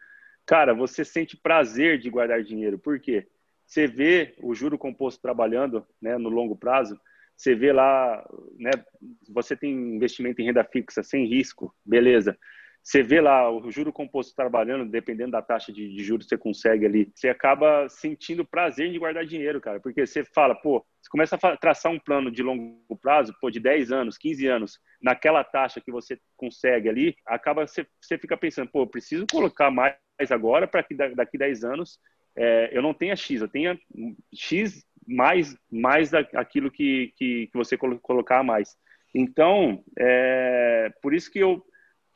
cara, 0.44 0.74
você 0.74 1.02
sente 1.02 1.35
prazer 1.35 1.98
de 1.98 2.11
guardar 2.11 2.42
dinheiro. 2.42 2.78
Por 2.78 3.00
quê? 3.00 3.26
Você 3.66 3.87
vê 3.87 4.35
o 4.42 4.54
juro 4.54 4.76
composto 4.76 5.22
trabalhando 5.22 5.87
né, 6.00 6.18
no 6.18 6.28
longo 6.28 6.54
prazo, 6.54 7.00
você 7.35 7.54
vê 7.54 7.72
lá, 7.72 8.22
né, 8.59 8.70
você 9.30 9.56
tem 9.56 9.72
investimento 9.72 10.42
em 10.42 10.44
renda 10.44 10.62
fixa 10.62 11.02
sem 11.02 11.24
risco, 11.24 11.74
beleza. 11.85 12.38
Você 12.87 13.03
vê 13.03 13.20
lá 13.20 13.51
o 13.51 13.68
juro 13.68 13.92
composto 13.92 14.33
trabalhando, 14.33 14.88
dependendo 14.88 15.33
da 15.33 15.42
taxa 15.42 15.72
de, 15.72 15.92
de 15.92 16.05
juros 16.05 16.25
que 16.25 16.29
você 16.29 16.38
consegue 16.38 16.87
ali, 16.87 17.11
você 17.12 17.29
acaba 17.29 17.88
sentindo 17.88 18.44
prazer 18.44 18.87
em 18.87 18.96
guardar 18.96 19.27
dinheiro, 19.27 19.61
cara, 19.61 19.81
porque 19.81 20.07
você 20.07 20.22
fala, 20.25 20.55
pô, 20.55 20.87
você 21.03 21.11
começa 21.11 21.35
a 21.35 21.57
traçar 21.57 21.90
um 21.90 21.99
plano 21.99 22.31
de 22.31 22.44
longo 22.44 22.96
prazo, 23.03 23.35
pô, 23.40 23.51
de 23.51 23.59
10 23.59 23.90
anos, 23.90 24.16
15 24.16 24.46
anos, 24.46 24.79
naquela 25.03 25.42
taxa 25.42 25.81
que 25.81 25.90
você 25.90 26.16
consegue 26.37 26.88
ali, 26.88 27.16
acaba 27.27 27.66
você, 27.66 27.85
você 28.01 28.16
fica 28.16 28.37
pensando, 28.37 28.70
pô, 28.70 28.87
preciso 28.87 29.27
colocar 29.33 29.68
mais 29.68 29.96
agora 30.31 30.68
para 30.68 30.85
que 30.85 30.94
daqui 30.94 31.37
10 31.37 31.64
anos 31.64 31.99
é, 32.37 32.70
eu 32.70 32.83
não 32.83 32.94
tenha 32.94 33.16
X, 33.16 33.40
eu 33.40 33.49
tenha 33.49 33.77
X 34.33 34.87
mais, 35.09 35.59
mais 35.68 36.14
aquilo 36.14 36.70
que, 36.70 37.12
que, 37.16 37.49
que 37.49 37.59
você 37.59 37.77
colocar 37.77 38.38
a 38.38 38.44
mais. 38.44 38.77
Então, 39.12 39.83
é, 39.99 40.92
por 41.03 41.12
isso 41.12 41.29
que 41.33 41.40
eu 41.40 41.66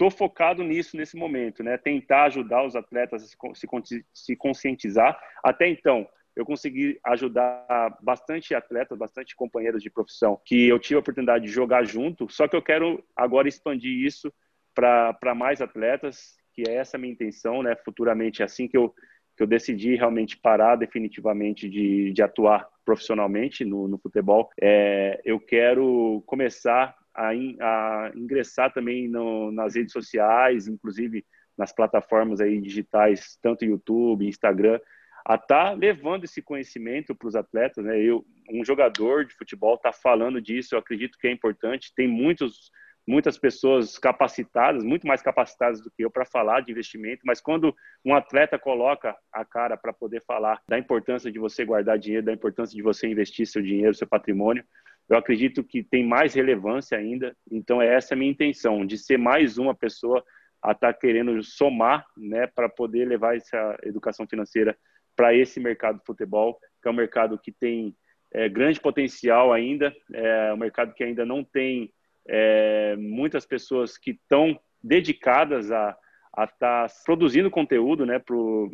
estou 0.01 0.11
focado 0.11 0.65
nisso 0.65 0.97
nesse 0.97 1.15
momento, 1.15 1.63
né? 1.63 1.77
Tentar 1.77 2.25
ajudar 2.25 2.65
os 2.65 2.75
atletas 2.75 3.23
a 3.23 3.55
se, 3.55 4.07
se 4.15 4.35
conscientizar. 4.35 5.21
Até 5.45 5.69
então, 5.69 6.09
eu 6.35 6.47
consegui 6.47 6.99
ajudar 7.05 7.99
bastante 8.01 8.55
atletas, 8.55 8.97
bastante 8.97 9.37
companheiros 9.37 9.83
de 9.83 9.91
profissão 9.91 10.41
que 10.43 10.67
eu 10.67 10.79
tive 10.79 10.97
a 10.97 11.01
oportunidade 11.01 11.45
de 11.45 11.53
jogar 11.53 11.85
junto, 11.85 12.31
só 12.31 12.49
que 12.49 12.57
eu 12.57 12.63
quero 12.63 13.05
agora 13.15 13.47
expandir 13.47 14.07
isso 14.07 14.33
para 14.75 15.35
mais 15.35 15.61
atletas, 15.61 16.39
que 16.55 16.63
é 16.67 16.77
essa 16.77 16.97
a 16.97 17.01
minha 17.01 17.13
intenção, 17.13 17.63
né? 17.63 17.77
Futuramente, 17.85 18.43
assim 18.43 18.67
que 18.67 18.79
eu 18.79 18.95
que 19.37 19.45
eu 19.45 19.47
decidi 19.47 19.95
realmente 19.95 20.37
parar 20.37 20.77
definitivamente 20.77 21.67
de, 21.67 22.13
de 22.13 22.23
atuar 22.23 22.69
profissionalmente 22.85 23.65
no, 23.65 23.89
no 23.89 23.97
futebol, 23.97 24.51
é, 24.61 25.19
eu 25.25 25.41
quero 25.41 26.23
começar 26.27 26.95
a, 27.15 27.35
in, 27.35 27.57
a 27.61 28.13
ingressar 28.15 28.73
também 28.73 29.09
no, 29.09 29.51
nas 29.51 29.75
redes 29.75 29.93
sociais, 29.93 30.69
inclusive 30.69 31.25
nas 31.57 31.73
plataformas 31.73 32.41
aí 32.41 32.61
digitais, 32.61 33.39
tanto 33.43 33.65
YouTube, 33.65 34.27
Instagram, 34.27 34.81
a 35.25 35.37
tá 35.37 35.73
levando 35.73 36.25
esse 36.25 36.41
conhecimento 36.41 37.15
para 37.15 37.29
os 37.29 37.37
atletas, 37.37 37.85
né? 37.85 38.01
Eu, 38.01 38.25
um 38.51 38.65
jogador 38.65 39.25
de 39.25 39.35
futebol 39.35 39.75
está 39.75 39.93
falando 39.93 40.41
disso, 40.41 40.75
eu 40.75 40.79
acredito 40.79 41.19
que 41.19 41.29
é 41.29 41.31
importante. 41.31 41.93
Tem 41.95 42.09
muitos 42.09 42.71
muitas 43.07 43.39
pessoas 43.39 43.99
capacitadas, 43.99 44.85
muito 44.85 45.07
mais 45.07 45.21
capacitadas 45.21 45.81
do 45.81 45.91
que 45.91 46.05
eu 46.05 46.11
para 46.11 46.25
falar 46.25 46.61
de 46.61 46.71
investimento, 46.71 47.23
mas 47.25 47.41
quando 47.41 47.75
um 48.05 48.15
atleta 48.15 48.59
coloca 48.59 49.17
a 49.33 49.45
cara 49.45 49.77
para 49.77 49.93
poder 49.93 50.23
falar 50.25 50.63
da 50.69 50.79
importância 50.79 51.31
de 51.31 51.39
você 51.39 51.65
guardar 51.65 51.99
dinheiro, 51.99 52.27
da 52.27 52.33
importância 52.33 52.77
de 52.77 52.83
você 52.83 53.09
investir 53.09 53.47
seu 53.47 53.63
dinheiro, 53.63 53.95
seu 53.95 54.07
patrimônio, 54.07 54.65
eu 55.11 55.17
acredito 55.17 55.65
que 55.65 55.83
tem 55.83 56.07
mais 56.07 56.35
relevância 56.35 56.97
ainda. 56.97 57.37
Então, 57.51 57.83
é 57.83 57.95
essa 57.95 58.15
a 58.15 58.17
minha 58.17 58.31
intenção, 58.31 58.87
de 58.87 58.97
ser 58.97 59.19
mais 59.19 59.59
uma 59.59 59.75
pessoa 59.75 60.25
a 60.63 60.71
estar 60.71 60.93
tá 60.93 60.99
querendo 60.99 61.43
somar, 61.43 62.07
né, 62.17 62.47
para 62.47 62.69
poder 62.69 63.09
levar 63.09 63.37
essa 63.37 63.77
educação 63.83 64.27
financeira 64.29 64.79
para 65.17 65.35
esse 65.35 65.59
mercado 65.59 65.99
de 65.99 66.07
futebol, 66.07 66.59
que 66.81 66.89
é 66.89 66.91
um 66.91 66.95
mercado 66.95 67.39
que 67.39 67.51
tem 67.51 67.95
é, 68.33 68.49
grande 68.49 68.81
potencial 68.81 69.53
ainda, 69.53 69.93
é 70.13 70.53
um 70.55 70.57
mercado 70.57 70.95
que 70.95 71.03
ainda 71.03 71.27
não 71.27 71.43
tem 71.43 71.93
é, 72.29 72.95
muitas 72.97 73.45
pessoas 73.45 73.99
que 73.99 74.13
estão 74.13 74.59
dedicadas 74.83 75.73
a 75.73 75.97
estar 76.39 76.89
tá 76.89 76.95
produzindo 77.05 77.51
conteúdo 77.51 78.07
né, 78.07 78.21
pro, 78.21 78.71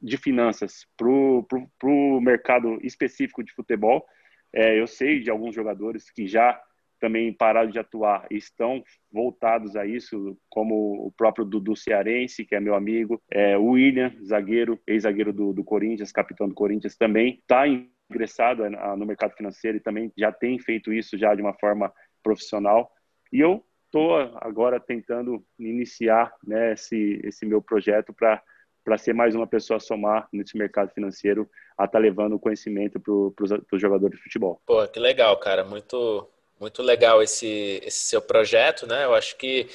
de 0.00 0.16
finanças 0.16 0.86
para 0.96 1.08
o 1.08 2.20
mercado 2.20 2.78
específico 2.82 3.42
de 3.42 3.52
futebol. 3.52 4.06
É, 4.52 4.78
eu 4.78 4.86
sei 4.86 5.20
de 5.20 5.30
alguns 5.30 5.54
jogadores 5.54 6.10
que 6.10 6.26
já 6.26 6.60
também 7.00 7.32
pararam 7.32 7.68
de 7.68 7.80
atuar 7.80 8.26
e 8.30 8.36
estão 8.36 8.82
voltados 9.10 9.74
a 9.74 9.84
isso, 9.84 10.38
como 10.48 11.06
o 11.06 11.10
próprio 11.10 11.44
Dudu 11.44 11.74
Cearense, 11.74 12.44
que 12.44 12.54
é 12.54 12.60
meu 12.60 12.76
amigo, 12.76 13.20
é, 13.28 13.58
o 13.58 13.70
William, 13.70 14.14
zagueiro, 14.24 14.80
ex-zagueiro 14.86 15.32
do, 15.32 15.52
do 15.52 15.64
Corinthians, 15.64 16.12
capitão 16.12 16.48
do 16.48 16.54
Corinthians, 16.54 16.96
também 16.96 17.40
está 17.40 17.64
ingressado 17.66 18.62
no 18.96 19.04
mercado 19.04 19.34
financeiro 19.34 19.78
e 19.78 19.80
também 19.80 20.12
já 20.16 20.30
tem 20.30 20.60
feito 20.60 20.92
isso 20.92 21.18
já 21.18 21.34
de 21.34 21.42
uma 21.42 21.54
forma 21.54 21.92
profissional. 22.22 22.88
E 23.32 23.40
eu 23.40 23.64
estou 23.86 24.16
agora 24.40 24.78
tentando 24.78 25.44
iniciar 25.58 26.32
né, 26.46 26.74
esse, 26.74 27.20
esse 27.24 27.44
meu 27.44 27.60
projeto 27.60 28.12
para 28.12 28.40
para 28.84 28.98
ser 28.98 29.14
mais 29.14 29.34
uma 29.34 29.46
pessoa 29.46 29.76
a 29.76 29.80
somar 29.80 30.28
nesse 30.32 30.56
mercado 30.56 30.92
financeiro, 30.92 31.48
a 31.76 31.84
estar 31.84 31.98
tá 31.98 31.98
levando 31.98 32.34
o 32.34 32.38
conhecimento 32.38 33.00
para 33.00 33.12
os 33.12 33.80
jogadores 33.80 34.16
de 34.16 34.22
futebol. 34.22 34.60
Pô, 34.66 34.86
que 34.88 34.98
legal, 34.98 35.36
cara. 35.38 35.64
Muito, 35.64 36.28
muito 36.60 36.82
legal 36.82 37.22
esse, 37.22 37.80
esse 37.84 38.06
seu 38.06 38.20
projeto, 38.20 38.86
né? 38.86 39.04
Eu 39.04 39.14
acho 39.14 39.36
que 39.36 39.68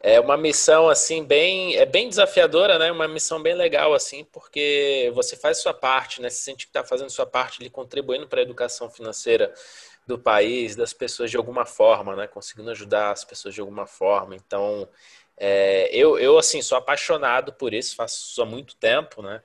é 0.00 0.20
uma 0.20 0.36
missão 0.36 0.90
assim 0.90 1.24
bem 1.24 1.76
é 1.76 1.86
bem 1.86 2.10
desafiadora, 2.10 2.78
né? 2.78 2.92
Uma 2.92 3.08
missão 3.08 3.42
bem 3.42 3.54
legal 3.54 3.94
assim, 3.94 4.22
porque 4.24 5.10
você 5.14 5.34
faz 5.34 5.62
sua 5.62 5.72
parte, 5.72 6.20
né? 6.20 6.28
Se 6.28 6.42
sente 6.42 6.66
que 6.66 6.70
está 6.70 6.84
fazendo 6.84 7.08
sua 7.08 7.24
parte, 7.24 7.60
ali, 7.60 7.70
contribuindo 7.70 8.28
para 8.28 8.40
a 8.40 8.42
educação 8.42 8.90
financeira 8.90 9.52
do 10.06 10.18
país, 10.18 10.76
das 10.76 10.92
pessoas 10.92 11.30
de 11.30 11.36
alguma 11.38 11.64
forma, 11.64 12.14
né? 12.14 12.26
Conseguindo 12.26 12.70
ajudar 12.70 13.12
as 13.12 13.24
pessoas 13.24 13.54
de 13.54 13.60
alguma 13.60 13.86
forma. 13.86 14.36
Então, 14.36 14.86
é, 15.36 15.88
eu, 15.92 16.18
eu, 16.18 16.38
assim, 16.38 16.62
sou 16.62 16.78
apaixonado 16.78 17.52
por 17.52 17.74
isso, 17.74 17.96
faço 17.96 18.40
há 18.42 18.46
muito 18.46 18.76
tempo, 18.76 19.22
né? 19.22 19.42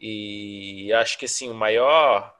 E 0.00 0.92
acho 0.94 1.18
que, 1.18 1.26
assim, 1.26 1.50
o 1.50 1.54
maior, 1.54 2.34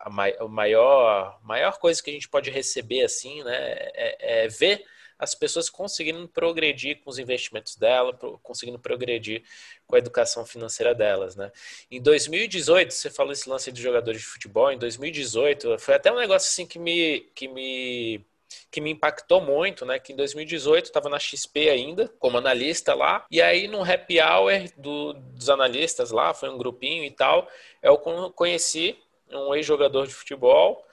a 0.00 0.10
maior, 0.48 1.38
maior 1.42 1.78
coisa 1.78 2.02
que 2.02 2.10
a 2.10 2.12
gente 2.12 2.28
pode 2.28 2.50
receber, 2.50 3.04
assim, 3.04 3.42
né? 3.42 3.56
É, 3.94 4.44
é 4.44 4.48
ver 4.48 4.84
as 5.18 5.34
pessoas 5.34 5.70
conseguindo 5.70 6.28
progredir 6.28 7.00
com 7.00 7.10
os 7.10 7.18
investimentos 7.18 7.76
dela, 7.76 8.12
conseguindo 8.42 8.78
progredir 8.78 9.42
com 9.86 9.96
a 9.96 9.98
educação 9.98 10.44
financeira 10.44 10.94
delas, 10.94 11.36
né? 11.36 11.50
Em 11.90 12.00
2018, 12.00 12.92
você 12.92 13.10
falou 13.10 13.32
esse 13.32 13.48
lance 13.48 13.70
de 13.70 13.80
jogadores 13.82 14.20
de 14.20 14.26
futebol, 14.26 14.70
em 14.72 14.78
2018, 14.78 15.78
foi 15.78 15.94
até 15.94 16.12
um 16.12 16.18
negócio 16.18 16.48
assim 16.48 16.66
que 16.66 16.78
me 16.78 17.20
que 17.34 17.48
me 17.48 18.24
que 18.70 18.80
me 18.80 18.90
impactou 18.90 19.40
muito, 19.40 19.84
né? 19.84 19.98
Que 19.98 20.12
em 20.12 20.16
2018 20.16 20.86
estava 20.86 21.08
na 21.08 21.18
XP 21.18 21.68
ainda, 21.68 22.08
como 22.18 22.38
analista 22.38 22.94
lá, 22.94 23.24
e 23.30 23.40
aí 23.40 23.68
num 23.68 23.82
happy 23.82 24.20
hour 24.20 24.52
do, 24.76 25.12
dos 25.12 25.48
analistas 25.48 26.10
lá, 26.10 26.34
foi 26.34 26.48
um 26.48 26.58
grupinho 26.58 27.04
e 27.04 27.10
tal, 27.10 27.48
eu 27.82 27.96
conheci 27.98 28.98
um 29.30 29.54
ex-jogador 29.54 30.06
de 30.06 30.14
futebol 30.14 30.84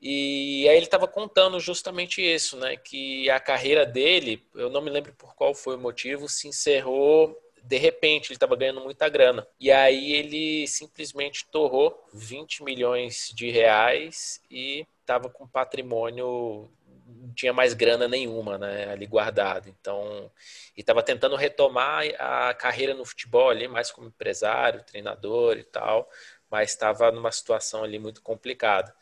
e 0.00 0.66
aí 0.68 0.76
ele 0.76 0.86
estava 0.86 1.06
contando 1.06 1.60
justamente 1.60 2.22
isso, 2.22 2.56
né? 2.56 2.76
Que 2.76 3.28
a 3.28 3.38
carreira 3.38 3.84
dele, 3.84 4.42
eu 4.54 4.70
não 4.70 4.80
me 4.80 4.90
lembro 4.90 5.12
por 5.14 5.34
qual 5.34 5.54
foi 5.54 5.76
o 5.76 5.80
motivo, 5.80 6.28
se 6.28 6.48
encerrou 6.48 7.36
de 7.62 7.76
repente, 7.76 8.28
ele 8.28 8.36
estava 8.36 8.56
ganhando 8.56 8.80
muita 8.80 9.08
grana. 9.08 9.46
E 9.58 9.70
aí 9.70 10.12
ele 10.12 10.66
simplesmente 10.66 11.46
torrou 11.50 12.06
20 12.12 12.64
milhões 12.64 13.30
de 13.34 13.50
reais 13.50 14.40
e 14.50 14.86
estava 15.00 15.28
com 15.28 15.46
patrimônio 15.46 16.70
não 17.16 17.32
tinha 17.34 17.52
mais 17.52 17.74
grana 17.74 18.08
nenhuma, 18.08 18.58
né, 18.58 18.90
ali 18.90 19.06
guardado. 19.06 19.68
Então, 19.68 20.30
e 20.76 20.80
estava 20.80 21.02
tentando 21.02 21.36
retomar 21.36 22.04
a 22.18 22.54
carreira 22.54 22.94
no 22.94 23.04
futebol 23.04 23.50
ali, 23.50 23.68
mais 23.68 23.90
como 23.90 24.08
empresário, 24.08 24.84
treinador 24.84 25.58
e 25.58 25.64
tal, 25.64 26.08
mas 26.50 26.70
estava 26.70 27.10
numa 27.12 27.32
situação 27.32 27.84
ali 27.84 27.98
muito 27.98 28.22
complicada. 28.22 28.94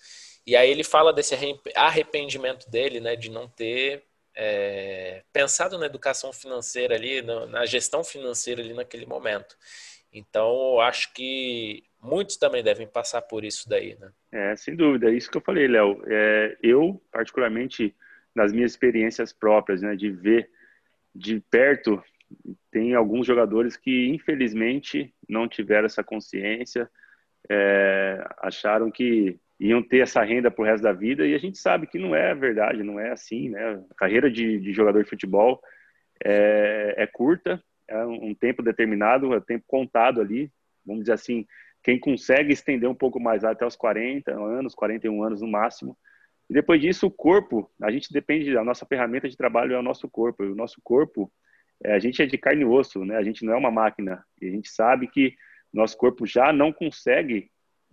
E 0.46 0.56
aí 0.56 0.70
ele 0.70 0.84
fala 0.84 1.12
desse 1.12 1.34
arrependimento 1.74 2.70
dele, 2.70 3.00
né, 3.00 3.16
de 3.16 3.30
não 3.30 3.48
ter 3.48 4.04
é, 4.34 5.22
pensado 5.32 5.76
na 5.78 5.86
educação 5.86 6.32
financeira 6.32 6.94
ali, 6.94 7.22
na 7.22 7.66
gestão 7.66 8.04
financeira 8.04 8.62
ali 8.62 8.72
naquele 8.72 9.04
momento. 9.04 9.56
Então, 10.12 10.74
eu 10.74 10.80
acho 10.80 11.12
que 11.12 11.84
muitos 12.02 12.36
também 12.36 12.62
devem 12.62 12.86
passar 12.86 13.22
por 13.22 13.44
isso 13.44 13.68
daí, 13.68 13.96
né? 13.98 14.10
É, 14.32 14.56
sem 14.56 14.74
dúvida, 14.74 15.10
é 15.10 15.14
isso 15.14 15.30
que 15.30 15.36
eu 15.36 15.42
falei, 15.42 15.66
Léo. 15.66 16.02
É, 16.06 16.56
eu, 16.62 17.02
particularmente, 17.10 17.94
nas 18.34 18.52
minhas 18.52 18.72
experiências 18.72 19.32
próprias, 19.32 19.82
né, 19.82 19.96
de 19.96 20.10
ver 20.10 20.50
de 21.14 21.40
perto, 21.50 22.02
tem 22.70 22.94
alguns 22.94 23.26
jogadores 23.26 23.76
que, 23.76 24.08
infelizmente, 24.08 25.12
não 25.28 25.48
tiveram 25.48 25.86
essa 25.86 26.04
consciência, 26.04 26.88
é, 27.50 28.24
acharam 28.38 28.90
que 28.90 29.38
iam 29.58 29.82
ter 29.82 29.98
essa 29.98 30.22
renda 30.22 30.50
pro 30.50 30.64
resto 30.64 30.82
da 30.82 30.92
vida 30.92 31.26
e 31.26 31.34
a 31.34 31.38
gente 31.38 31.58
sabe 31.58 31.86
que 31.86 31.98
não 31.98 32.14
é 32.14 32.34
verdade, 32.34 32.82
não 32.82 33.00
é 33.00 33.10
assim, 33.10 33.48
né? 33.48 33.82
A 33.90 33.94
carreira 33.94 34.30
de, 34.30 34.60
de 34.60 34.72
jogador 34.72 35.02
de 35.02 35.10
futebol 35.10 35.60
é, 36.24 36.94
é, 36.96 37.06
curta, 37.06 37.62
é 37.88 38.04
um 38.04 38.34
tempo 38.34 38.62
determinado, 38.62 39.34
é 39.34 39.40
tempo 39.40 39.64
contado 39.66 40.20
ali, 40.20 40.50
vamos 40.84 41.02
dizer 41.02 41.14
assim, 41.14 41.46
quem 41.82 41.98
consegue 41.98 42.52
estender 42.52 42.88
um 42.88 42.94
pouco 42.94 43.20
mais 43.20 43.44
até 43.44 43.66
os 43.66 43.76
40 43.76 44.32
anos, 44.32 44.74
41 44.74 45.22
anos 45.22 45.40
no 45.40 45.48
máximo, 45.48 45.96
e 46.50 46.54
depois 46.54 46.80
disso 46.80 47.06
o 47.06 47.10
corpo, 47.10 47.70
a 47.80 47.90
gente 47.90 48.12
depende, 48.12 48.56
a 48.56 48.64
nossa 48.64 48.86
ferramenta 48.86 49.28
de 49.28 49.36
trabalho 49.36 49.74
é 49.74 49.78
o 49.78 49.82
nosso 49.82 50.08
corpo, 50.08 50.44
e 50.44 50.50
o 50.50 50.54
nosso 50.54 50.80
corpo, 50.82 51.30
é, 51.84 51.92
a 51.92 51.98
gente 51.98 52.22
é 52.22 52.26
de 52.26 52.38
carne 52.38 52.62
e 52.62 52.64
osso, 52.64 53.04
né? 53.04 53.16
A 53.16 53.22
gente 53.22 53.44
não 53.44 53.52
é 53.52 53.56
uma 53.56 53.70
máquina, 53.70 54.24
e 54.40 54.48
a 54.48 54.50
gente 54.50 54.70
sabe 54.70 55.06
que 55.08 55.34
nosso 55.72 55.96
corpo 55.96 56.26
já 56.26 56.52
não 56.52 56.72
consegue 56.72 57.50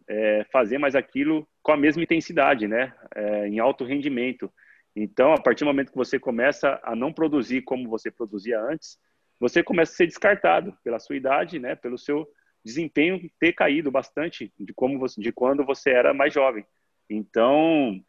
é, 0.07 0.45
fazer 0.51 0.77
mais 0.77 0.95
aquilo 0.95 1.47
com 1.61 1.73
a 1.73 1.77
mesma 1.77 2.03
intensidade, 2.03 2.67
né? 2.67 2.93
É, 3.13 3.47
em 3.47 3.59
alto 3.59 3.83
rendimento. 3.83 4.51
Então, 4.95 5.33
a 5.33 5.41
partir 5.41 5.65
do 5.65 5.67
momento 5.67 5.91
que 5.91 5.97
você 5.97 6.17
começa 6.17 6.79
a 6.81 6.95
não 6.95 7.11
produzir 7.11 7.61
como 7.63 7.89
você 7.89 8.09
produzia 8.09 8.61
antes, 8.61 8.97
você 9.37 9.61
começa 9.61 9.91
a 9.91 9.95
ser 9.95 10.07
descartado 10.07 10.75
pela 10.81 10.99
sua 10.99 11.17
idade, 11.17 11.59
né? 11.59 11.75
Pelo 11.75 11.97
seu 11.97 12.25
desempenho 12.65 13.29
ter 13.39 13.53
caído 13.53 13.91
bastante 13.91 14.51
de 14.59 14.73
como 14.73 14.97
você, 14.97 15.21
de 15.21 15.31
quando 15.31 15.63
você 15.63 15.91
era 15.91 16.13
mais 16.13 16.33
jovem. 16.33 16.65
Então, 17.07 18.01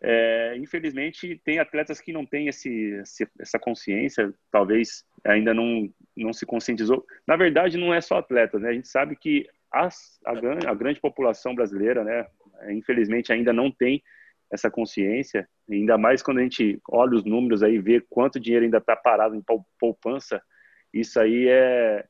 é, 0.00 0.56
infelizmente, 0.56 1.40
tem 1.44 1.58
atletas 1.58 2.00
que 2.00 2.12
não 2.12 2.24
têm 2.24 2.46
esse, 2.46 3.02
essa 3.38 3.58
consciência, 3.58 4.32
talvez 4.50 5.04
ainda 5.24 5.52
não, 5.52 5.92
não 6.16 6.32
se 6.32 6.46
conscientizou. 6.46 7.04
Na 7.26 7.36
verdade, 7.36 7.76
não 7.76 7.92
é 7.92 8.00
só 8.00 8.18
atletas, 8.18 8.62
né? 8.62 8.70
A 8.70 8.72
gente 8.72 8.88
sabe 8.88 9.16
que 9.16 9.46
as, 9.72 10.20
a, 10.24 10.32
a 10.70 10.74
grande 10.74 11.00
população 11.00 11.54
brasileira, 11.54 12.04
né, 12.04 12.26
infelizmente 12.70 13.32
ainda 13.32 13.52
não 13.52 13.70
tem 13.70 14.02
essa 14.52 14.70
consciência, 14.70 15.48
ainda 15.70 15.96
mais 15.96 16.22
quando 16.22 16.38
a 16.38 16.42
gente 16.42 16.80
olha 16.88 17.14
os 17.14 17.24
números 17.24 17.62
aí, 17.62 17.78
vê 17.78 18.00
quanto 18.00 18.40
dinheiro 18.40 18.64
ainda 18.64 18.78
está 18.78 18.96
parado 18.96 19.36
em 19.36 19.44
poupança, 19.78 20.42
isso 20.92 21.20
aí 21.20 21.48
é, 21.48 22.04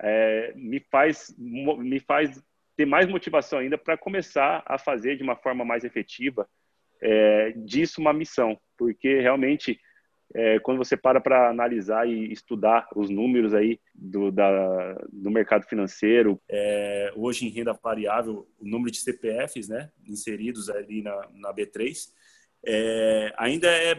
é, 0.00 0.52
me 0.54 0.80
faz 0.80 1.34
me 1.38 2.00
faz 2.00 2.42
ter 2.76 2.86
mais 2.86 3.06
motivação 3.06 3.58
ainda 3.58 3.78
para 3.78 3.96
começar 3.96 4.62
a 4.66 4.78
fazer 4.78 5.16
de 5.16 5.22
uma 5.22 5.36
forma 5.36 5.64
mais 5.64 5.84
efetiva 5.84 6.48
é, 7.00 7.52
disso 7.52 8.00
uma 8.00 8.12
missão, 8.12 8.58
porque 8.76 9.20
realmente 9.20 9.80
é, 10.34 10.58
quando 10.58 10.78
você 10.78 10.96
para 10.96 11.20
para 11.20 11.50
analisar 11.50 12.08
e 12.08 12.32
estudar 12.32 12.88
os 12.96 13.08
números 13.08 13.54
aí 13.54 13.78
do, 13.94 14.30
da, 14.30 14.94
do 15.12 15.30
mercado 15.30 15.64
financeiro. 15.66 16.40
É, 16.48 17.12
hoje 17.14 17.46
em 17.46 17.50
renda 17.50 17.72
variável, 17.72 18.46
o 18.58 18.66
número 18.66 18.90
de 18.90 18.98
CPFs 18.98 19.68
né, 19.68 19.90
inseridos 20.04 20.68
ali 20.68 21.00
na, 21.00 21.28
na 21.32 21.54
B3 21.54 22.08
é, 22.66 23.32
ainda 23.36 23.68
é, 23.68 23.94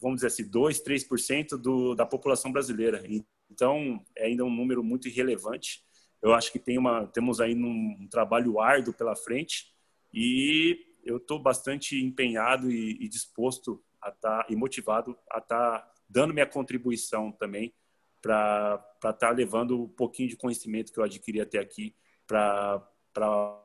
vamos 0.00 0.16
dizer 0.16 0.28
assim, 0.28 0.48
2, 0.48 0.82
3% 0.82 1.58
do, 1.58 1.94
da 1.94 2.06
população 2.06 2.50
brasileira. 2.50 3.02
Então, 3.50 4.04
é 4.16 4.26
ainda 4.26 4.44
um 4.44 4.50
número 4.50 4.82
muito 4.82 5.08
irrelevante. 5.08 5.84
Eu 6.22 6.34
acho 6.34 6.50
que 6.50 6.58
tem 6.58 6.78
uma, 6.78 7.06
temos 7.06 7.40
aí 7.40 7.54
um, 7.54 7.96
um 8.00 8.08
trabalho 8.08 8.60
árduo 8.60 8.94
pela 8.94 9.14
frente 9.14 9.72
e 10.12 10.78
eu 11.04 11.18
estou 11.18 11.38
bastante 11.38 12.02
empenhado 12.02 12.70
e, 12.70 12.92
e 13.00 13.08
disposto 13.08 13.82
a 14.00 14.10
tá, 14.10 14.46
e 14.48 14.56
motivado 14.56 15.16
a 15.30 15.38
estar 15.38 15.78
tá 15.80 15.92
dando 16.08 16.34
minha 16.34 16.46
contribuição 16.46 17.32
também 17.32 17.72
para 18.20 18.84
estar 18.96 19.12
tá 19.12 19.30
levando 19.30 19.82
um 19.82 19.88
pouquinho 19.88 20.28
de 20.28 20.36
conhecimento 20.36 20.92
que 20.92 20.98
eu 20.98 21.04
adquiri 21.04 21.40
até 21.40 21.58
aqui 21.58 21.94
para 22.26 22.82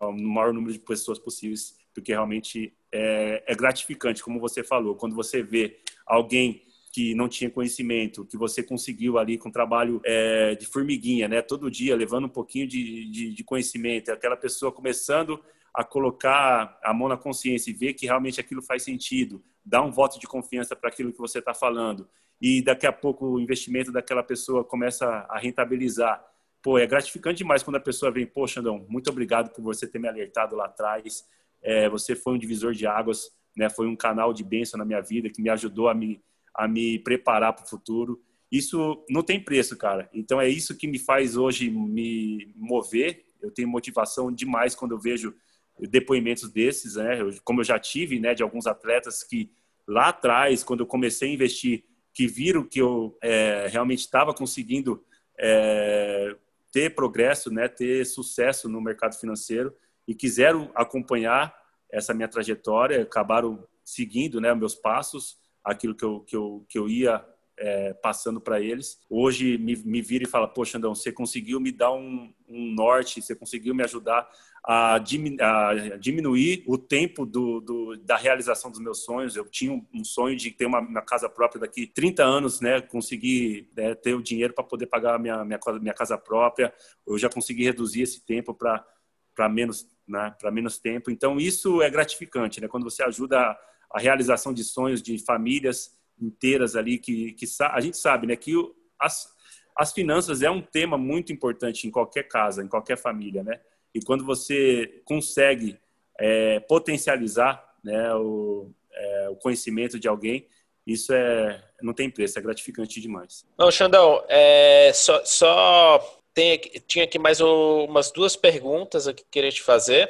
o 0.01 0.11
maior 0.11 0.53
número 0.53 0.71
de 0.71 0.79
pessoas 0.79 1.17
possíveis, 1.17 1.75
porque 1.93 2.11
realmente 2.11 2.75
é, 2.91 3.43
é 3.47 3.55
gratificante, 3.55 4.23
como 4.23 4.39
você 4.39 4.63
falou, 4.63 4.95
quando 4.95 5.15
você 5.15 5.41
vê 5.41 5.79
alguém 6.05 6.63
que 6.92 7.16
não 7.16 7.30
tinha 7.30 7.50
conhecimento, 7.50 8.26
que 8.26 8.36
você 8.36 8.62
conseguiu 8.62 9.18
ali 9.18 9.38
com 9.38 9.50
trabalho 9.50 10.02
é, 10.04 10.56
de 10.56 10.66
formiguinha, 10.66 11.28
né? 11.28 11.42
Todo 11.42 11.72
dia 11.72 11.96
levando 11.96 12.26
um 12.26 12.30
pouquinho 12.30 12.68
de, 12.68 13.10
de, 13.10 13.34
de, 13.34 13.44
conhecimento, 13.44 14.12
aquela 14.12 14.36
pessoa 14.36 14.72
começando 14.72 15.39
a 15.74 15.84
colocar 15.84 16.78
a 16.84 16.94
mão 16.94 17.08
na 17.08 17.16
consciência 17.16 17.72
e 17.72 17.74
ver 17.74 17.94
que 17.94 18.06
realmente 18.06 18.42
aquilo 18.42 18.62
faz 18.62 18.84
sentido, 18.84 19.42
dar 19.64 19.82
um 19.84 19.92
voto 19.92 20.20
de 20.20 20.28
confiança 20.28 20.76
para 20.76 20.89
aquilo 20.89 21.14
que 21.14 21.20
você 21.20 21.39
está 21.39 21.54
falando 21.54 22.08
e 22.42 22.62
daqui 22.62 22.88
a 22.88 22.92
pouco 22.92 23.26
o 23.26 23.39
investimento 23.39 23.92
daquela 23.92 24.24
pessoa 24.24 24.64
começa 24.64 25.06
a 25.30 25.38
rentabilizar. 25.38 26.26
Pô, 26.62 26.78
é 26.80 26.88
gratificante 26.88 27.38
demais 27.38 27.62
quando 27.62 27.76
a 27.76 27.80
pessoa 27.80 28.12
vem, 28.12 28.26
poxa, 28.26 28.60
Andão, 28.60 28.86
muito 28.89 29.10
obrigado 29.10 29.54
por 29.54 29.62
você 29.62 29.88
ter 29.88 30.00
me 30.00 30.08
alertado 30.08 30.56
lá 30.56 30.66
atrás. 30.66 31.26
É, 31.62 31.88
você 31.88 32.16
foi 32.16 32.34
um 32.34 32.38
divisor 32.39 32.74
de 32.74 32.88
águas, 32.88 33.32
né? 33.56 33.70
Foi 33.70 33.88
um 33.88 33.96
canal 33.96 34.34
de 34.34 34.44
bênção 34.44 34.78
na 34.78 34.86
minha 34.86 35.02
vida 35.02 35.30
que 35.30 35.42
me 35.42 35.50
ajudou 35.50 35.88
a 35.88 35.94
me 35.94 36.20
a 36.54 36.68
me 36.68 36.99
preparar 36.99 37.54
para 37.54 37.66
o 37.66 37.70
futuro. 37.70 38.22
Isso 38.52 39.04
não 39.10 39.24
tem 39.24 39.43
preço, 39.43 39.78
cara. 39.78 40.10
Então 40.14 40.39
é 40.39 40.49
isso 40.49 40.78
que 40.78 40.88
me 40.88 40.99
faz 40.99 41.38
hoje 41.38 41.70
me 41.70 42.54
mover. 42.56 43.26
Eu 43.41 43.52
tenho 43.52 43.68
motivação 43.68 44.32
demais 44.32 44.76
quando 44.76 44.91
eu 44.91 44.99
vejo 44.99 45.34
depoimentos 45.80 46.49
desses, 46.52 46.95
né? 46.95 47.18
Como 47.43 47.62
eu 47.62 47.66
já 47.66 47.80
tive, 47.80 48.20
né, 48.20 48.34
de 48.34 48.43
alguns 48.43 48.68
atletas 48.68 49.24
que 49.24 49.52
lá 49.88 50.10
atrás, 50.10 50.64
quando 50.64 50.82
eu 50.82 50.86
comecei 50.86 51.30
a 51.30 51.34
investir, 51.34 51.84
que 52.14 52.28
viram 52.28 52.64
que 52.64 52.80
eu 52.80 53.18
é, 53.22 53.68
realmente 53.68 53.99
estava 53.99 54.34
conseguindo 54.34 55.04
é, 55.39 56.36
ter 56.72 56.93
progresso, 56.93 57.52
né, 57.52 57.68
ter 57.68 58.06
sucesso 58.06 58.70
no 58.70 58.82
mercado 58.82 59.16
financeiro 59.16 59.74
e 60.08 60.14
quiseram 60.14 60.72
acompanhar 60.76 61.54
essa 61.89 62.14
minha 62.14 62.28
trajetória, 62.28 63.02
acabaram 63.02 63.68
seguindo, 63.84 64.39
né, 64.39 64.54
meus 64.54 64.76
passos, 64.76 65.38
aquilo 65.64 65.95
que 65.95 66.05
eu, 66.05 66.20
que 66.22 66.36
eu, 66.36 66.66
que 66.68 66.78
eu 66.78 66.89
ia 66.89 67.26
é, 67.57 67.93
passando 67.93 68.41
para 68.41 68.59
eles. 68.59 68.99
Hoje 69.09 69.57
me, 69.57 69.76
me 69.76 70.01
vira 70.01 70.24
e 70.24 70.28
fala, 70.28 70.47
poxa, 70.47 70.78
Andão, 70.78 70.95
você 70.95 71.12
conseguiu 71.12 71.59
me 71.59 71.72
dar 71.72 71.93
um, 71.93 72.34
um 72.49 72.74
norte, 72.74 73.22
você 73.22 73.36
conseguiu 73.36 73.76
me 73.76 73.84
ajudar 73.84 74.28
a, 74.64 74.95
a 74.95 74.99
diminuir 74.99 76.64
o 76.68 76.78
tempo 76.78 77.26
do, 77.26 77.62
do, 77.62 77.97
da 77.97 78.18
realização 78.18 78.72
dos 78.72 78.80
meus 78.80 79.03
sonhos. 79.03 79.36
Eu 79.36 79.45
tinha 79.45 79.72
um, 79.72 80.03
sonho 80.03 80.36
de 80.36 80.51
ter 80.51 80.66
uma, 80.66 80.80
uma, 80.80 81.01
casa 81.01 81.30
própria 81.30 81.62
daqui 81.62 81.86
30 81.86 82.24
anos, 82.24 82.62
né? 82.62 82.82
Conseguir 82.82 83.70
né, 83.76 83.93
ter 83.95 84.16
o 84.16 84.24
dinheiro 84.24 84.53
para 84.53 84.64
poder 84.64 84.88
pagar 84.88 85.20
minha, 85.20 85.45
minha, 85.45 85.59
minha 85.80 85.93
casa 85.93 86.18
própria. 86.18 86.74
Eu 87.05 87.18
já 87.18 87.30
consegui 87.30 87.64
reduzir 87.64 88.01
esse 88.01 88.26
tempo 88.26 88.53
para 88.55 89.49
menos, 89.49 89.88
né, 90.07 90.36
para 90.39 90.51
menos 90.51 90.80
tempo. 90.80 91.12
Então 91.12 91.38
isso 91.38 91.82
é 91.82 91.89
gratificante, 91.89 92.59
né? 92.59 92.68
Quando 92.68 92.84
você 92.84 93.03
ajuda 93.03 93.57
a, 93.94 94.00
realização 94.00 94.54
de 94.54 94.64
sonhos 94.64 95.02
de 95.02 95.18
famílias 95.18 95.98
inteiras 96.20 96.76
ali 96.76 96.98
que, 96.98 97.34
que 97.34 97.46
a 97.60 97.80
gente 97.80 97.98
sabe, 97.98 98.28
né, 98.28 98.36
que 98.36 98.54
as, 99.00 99.34
as 99.76 99.92
finanças 99.92 100.42
é 100.42 100.50
um 100.50 100.62
tema 100.62 100.98
muito 100.98 101.34
importante 101.34 101.88
em 101.88 101.92
qualquer 101.92 102.28
casa, 102.28 102.64
em 102.64 102.68
qualquer 102.68 102.98
família, 102.98 103.44
né? 103.44 103.60
E 103.94 104.02
quando 104.02 104.24
você 104.24 105.02
consegue 105.04 105.78
é, 106.18 106.60
potencializar 106.62 107.76
né, 107.84 108.14
o, 108.16 108.72
é, 108.94 109.30
o 109.30 109.36
conhecimento 109.36 110.00
de 110.00 110.08
alguém, 110.08 110.48
isso 110.86 111.14
é 111.14 111.64
não 111.82 111.94
tem 111.94 112.10
preço, 112.10 112.38
é 112.38 112.42
gratificante 112.42 113.02
demais. 113.02 113.46
Não, 113.58 113.72
Xandão, 113.72 114.24
é, 114.30 114.92
só, 114.94 115.24
só 115.26 116.22
tem, 116.34 116.60
tinha 116.88 117.06
aqui 117.06 117.18
mais 117.18 117.42
umas 117.42 118.12
duas 118.12 118.36
perguntas 118.36 119.12
que 119.12 119.26
queria 119.30 119.52
te 119.52 119.62
fazer. 119.62 120.10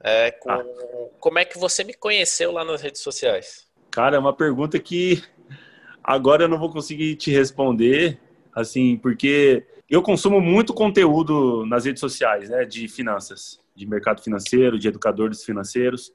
É, 0.00 0.30
com, 0.30 0.50
ah. 0.50 0.64
Como 1.18 1.38
é 1.38 1.44
que 1.44 1.58
você 1.58 1.84
me 1.84 1.94
conheceu 1.94 2.52
lá 2.52 2.64
nas 2.64 2.82
redes 2.82 3.00
sociais? 3.00 3.66
Cara, 3.90 4.16
é 4.16 4.18
uma 4.18 4.34
pergunta 4.34 4.78
que 4.78 5.22
agora 6.02 6.44
eu 6.44 6.48
não 6.48 6.58
vou 6.58 6.70
conseguir 6.70 7.16
te 7.16 7.30
responder, 7.30 8.20
assim, 8.54 8.96
porque 8.96 9.66
eu 9.88 10.02
consumo 10.02 10.40
muito 10.40 10.74
conteúdo 10.74 11.64
nas 11.66 11.84
redes 11.84 12.00
sociais, 12.00 12.48
né, 12.48 12.64
de 12.64 12.88
finanças, 12.88 13.60
de 13.74 13.86
mercado 13.86 14.22
financeiro, 14.22 14.78
de 14.78 14.88
educadores 14.88 15.44
financeiros. 15.44 16.12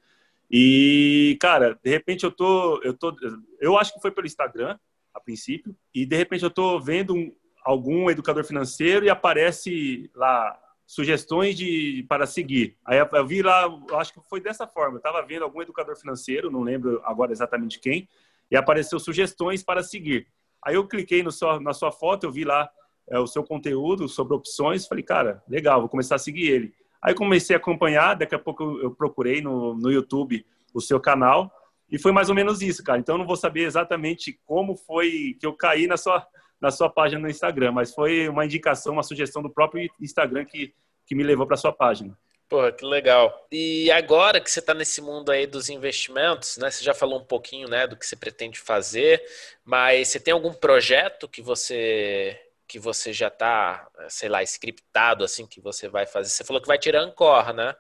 E, 0.50 1.38
cara, 1.40 1.80
de 1.82 1.90
repente 1.90 2.24
eu 2.24 2.32
tô, 2.32 2.82
eu 2.84 2.94
tô, 2.94 3.16
eu 3.60 3.78
acho 3.78 3.94
que 3.94 4.02
foi 4.02 4.12
pelo 4.12 4.28
Instagram, 4.28 4.78
a 5.14 5.20
princípio, 5.20 5.76
e 5.94 6.06
de 6.06 6.16
repente 6.16 6.44
eu 6.44 6.50
tô 6.50 6.80
vendo 6.80 7.16
um, 7.16 7.34
algum 7.64 8.10
educador 8.10 8.44
financeiro 8.44 9.06
e 9.06 9.10
aparece 9.10 10.10
lá 10.16 10.58
sugestões 10.92 11.56
de 11.56 12.06
para 12.10 12.26
seguir. 12.26 12.78
Aí 12.86 13.00
eu 13.00 13.26
vi 13.26 13.42
lá, 13.42 13.64
eu 13.64 13.98
acho 13.98 14.12
que 14.12 14.20
foi 14.28 14.42
dessa 14.42 14.68
forma, 14.68 14.96
eu 14.96 14.98
estava 14.98 15.26
vendo 15.26 15.44
algum 15.44 15.62
educador 15.62 15.96
financeiro, 15.96 16.52
não 16.52 16.64
lembro 16.64 17.02
agora 17.06 17.32
exatamente 17.32 17.80
quem, 17.80 18.10
e 18.52 18.58
apareceu 18.58 19.00
sugestões 19.00 19.64
para 19.64 19.82
seguir. 19.84 20.28
Aí 20.62 20.76
eu 20.76 20.86
cliquei 20.86 21.24
no 21.24 21.32
sua, 21.32 21.62
na 21.62 21.72
sua 21.72 21.94
foto, 21.94 22.26
eu 22.26 22.32
vi 22.32 22.44
lá 22.44 22.70
é, 23.10 23.18
o 23.18 23.26
seu 23.26 23.42
conteúdo 23.42 24.10
sobre 24.10 24.34
opções, 24.34 24.86
falei, 24.86 25.02
cara, 25.02 25.42
legal, 25.48 25.80
vou 25.80 25.88
começar 25.88 26.16
a 26.16 26.20
seguir 26.20 26.50
ele. 26.50 26.74
Aí 27.02 27.14
comecei 27.14 27.56
a 27.56 27.60
acompanhar, 27.60 28.16
daqui 28.16 28.36
a 28.36 28.40
pouco 28.40 28.78
eu 28.82 28.92
procurei 28.92 29.42
no, 29.42 29.74
no 29.74 29.90
YouTube 29.90 30.46
o 30.74 30.82
seu 30.82 31.00
canal, 31.00 31.50
e 31.90 31.98
foi 31.98 32.12
mais 32.12 32.28
ou 32.28 32.36
menos 32.36 32.62
isso, 32.62 32.84
cara. 32.84 33.00
Então 33.00 33.16
eu 33.16 33.20
não 33.20 33.26
vou 33.26 33.38
saber 33.38 33.62
exatamente 33.62 34.38
como 34.44 34.76
foi 34.76 35.38
que 35.40 35.46
eu 35.46 35.54
caí 35.54 35.88
na 35.88 35.96
sua, 35.96 36.28
na 36.62 36.70
sua 36.70 36.90
página 36.90 37.20
no 37.20 37.30
Instagram, 37.30 37.72
mas 37.72 37.94
foi 37.94 38.30
uma 38.30 38.46
indicação, 38.46 38.94
uma 38.94 39.04
sugestão 39.04 39.42
do 39.42 39.50
próprio 39.50 39.90
Instagram 40.00 40.46
que, 40.46 40.74
que 41.06 41.16
me 41.16 41.24
levou 41.24 41.48
para 41.48 41.58
sua 41.58 41.74
página. 41.74 42.16
Pô, 42.48 42.70
que 42.72 42.86
legal. 42.86 43.48
E 43.50 43.90
agora 43.92 44.42
que 44.42 44.52
você 44.52 44.60
está 44.60 44.74
nesse 44.74 45.02
mundo 45.02 45.32
aí 45.32 45.48
dos 45.48 45.70
investimentos, 45.70 46.58
né? 46.58 46.70
Você 46.70 46.84
já 46.84 46.94
falou 46.94 47.20
um 47.20 47.24
pouquinho, 47.24 47.68
né, 47.70 47.88
do 47.88 47.96
que 47.96 48.06
você 48.06 48.16
pretende 48.16 48.60
fazer, 48.60 49.24
mas 49.64 50.10
você 50.10 50.20
tem 50.20 50.34
algum 50.34 50.54
projeto 50.54 51.28
que 51.30 51.42
você 51.42 52.38
que 52.68 52.80
você 52.80 53.12
já 53.12 53.28
está, 53.28 53.86
sei 54.08 54.30
lá, 54.30 54.42
scriptado 54.44 55.26
assim 55.26 55.46
que 55.46 55.60
você 55.60 55.90
vai 55.90 56.06
fazer? 56.06 56.30
Você 56.30 56.44
falou 56.44 56.62
que 56.62 56.68
vai 56.68 56.78
tirar 56.78 57.02
Ancor, 57.02 57.54
né? 57.54 57.76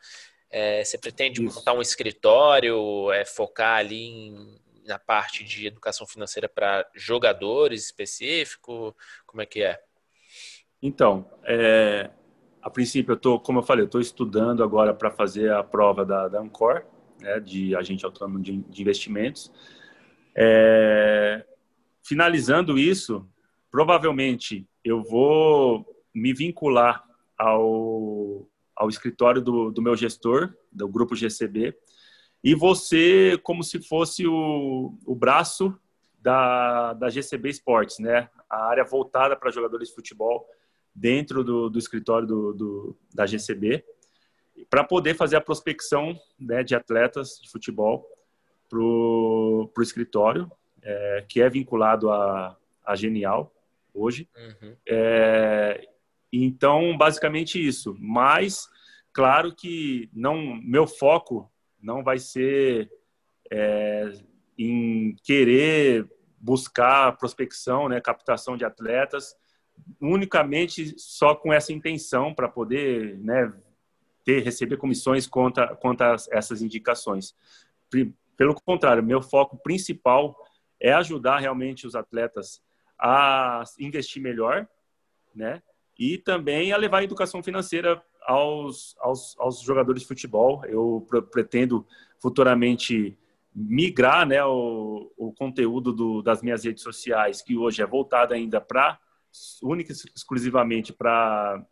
É, 0.49 0.83
você 0.83 0.97
pretende 0.97 1.43
Isso. 1.43 1.55
montar 1.55 1.73
um 1.73 1.81
escritório, 1.81 3.09
é, 3.11 3.23
focar 3.23 3.77
ali 3.77 4.03
em, 4.03 4.60
na 4.85 4.99
parte 4.99 5.43
de 5.43 5.67
educação 5.67 6.05
financeira 6.07 6.49
para 6.49 6.89
jogadores 6.95 7.85
específico? 7.85 8.95
Como 9.25 9.41
é 9.41 9.45
que 9.45 9.63
é? 9.63 9.79
Então, 10.81 11.29
é, 11.43 12.09
a 12.61 12.69
princípio, 12.69 13.13
eu 13.13 13.17
tô, 13.17 13.39
como 13.39 13.59
eu 13.59 13.63
falei, 13.63 13.83
eu 13.83 13.87
estou 13.87 14.01
estudando 14.01 14.63
agora 14.63 14.93
para 14.93 15.11
fazer 15.11 15.51
a 15.51 15.63
prova 15.63 16.05
da, 16.05 16.27
da 16.27 16.39
Ancor, 16.39 16.83
né, 17.19 17.39
de 17.39 17.75
agente 17.75 18.05
autônomo 18.05 18.39
de, 18.39 18.57
de 18.57 18.81
investimentos. 18.81 19.51
É, 20.35 21.45
finalizando 22.03 22.77
isso, 22.77 23.27
provavelmente 23.69 24.67
eu 24.83 25.03
vou 25.03 25.85
me 26.13 26.33
vincular 26.33 27.03
ao, 27.37 28.47
ao 28.75 28.89
escritório 28.89 29.41
do, 29.41 29.71
do 29.71 29.81
meu 29.81 29.95
gestor, 29.95 30.53
do 30.71 30.87
grupo 30.87 31.15
GCB, 31.15 31.75
e 32.43 32.55
você 32.55 33.39
como 33.43 33.63
se 33.63 33.81
fosse 33.81 34.25
o, 34.27 34.97
o 35.05 35.15
braço 35.15 35.77
da, 36.19 36.93
da 36.93 37.09
GCB 37.09 37.49
Esportes, 37.49 37.99
né? 37.99 38.29
A 38.49 38.65
área 38.65 38.83
voltada 38.83 39.35
para 39.35 39.51
jogadores 39.51 39.89
de 39.89 39.95
futebol 39.95 40.47
dentro 40.93 41.43
do, 41.43 41.69
do 41.69 41.79
escritório 41.79 42.27
do, 42.27 42.53
do, 42.53 42.97
da 43.13 43.25
GCB 43.25 43.83
para 44.69 44.83
poder 44.83 45.15
fazer 45.15 45.35
a 45.35 45.41
prospecção 45.41 46.19
né, 46.39 46.63
de 46.63 46.75
atletas 46.75 47.39
de 47.41 47.49
futebol 47.49 48.07
para 48.69 48.79
o 48.79 49.71
escritório, 49.81 50.49
é, 50.81 51.25
que 51.27 51.41
é 51.41 51.49
vinculado 51.49 52.09
a, 52.09 52.57
a 52.85 52.95
Genial 52.95 53.53
hoje. 53.93 54.29
Uhum. 54.35 54.75
É, 54.87 55.87
então, 56.31 56.97
basicamente 56.97 57.65
isso. 57.65 57.95
Mas, 57.99 58.69
claro 59.11 59.53
que 59.53 60.09
não, 60.13 60.55
meu 60.63 60.87
foco 60.87 61.51
não 61.81 62.03
vai 62.03 62.19
ser 62.19 62.91
é, 63.51 64.11
em 64.57 65.15
querer 65.23 66.09
buscar 66.39 67.17
prospecção, 67.17 67.87
né, 67.87 68.01
captação 68.01 68.57
de 68.57 68.65
atletas, 68.65 69.35
unicamente 69.99 70.97
só 70.97 71.35
com 71.35 71.51
essa 71.51 71.73
intenção 71.73 72.33
para 72.33 72.47
poder 72.47 73.17
né, 73.19 73.53
ter 74.23 74.41
receber 74.43 74.77
comissões 74.77 75.27
contra, 75.27 75.75
contra 75.75 76.15
essas 76.31 76.61
indicações. 76.61 77.35
Pelo 78.37 78.55
contrário, 78.55 79.03
meu 79.03 79.21
foco 79.21 79.57
principal 79.57 80.35
é 80.79 80.91
ajudar 80.93 81.39
realmente 81.39 81.85
os 81.85 81.95
atletas 81.95 82.61
a 82.97 83.63
investir 83.79 84.21
melhor, 84.21 84.67
né? 85.33 85.61
E 85.97 86.17
também 86.17 86.71
a 86.71 86.77
levar 86.77 86.99
a 86.99 87.03
educação 87.03 87.43
financeira 87.43 88.01
aos, 88.23 88.95
aos, 88.99 89.35
aos 89.39 89.61
jogadores 89.61 90.01
de 90.01 90.07
futebol. 90.07 90.63
Eu 90.65 91.05
pretendo 91.31 91.85
futuramente 92.19 93.17
migrar 93.53 94.25
né, 94.25 94.43
o, 94.43 95.11
o 95.17 95.33
conteúdo 95.33 95.91
do, 95.91 96.21
das 96.21 96.41
minhas 96.41 96.63
redes 96.63 96.83
sociais, 96.83 97.41
que 97.41 97.57
hoje 97.57 97.81
é 97.81 97.85
voltado 97.85 98.33
ainda 98.33 98.61
para 98.61 98.97
única 99.61 99.91
e 99.91 99.95
exclusivamente 100.15 100.91
para 100.91 101.65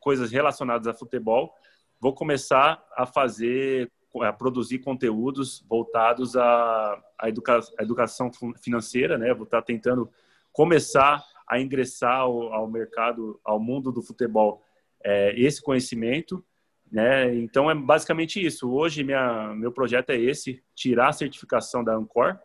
coisas 0.00 0.30
relacionadas 0.30 0.86
a 0.86 0.94
futebol, 0.94 1.54
vou 2.00 2.14
começar 2.14 2.84
a 2.96 3.06
fazer, 3.06 3.90
a 4.20 4.32
produzir 4.32 4.78
conteúdos 4.78 5.64
voltados 5.68 6.36
à, 6.36 7.02
à, 7.18 7.28
educa, 7.28 7.60
à 7.78 7.82
educação 7.82 8.30
financeira, 8.62 9.18
né? 9.18 9.34
Vou 9.34 9.44
estar 9.44 9.62
tentando 9.62 10.10
começar 10.52 11.24
a 11.46 11.60
ingressar 11.60 12.20
ao, 12.20 12.52
ao 12.52 12.68
mercado, 12.68 13.40
ao 13.44 13.60
mundo 13.60 13.92
do 13.92 14.02
futebol, 14.02 14.62
é, 15.02 15.38
esse 15.38 15.62
conhecimento, 15.62 16.44
né? 16.90 17.34
Então 17.34 17.70
é 17.70 17.74
basicamente 17.74 18.44
isso. 18.44 18.70
Hoje 18.70 19.02
minha, 19.02 19.54
meu 19.54 19.72
projeto 19.72 20.10
é 20.10 20.16
esse: 20.16 20.62
tirar 20.74 21.08
a 21.08 21.12
certificação 21.12 21.82
da 21.82 21.94
Ancor 21.94 22.38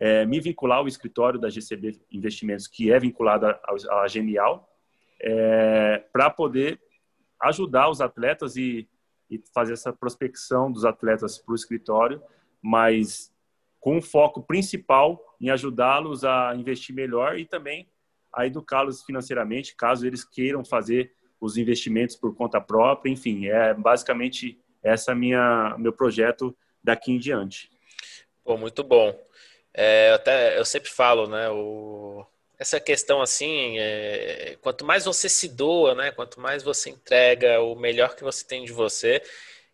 é, 0.00 0.24
me 0.24 0.40
vincular 0.40 0.78
ao 0.78 0.88
escritório 0.88 1.38
da 1.38 1.50
GCB 1.50 2.00
Investimentos, 2.10 2.66
que 2.66 2.90
é 2.90 2.98
vinculado 2.98 3.46
à 3.46 4.08
Genial, 4.08 4.66
é, 5.20 5.98
para 6.10 6.30
poder 6.30 6.80
ajudar 7.38 7.90
os 7.90 8.00
atletas 8.00 8.56
e, 8.56 8.88
e, 9.30 9.38
fazer 9.52 9.74
essa 9.74 9.92
prospecção 9.92 10.72
dos 10.72 10.86
atletas 10.86 11.36
para 11.36 11.52
o 11.52 11.54
escritório, 11.54 12.22
mas 12.62 13.30
com 13.78 13.98
um 13.98 14.02
foco 14.02 14.42
principal 14.42 15.22
em 15.38 15.50
ajudá-los 15.50 16.24
a 16.24 16.54
investir 16.56 16.94
melhor 16.94 17.38
e 17.38 17.44
também 17.44 17.86
a 18.32 18.46
educá-los 18.46 19.02
financeiramente, 19.02 19.74
caso 19.74 20.06
eles 20.06 20.24
queiram 20.24 20.64
fazer 20.64 21.12
os 21.40 21.56
investimentos 21.56 22.16
por 22.16 22.34
conta 22.34 22.60
própria. 22.60 23.10
Enfim, 23.10 23.46
é 23.46 23.74
basicamente 23.74 24.58
essa 24.82 25.14
minha 25.14 25.74
meu 25.78 25.92
projeto 25.92 26.56
daqui 26.82 27.12
em 27.12 27.18
diante. 27.18 27.70
Pô, 28.44 28.56
muito 28.56 28.82
bom. 28.82 29.18
É, 29.72 30.12
até, 30.12 30.58
eu 30.58 30.64
sempre 30.64 30.90
falo, 30.90 31.28
né? 31.28 31.48
O, 31.50 32.26
essa 32.58 32.78
questão 32.78 33.22
assim, 33.22 33.78
é, 33.78 34.58
quanto 34.60 34.84
mais 34.84 35.04
você 35.04 35.28
se 35.28 35.48
doa, 35.48 35.94
né? 35.94 36.10
Quanto 36.10 36.40
mais 36.40 36.62
você 36.62 36.90
entrega 36.90 37.60
o 37.60 37.74
melhor 37.74 38.14
que 38.14 38.22
você 38.22 38.46
tem 38.46 38.64
de 38.64 38.72
você, 38.72 39.22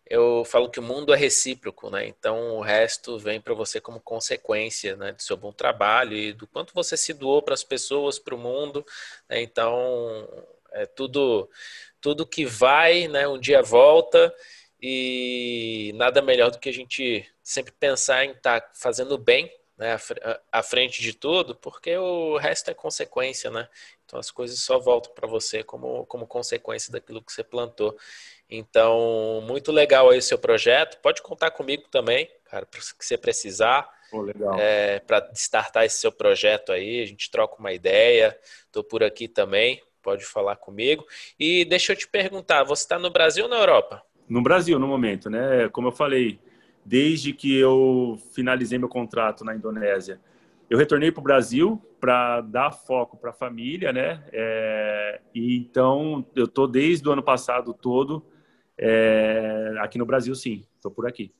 eu 0.09 0.43
falo 0.45 0.69
que 0.69 0.79
o 0.79 0.83
mundo 0.83 1.13
é 1.13 1.17
recíproco, 1.17 1.89
né? 1.89 2.07
Então 2.07 2.57
o 2.57 2.61
resto 2.61 3.17
vem 3.19 3.41
para 3.41 3.53
você 3.53 3.81
como 3.81 3.99
consequência, 3.99 4.95
né, 4.95 5.11
do 5.11 5.21
seu 5.21 5.37
bom 5.37 5.51
trabalho 5.51 6.15
e 6.15 6.33
do 6.33 6.47
quanto 6.47 6.73
você 6.73 6.95
se 6.97 7.13
doou 7.13 7.41
para 7.41 7.53
as 7.53 7.63
pessoas, 7.63 8.19
para 8.19 8.35
o 8.35 8.37
mundo. 8.37 8.85
Né? 9.29 9.41
Então 9.41 10.27
é 10.71 10.85
tudo, 10.85 11.49
tudo 12.01 12.25
que 12.25 12.45
vai, 12.45 13.07
né? 13.07 13.27
Um 13.27 13.39
dia 13.39 13.61
volta 13.61 14.33
e 14.81 15.91
nada 15.95 16.21
melhor 16.21 16.51
do 16.51 16.59
que 16.59 16.69
a 16.69 16.73
gente 16.73 17.25
sempre 17.43 17.73
pensar 17.73 18.25
em 18.25 18.31
estar 18.31 18.61
tá 18.61 18.71
fazendo 18.75 19.17
bem 19.17 19.51
né, 19.77 19.95
à 20.51 20.63
frente 20.63 21.01
de 21.01 21.13
tudo, 21.13 21.55
porque 21.55 21.95
o 21.97 22.37
resto 22.37 22.71
é 22.71 22.73
consequência, 22.73 23.51
né? 23.51 23.69
Então 24.07 24.17
as 24.17 24.31
coisas 24.31 24.57
só 24.59 24.79
voltam 24.79 25.13
para 25.13 25.27
você 25.27 25.61
como, 25.61 26.05
como 26.05 26.25
consequência 26.25 26.91
daquilo 26.91 27.21
que 27.21 27.31
você 27.31 27.43
plantou. 27.43 27.95
Então, 28.49 29.43
muito 29.45 29.69
legal 29.69 30.09
aí 30.09 30.19
o 30.19 30.21
seu 30.21 30.39
projeto. 30.39 30.99
Pode 31.01 31.21
contar 31.21 31.51
comigo 31.51 31.83
também, 31.91 32.29
cara, 32.45 32.65
para 32.65 32.79
que 32.79 33.05
você 33.05 33.17
precisar. 33.17 33.87
Oh. 34.13 34.25
É, 34.57 34.99
para 34.99 35.29
startar 35.33 35.83
esse 35.83 35.97
seu 35.97 36.13
projeto 36.13 36.71
aí, 36.71 37.03
a 37.03 37.05
gente 37.05 37.29
troca 37.29 37.59
uma 37.59 37.73
ideia. 37.73 38.39
Estou 38.65 38.81
por 38.81 39.03
aqui 39.03 39.27
também, 39.27 39.83
pode 40.01 40.23
falar 40.23 40.55
comigo. 40.55 41.05
E 41.37 41.65
deixa 41.65 41.91
eu 41.91 41.97
te 41.97 42.07
perguntar, 42.07 42.63
você 42.63 42.83
está 42.83 42.97
no 42.97 43.09
Brasil 43.09 43.43
ou 43.43 43.49
na 43.49 43.57
Europa? 43.57 44.01
No 44.29 44.41
Brasil, 44.41 44.79
no 44.79 44.87
momento, 44.87 45.29
né? 45.29 45.67
Como 45.73 45.89
eu 45.89 45.91
falei, 45.91 46.39
desde 46.85 47.33
que 47.33 47.53
eu 47.57 48.17
finalizei 48.33 48.79
meu 48.79 48.87
contrato 48.87 49.43
na 49.43 49.53
Indonésia. 49.53 50.21
Eu 50.69 50.77
retornei 50.77 51.11
para 51.11 51.19
o 51.19 51.23
Brasil 51.23 51.81
para 51.99 52.41
dar 52.41 52.71
foco 52.71 53.17
para 53.17 53.31
a 53.31 53.33
família, 53.33 53.91
né? 53.91 54.23
É, 54.31 55.21
e 55.33 55.57
então 55.57 56.25
eu 56.35 56.45
estou 56.45 56.67
desde 56.67 57.07
o 57.07 57.11
ano 57.11 57.23
passado 57.23 57.73
todo 57.73 58.25
é, 58.77 59.73
aqui 59.79 59.97
no 59.97 60.05
Brasil, 60.05 60.33
sim. 60.35 60.65
Estou 60.75 60.91
por 60.91 61.07
aqui. 61.07 61.33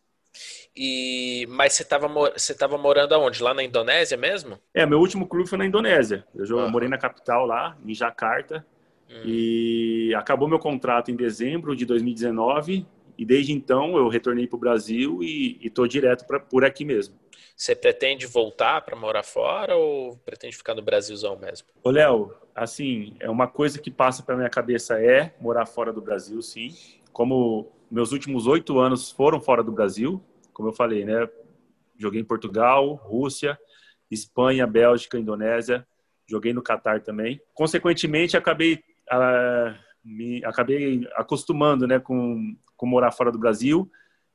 E 0.75 1.45
mas 1.49 1.73
você 1.73 1.83
estava 1.83 2.07
você 2.07 2.53
tava 2.53 2.77
morando 2.77 3.13
aonde? 3.13 3.41
Lá 3.41 3.53
na 3.53 3.63
Indonésia 3.63 4.17
mesmo? 4.17 4.59
É, 4.73 4.85
meu 4.85 4.99
último 4.99 5.27
clube 5.27 5.49
foi 5.49 5.57
na 5.57 5.65
Indonésia. 5.65 6.25
Eu 6.35 6.57
uhum. 6.57 6.69
morei 6.69 6.89
na 6.89 6.97
capital 6.97 7.45
lá, 7.45 7.77
em 7.85 7.93
Jakarta. 7.93 8.65
Uhum. 9.09 9.21
E 9.25 10.13
acabou 10.15 10.47
meu 10.47 10.59
contrato 10.59 11.09
em 11.09 11.15
dezembro 11.15 11.75
de 11.75 11.85
2019 11.85 12.85
e 13.17 13.25
desde 13.25 13.51
então 13.51 13.97
eu 13.97 14.07
retornei 14.07 14.47
para 14.47 14.57
o 14.57 14.59
Brasil 14.59 15.23
e 15.23 15.59
estou 15.61 15.87
direto 15.87 16.25
pra, 16.25 16.39
por 16.39 16.63
aqui 16.63 16.85
mesmo. 16.85 17.15
Você 17.55 17.75
pretende 17.75 18.27
voltar 18.27 18.81
para 18.81 18.95
morar 18.95 19.23
fora 19.23 19.75
ou 19.75 20.15
pretende 20.17 20.55
ficar 20.55 20.75
no 20.75 20.81
Brasilzão 20.81 21.35
mesmo? 21.37 21.67
Ô, 21.83 21.89
Léo, 21.89 22.31
assim, 22.53 23.15
é 23.19 23.29
uma 23.29 23.47
coisa 23.47 23.79
que 23.79 23.89
passa 23.89 24.21
pela 24.21 24.37
minha 24.37 24.49
cabeça 24.49 25.01
é 25.01 25.33
morar 25.41 25.65
fora 25.65 25.91
do 25.91 25.99
Brasil, 25.99 26.39
sim. 26.41 26.75
Como 27.11 27.71
meus 27.89 28.11
últimos 28.11 28.45
oito 28.45 28.77
anos 28.77 29.09
foram 29.09 29.41
fora 29.41 29.63
do 29.63 29.71
Brasil, 29.71 30.23
como 30.53 30.69
eu 30.69 30.73
falei, 30.73 31.03
né? 31.03 31.27
Joguei 31.97 32.21
em 32.21 32.25
Portugal, 32.25 32.93
Rússia, 32.93 33.57
Espanha, 34.11 34.67
Bélgica, 34.67 35.17
Indonésia, 35.17 35.85
joguei 36.27 36.53
no 36.53 36.61
Catar 36.61 37.01
também. 37.01 37.41
Consequentemente, 37.55 38.37
acabei 38.37 38.75
uh, 39.11 39.86
me 40.07 40.43
acabei 40.45 41.07
acostumando, 41.15 41.85
né, 41.85 41.99
com, 41.99 42.55
com 42.75 42.85
morar 42.85 43.11
fora 43.11 43.31
do 43.31 43.37
Brasil. 43.37 43.91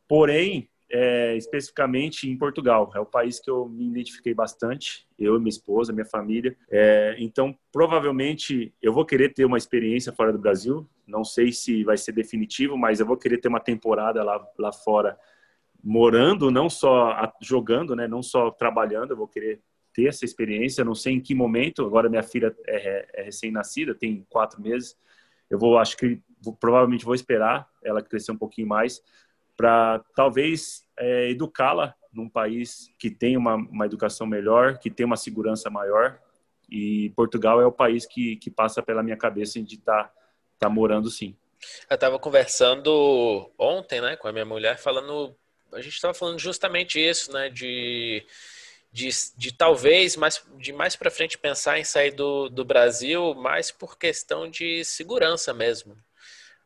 Porém, 0.07 0.69
é, 0.93 1.35
especificamente 1.37 2.29
em 2.29 2.37
Portugal. 2.37 2.93
É 2.95 3.01
o 3.01 3.07
país 3.07 3.41
que 3.41 3.51
eu 3.51 3.67
me 3.67 3.89
identifiquei 3.89 4.35
bastante, 4.35 5.07
eu, 5.19 5.39
minha 5.41 5.49
esposa, 5.49 5.93
minha 5.93 6.05
família. 6.05 6.55
É, 6.71 7.17
então, 7.19 7.57
provavelmente, 7.73 8.75
eu 8.83 8.93
vou 8.93 9.07
querer 9.07 9.33
ter 9.33 9.47
uma 9.47 9.57
experiência 9.57 10.13
fora 10.13 10.31
do 10.31 10.39
Brasil. 10.39 10.87
Não 11.07 11.25
sei 11.25 11.51
se 11.51 11.83
vai 11.83 11.97
ser 11.97 12.13
definitivo, 12.13 12.77
mas 12.77 13.01
eu 13.01 13.07
vou 13.07 13.17
querer 13.17 13.39
ter 13.39 13.49
uma 13.49 13.59
temporada 13.59 14.23
lá, 14.23 14.47
lá 14.59 14.71
fora, 14.71 15.19
morando, 15.83 16.51
não 16.51 16.69
só 16.69 17.17
jogando, 17.41 17.97
né, 17.97 18.07
não 18.07 18.23
só 18.23 18.51
trabalhando. 18.51 19.13
Eu 19.13 19.17
vou 19.17 19.27
querer 19.27 19.63
ter 19.95 20.09
essa 20.09 20.27
experiência. 20.27 20.85
Não 20.85 20.95
sei 20.95 21.15
em 21.15 21.21
que 21.21 21.35
momento. 21.35 21.87
Agora 21.87 22.11
minha 22.11 22.23
filha 22.23 22.55
é, 22.67 23.09
é 23.15 23.23
recém-nascida, 23.23 23.95
tem 23.95 24.27
quatro 24.29 24.61
meses. 24.61 24.95
Eu 25.53 25.59
vou, 25.59 25.79
acho 25.79 25.99
que 25.99 26.19
vou, 26.41 26.57
provavelmente 26.57 27.05
vou 27.05 27.15
esperar 27.15 27.69
ela 27.85 28.01
crescer 28.01 28.33
um 28.33 28.39
pouquinho 28.39 28.67
mais 28.67 29.03
para 29.55 30.03
talvez 30.17 30.83
é, 30.99 31.29
educá-la 31.29 31.95
num 32.11 32.27
país 32.27 32.91
que 32.99 33.11
tem 33.11 33.37
uma, 33.37 33.55
uma 33.55 33.85
educação 33.85 34.27
melhor, 34.27 34.79
que 34.79 34.91
tem 34.91 35.05
uma 35.05 35.17
segurança 35.17 35.69
maior. 35.69 36.19
E 36.71 37.11
Portugal 37.11 37.61
é 37.61 37.67
o 37.67 37.71
país 37.71 38.07
que, 38.07 38.37
que 38.37 38.51
passa 38.51 38.83
pela 38.83 39.03
minha 39.03 39.17
cabeça 39.17 39.63
de 39.63 39.75
estar 39.75 40.05
tá, 40.05 40.13
tá 40.59 40.69
morando 40.71 41.11
sim. 41.11 41.37
Eu 41.89 41.97
estava 41.97 42.19
conversando 42.19 43.51
ontem 43.59 44.01
né, 44.01 44.17
com 44.17 44.29
a 44.29 44.33
minha 44.33 44.47
mulher, 44.47 44.79
falando. 44.79 45.37
A 45.71 45.83
gente 45.83 45.95
estava 45.95 46.15
falando 46.15 46.39
justamente 46.39 46.99
isso, 46.99 47.31
né? 47.31 47.51
De, 47.51 48.25
de, 48.93 49.09
de 49.37 49.53
talvez 49.53 50.17
mais, 50.17 50.45
de 50.59 50.73
mais 50.73 50.95
para 50.95 51.11
frente 51.11 51.39
pensar 51.39 51.79
em 51.79 51.85
sair 51.85 52.11
do, 52.11 52.51
do 52.51 52.65
Brasil, 52.65 53.35
mais 53.35 53.71
por 53.71 53.99
questão 53.99 54.49
de 54.49 54.85
segurança 54.85 55.55
mesmo. 55.55 55.97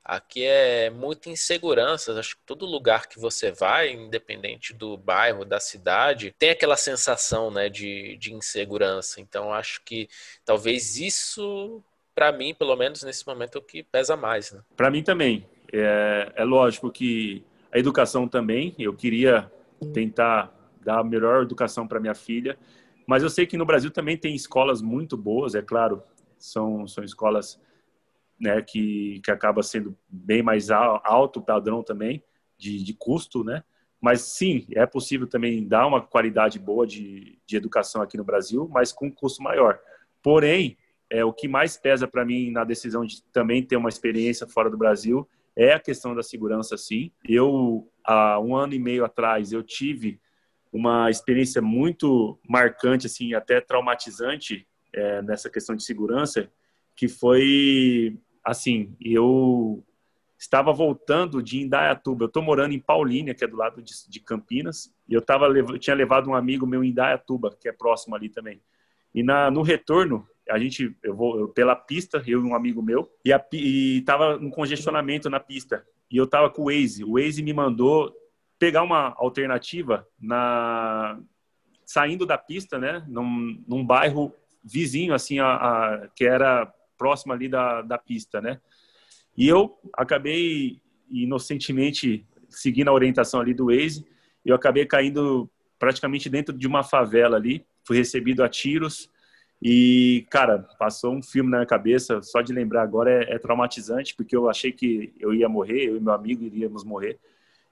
Aqui 0.05 0.45
é 0.45 0.89
muita 0.91 1.29
insegurança. 1.29 2.19
Acho 2.19 2.37
que 2.37 2.43
todo 2.47 2.65
lugar 2.65 3.09
que 3.09 3.19
você 3.19 3.51
vai, 3.51 3.93
independente 3.93 4.73
do 4.73 4.97
bairro, 4.97 5.45
da 5.45 5.59
cidade, 5.59 6.35
tem 6.39 6.51
aquela 6.51 6.77
sensação 6.77 7.51
né, 7.51 7.69
de, 7.69 8.17
de 8.17 8.33
insegurança. 8.33 9.21
Então, 9.21 9.53
acho 9.53 9.83
que 9.85 10.09
talvez 10.45 10.97
isso, 10.97 11.83
para 12.15 12.31
mim, 12.31 12.55
pelo 12.55 12.77
menos 12.77 13.03
nesse 13.03 13.27
momento, 13.27 13.57
é 13.57 13.59
o 13.59 13.65
que 13.65 13.83
pesa 13.83 14.17
mais. 14.17 14.53
Né? 14.53 14.61
Para 14.77 14.93
mim 14.93 15.03
também. 15.03 15.45
É, 15.73 16.33
é 16.37 16.45
lógico 16.45 16.89
que 16.91 17.45
a 17.73 17.79
educação 17.79 18.29
também. 18.29 18.77
Eu 18.79 18.95
queria 18.95 19.51
tentar 19.93 20.56
dar 20.87 21.01
a 21.01 21.05
melhor 21.05 21.43
educação 21.43 21.87
para 21.87 22.01
minha 22.01 22.15
filha. 22.15 22.57
Mas 23.07 23.23
eu 23.23 23.29
sei 23.29 23.47
que 23.47 23.57
no 23.57 23.67
Brasil 23.67 23.91
também 23.91 24.17
tem 24.17 24.35
escolas 24.35 24.81
muito 24.81 25.17
boas, 25.17 25.55
é 25.55 25.61
claro. 25.61 26.03
São, 26.39 26.87
são 26.87 27.03
escolas 27.03 27.61
né, 28.39 28.61
que, 28.63 29.21
que 29.25 29.31
acaba 29.31 29.63
sendo 29.63 29.97
bem 30.09 30.43
mais 30.43 30.71
alto 30.71 31.41
padrão 31.41 31.83
também 31.83 32.23
de, 32.57 32.83
de 32.83 32.95
custo, 32.95 33.43
né? 33.43 33.65
Mas 34.01 34.21
sim, 34.21 34.67
é 34.73 34.85
possível 34.87 35.27
também 35.27 35.67
dar 35.67 35.87
uma 35.87 36.01
qualidade 36.01 36.59
boa 36.59 36.87
de, 36.87 37.39
de 37.47 37.57
educação 37.57 38.03
aqui 38.03 38.17
no 38.17 38.25
Brasil, 38.25 38.69
mas 38.71 38.93
com 38.93 39.11
custo 39.11 39.43
maior. 39.43 39.81
Porém, 40.23 40.77
é 41.09 41.25
o 41.25 41.33
que 41.33 41.49
mais 41.49 41.77
pesa 41.77 42.07
para 42.07 42.25
mim 42.25 42.51
na 42.51 42.63
decisão 42.63 43.05
de 43.05 43.23
também 43.33 43.63
ter 43.63 43.77
uma 43.77 43.89
experiência 43.89 44.47
fora 44.47 44.71
do 44.71 44.77
Brasil 44.77 45.27
é 45.57 45.73
a 45.73 45.81
questão 45.81 46.15
da 46.15 46.23
segurança, 46.23 46.77
sim. 46.77 47.11
Eu 47.27 47.91
há 48.05 48.39
um 48.39 48.55
ano 48.55 48.75
e 48.75 48.79
meio 48.79 49.05
atrás 49.05 49.53
eu 49.53 49.63
tive 49.63 50.21
uma 50.77 51.11
experiência 51.11 51.63
muito 51.63 52.39
marcante, 52.47 53.07
assim, 53.07 53.33
até 53.33 53.61
traumatizante 53.61 54.67
é, 54.93 55.23
nessa 55.23 55.49
questão 55.49 55.75
de 55.75 55.83
segurança, 55.83 56.51
que 56.95 57.09
foi 57.09 58.19
assim, 58.45 58.95
eu 59.01 59.83
estava 60.39 60.73
voltando 60.73 61.43
de 61.43 61.63
Indaiatuba. 61.63 62.25
Eu 62.25 62.29
estou 62.29 62.43
morando 62.43 62.75
em 62.75 62.79
Paulínia, 62.79 63.35
que 63.35 63.43
é 63.43 63.49
do 63.49 63.57
lado 63.57 63.83
de, 63.83 63.93
de 64.07 64.21
Campinas, 64.21 64.95
e 65.09 65.15
eu, 65.15 65.23
tava, 65.23 65.47
eu 65.47 65.79
tinha 65.79 65.97
levado 65.97 66.29
um 66.29 66.35
amigo 66.35 66.67
meu 66.67 66.85
em 66.85 66.91
Indaiatuba, 66.91 67.57
que 67.59 67.69
é 67.69 67.73
próximo 67.73 68.15
ali 68.15 68.29
também. 68.29 68.61
E 69.15 69.23
na, 69.23 69.51
no 69.51 69.63
retorno, 69.63 70.29
a 70.49 70.59
gente, 70.59 70.95
eu 71.03 71.17
vou 71.17 71.41
eu, 71.41 71.49
pela 71.49 71.75
pista, 71.75 72.23
eu 72.27 72.43
e 72.43 72.45
um 72.45 72.55
amigo 72.55 72.83
meu, 72.83 73.11
e, 73.25 73.33
a, 73.33 73.43
e 73.53 74.03
tava 74.03 74.37
um 74.37 74.51
congestionamento 74.51 75.31
na 75.31 75.41
pista. 75.41 75.85
E 76.11 76.19
eu 76.19 76.27
tava 76.27 76.51
com 76.51 76.63
o 76.63 76.65
Waze. 76.67 77.03
O 77.03 77.15
Waze 77.15 77.43
me 77.43 77.55
mandou 77.55 78.15
pegar 78.59 78.83
uma 78.83 79.15
alternativa 79.17 80.07
na 80.19 81.19
saindo 81.85 82.27
da 82.27 82.37
pista, 82.37 82.79
né, 82.79 83.05
num, 83.07 83.63
num 83.67 83.87
bairro 83.87 84.35
vizinho, 84.65 85.15
assim, 85.15 85.39
a, 85.39 85.55
a, 85.55 86.09
que 86.09 86.25
era 86.25 86.67
próximo 86.99 87.33
ali 87.33 87.49
da, 87.49 87.83
da 87.83 87.97
pista, 87.97 88.41
né? 88.41 88.61
E 89.37 89.47
eu 89.47 89.79
acabei 89.93 90.81
inocentemente 91.09 92.27
seguindo 92.49 92.89
a 92.89 92.93
orientação 92.93 93.41
ali 93.41 93.55
do 93.55 93.67
Waze, 93.67 94.05
eu 94.45 94.55
acabei 94.55 94.85
caindo 94.85 95.49
praticamente 95.79 96.29
dentro 96.29 96.57
de 96.57 96.67
uma 96.67 96.83
favela 96.83 97.37
ali, 97.37 97.65
fui 97.85 97.97
recebido 97.97 98.43
a 98.43 98.49
tiros 98.49 99.11
e, 99.63 100.27
cara, 100.31 100.59
passou 100.79 101.15
um 101.15 101.23
filme 101.23 101.51
na 101.51 101.59
minha 101.59 101.67
cabeça, 101.67 102.21
só 102.23 102.41
de 102.41 102.53
lembrar 102.53 102.83
agora 102.83 103.11
é, 103.11 103.35
é 103.35 103.39
traumatizante, 103.39 104.15
porque 104.15 104.37
eu 104.37 104.49
achei 104.49 104.73
que 104.73 105.15
eu 105.19 105.33
ia 105.33 105.49
morrer, 105.49 105.85
eu 105.85 105.97
e 105.97 106.01
meu 106.01 106.13
amigo 106.13 106.45
iríamos 106.45 106.83
morrer, 106.83 107.19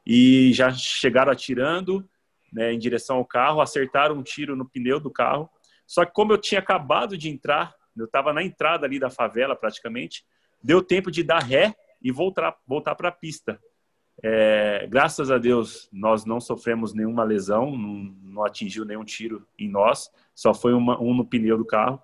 e 0.07 0.53
já 0.53 0.71
chegaram 0.71 1.33
atirando 1.33 2.09
né, 2.53 2.73
em 2.73 2.79
direção 2.79 3.17
ao 3.17 3.25
carro, 3.25 3.61
acertaram 3.61 4.17
um 4.17 4.23
tiro 4.23 4.55
no 4.55 4.69
pneu 4.69 5.01
do 5.01 5.11
carro, 5.11 5.49
só 5.87 6.05
que 6.05 6.13
como 6.13 6.33
eu 6.33 6.39
tinha 6.39 6.61
acabado 6.61 7.17
de 7.17 7.29
entrar 7.29 7.75
eu 7.97 8.07
estava 8.07 8.33
na 8.33 8.43
entrada 8.43 8.87
ali 8.87 8.99
da 8.99 9.11
favela, 9.11 9.55
praticamente. 9.55 10.25
Deu 10.63 10.83
tempo 10.83 11.11
de 11.11 11.23
dar 11.23 11.43
ré 11.43 11.75
e 12.03 12.11
voltar, 12.11 12.57
voltar 12.67 12.95
para 12.95 13.09
a 13.09 13.13
pista. 13.13 13.61
É, 14.23 14.87
graças 14.89 15.31
a 15.31 15.39
Deus, 15.39 15.89
nós 15.93 16.25
não 16.25 16.41
sofremos 16.41 16.93
nenhuma 16.93 17.25
lesão, 17.25 17.77
não, 17.77 18.15
não 18.23 18.45
atingiu 18.45 18.85
nenhum 18.85 19.05
tiro 19.05 19.47
em 19.59 19.69
nós, 19.69 20.11
só 20.35 20.55
foi 20.55 20.73
uma, 20.73 21.01
um 21.01 21.15
no 21.15 21.27
pneu 21.27 21.59
do 21.59 21.65
carro. 21.65 22.01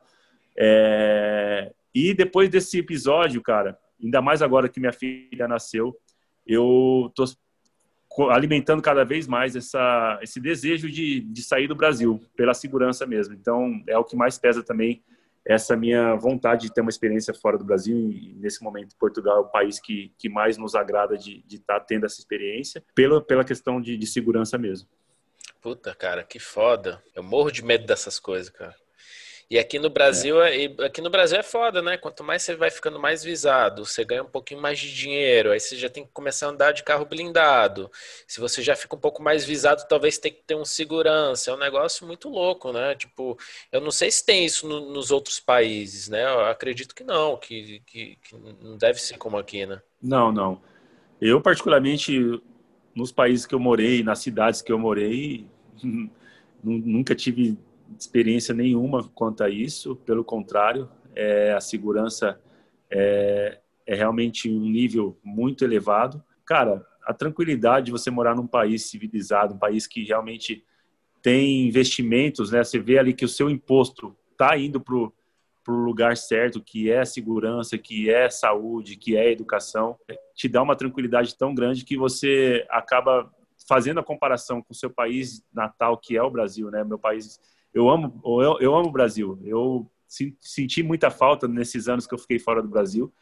É, 0.57 1.73
e 1.95 2.15
depois 2.15 2.49
desse 2.49 2.79
episódio, 2.79 3.41
cara, 3.43 3.79
ainda 4.03 4.21
mais 4.21 4.43
agora 4.43 4.69
que 4.69 4.81
minha 4.81 4.93
filha 4.93 5.49
nasceu, 5.49 5.97
eu 6.47 7.11
tô 7.15 7.25
alimentando 8.31 8.83
cada 8.83 9.05
vez 9.05 9.27
mais 9.27 9.55
essa, 9.55 10.19
esse 10.23 10.41
desejo 10.41 10.91
de, 10.91 11.21
de 11.21 11.43
sair 11.43 11.69
do 11.69 11.75
Brasil, 11.75 12.21
pela 12.37 12.55
segurança 12.55 13.07
mesmo. 13.07 13.35
Então, 13.35 13.83
é 13.87 13.97
o 13.97 14.05
que 14.05 14.17
mais 14.17 14.39
pesa 14.39 14.63
também 14.63 15.03
essa 15.45 15.77
minha 15.77 16.15
vontade 16.17 16.67
de 16.67 16.75
ter 16.75 16.81
uma 16.81 16.91
experiência 16.91 17.33
fora 17.33 17.57
do 17.57 17.65
Brasil 17.65 17.97
e 18.11 18.35
nesse 18.35 18.63
momento 18.63 18.97
Portugal 18.97 19.39
é 19.39 19.41
o 19.41 19.49
país 19.49 19.81
que, 19.81 20.13
que 20.19 20.29
mais 20.29 20.57
nos 20.57 20.75
agrada 20.75 21.17
de 21.17 21.43
estar 21.49 21.81
tá 21.81 21.81
tendo 21.81 22.05
essa 22.05 22.21
experiência 22.21 22.85
pela, 22.95 23.23
pela 23.23 23.45
questão 23.45 23.81
de, 23.81 23.97
de 23.97 24.07
segurança 24.07 24.59
mesmo. 24.59 24.89
Puta, 25.61 25.95
cara, 25.95 26.23
que 26.23 26.39
foda. 26.39 27.03
Eu 27.15 27.23
morro 27.23 27.51
de 27.51 27.65
medo 27.65 27.87
dessas 27.87 28.19
coisas, 28.19 28.51
cara. 28.51 28.75
E 29.51 29.59
aqui 29.59 29.81
no 29.81 29.91
Brasil 29.91 30.41
é. 30.41 30.67
aqui 30.87 31.01
no 31.01 31.11
Brasil 31.11 31.37
é 31.37 31.43
foda, 31.43 31.83
né? 31.83 31.97
Quanto 31.97 32.23
mais 32.23 32.41
você 32.41 32.55
vai 32.55 32.71
ficando 32.71 33.01
mais 33.01 33.25
visado, 33.25 33.85
você 33.85 34.05
ganha 34.05 34.23
um 34.23 34.29
pouquinho 34.29 34.61
mais 34.61 34.79
de 34.79 34.95
dinheiro, 34.95 35.51
aí 35.51 35.59
você 35.59 35.75
já 35.75 35.89
tem 35.89 36.05
que 36.05 36.13
começar 36.13 36.47
a 36.47 36.51
andar 36.51 36.71
de 36.71 36.85
carro 36.85 37.05
blindado. 37.05 37.91
Se 38.29 38.39
você 38.39 38.63
já 38.63 38.77
fica 38.77 38.95
um 38.95 39.01
pouco 39.01 39.21
mais 39.21 39.45
visado, 39.45 39.89
talvez 39.89 40.19
tem 40.19 40.33
que 40.33 40.45
ter 40.47 40.55
um 40.55 40.65
segurança. 40.65 41.51
É 41.51 41.55
um 41.55 41.59
negócio 41.59 42.07
muito 42.07 42.29
louco, 42.29 42.73
né? 42.73 42.95
Tipo, 42.95 43.37
eu 43.73 43.81
não 43.81 43.91
sei 43.91 44.09
se 44.13 44.25
tem 44.25 44.45
isso 44.45 44.69
no, 44.69 44.93
nos 44.93 45.11
outros 45.11 45.41
países, 45.41 46.09
né? 46.09 46.23
Eu 46.33 46.45
acredito 46.45 46.95
que 46.95 47.03
não, 47.03 47.37
que, 47.37 47.83
que, 47.87 48.19
que 48.23 48.37
não 48.37 48.79
deve 48.79 49.01
ser 49.01 49.19
como 49.19 49.37
aqui, 49.37 49.67
né? 49.67 49.83
Não, 50.01 50.31
não. 50.31 50.63
Eu, 51.21 51.41
particularmente, 51.41 52.41
nos 52.95 53.11
países 53.11 53.47
que 53.47 53.55
eu 53.55 53.59
morei, 53.59 54.05
nas 54.05 54.21
cidades 54.21 54.63
que 54.63 54.71
eu 54.71 54.79
morei, 54.79 55.45
nunca 56.63 57.17
tive 57.17 57.59
experiência 57.99 58.55
nenhuma 58.55 59.09
quanto 59.14 59.43
a 59.43 59.51
isso, 59.51 59.97
pelo 59.97 60.24
contrário, 60.24 60.88
é, 61.14 61.53
a 61.53 61.61
segurança 61.61 62.41
é, 62.91 63.59
é 63.86 63.95
realmente 63.95 64.51
um 64.51 64.61
nível 64.61 65.18
muito 65.22 65.64
elevado. 65.64 66.22
Cara, 66.45 66.86
a 67.05 67.12
tranquilidade 67.12 67.86
de 67.86 67.93
você 67.93 68.11
morar 68.11 68.34
num 68.34 68.47
país 68.47 68.86
civilizado, 68.86 69.55
um 69.55 69.59
país 69.59 69.86
que 69.86 70.05
realmente 70.05 70.64
tem 71.22 71.66
investimentos, 71.66 72.51
né? 72.51 72.64
Você 72.64 72.78
vê 72.78 72.99
ali 72.99 73.12
que 73.12 73.24
o 73.24 73.28
seu 73.28 73.51
imposto 73.51 74.16
está 74.32 74.57
indo 74.57 74.80
para 74.80 74.95
o 74.95 75.12
lugar 75.68 76.16
certo, 76.16 76.62
que 76.62 76.91
é 76.91 77.05
segurança, 77.05 77.76
que 77.76 78.11
é 78.11 78.30
saúde, 78.30 78.97
que 78.97 79.16
é 79.16 79.30
educação, 79.30 79.99
te 80.34 80.49
dá 80.49 80.62
uma 80.62 80.76
tranquilidade 80.76 81.36
tão 81.36 81.55
grande 81.55 81.84
que 81.84 81.97
você 81.97 82.66
acaba 82.70 83.30
fazendo 83.68 84.01
a 84.01 84.05
comparação 84.05 84.62
com 84.62 84.72
o 84.72 84.76
seu 84.76 84.91
país 84.91 85.45
natal, 85.53 85.99
que 85.99 86.16
é 86.16 86.22
o 86.22 86.30
Brasil, 86.30 86.70
né? 86.70 86.82
Meu 86.82 86.99
país 86.99 87.38
eu 87.73 87.89
amo, 87.89 88.21
eu, 88.25 88.59
eu 88.61 88.77
amo 88.77 88.89
o 88.89 88.93
Brasil. 88.93 89.39
Eu 89.45 89.91
senti 90.41 90.83
muita 90.83 91.11
falta 91.11 91.47
nesses 91.47 91.89
anos 91.89 92.07
que 92.07 92.14
eu 92.14 92.18
fiquei 92.18 92.39
fora 92.39 92.62
do 92.62 92.68
Brasil. 92.68 93.12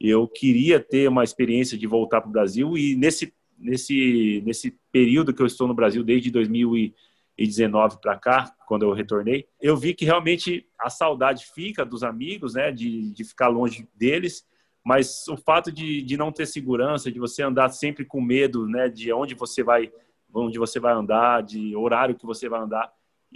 Eu 0.00 0.28
queria 0.28 0.78
ter 0.78 1.08
uma 1.08 1.24
experiência 1.24 1.76
de 1.76 1.86
voltar 1.86 2.20
para 2.20 2.28
o 2.28 2.32
Brasil 2.32 2.76
e 2.76 2.94
nesse 2.94 3.32
nesse 3.58 4.42
nesse 4.44 4.78
período 4.92 5.32
que 5.32 5.40
eu 5.40 5.46
estou 5.46 5.66
no 5.66 5.72
Brasil 5.72 6.04
desde 6.04 6.30
2000 6.30 6.76
e 6.76 6.94
2019 7.36 7.98
para 8.00 8.16
cá, 8.16 8.54
quando 8.66 8.84
eu 8.84 8.92
retornei, 8.92 9.46
eu 9.60 9.76
vi 9.76 9.94
que 9.94 10.04
realmente 10.04 10.66
a 10.78 10.88
saudade 10.88 11.46
fica 11.54 11.84
dos 11.84 12.02
amigos, 12.02 12.54
né, 12.54 12.72
de, 12.72 13.12
de 13.12 13.24
ficar 13.24 13.48
longe 13.48 13.86
deles, 13.94 14.46
mas 14.82 15.28
o 15.28 15.36
fato 15.36 15.70
de, 15.70 16.02
de 16.02 16.16
não 16.16 16.32
ter 16.32 16.46
segurança, 16.46 17.12
de 17.12 17.18
você 17.18 17.42
andar 17.42 17.68
sempre 17.70 18.04
com 18.04 18.20
medo, 18.20 18.66
né, 18.66 18.88
de 18.88 19.12
onde 19.12 19.34
você 19.34 19.62
vai, 19.62 19.92
onde 20.32 20.58
você 20.58 20.80
vai 20.80 20.94
andar, 20.94 21.42
de 21.42 21.76
horário 21.76 22.14
que 22.16 22.24
você 22.24 22.48
vai 22.48 22.60
andar, 22.60 22.90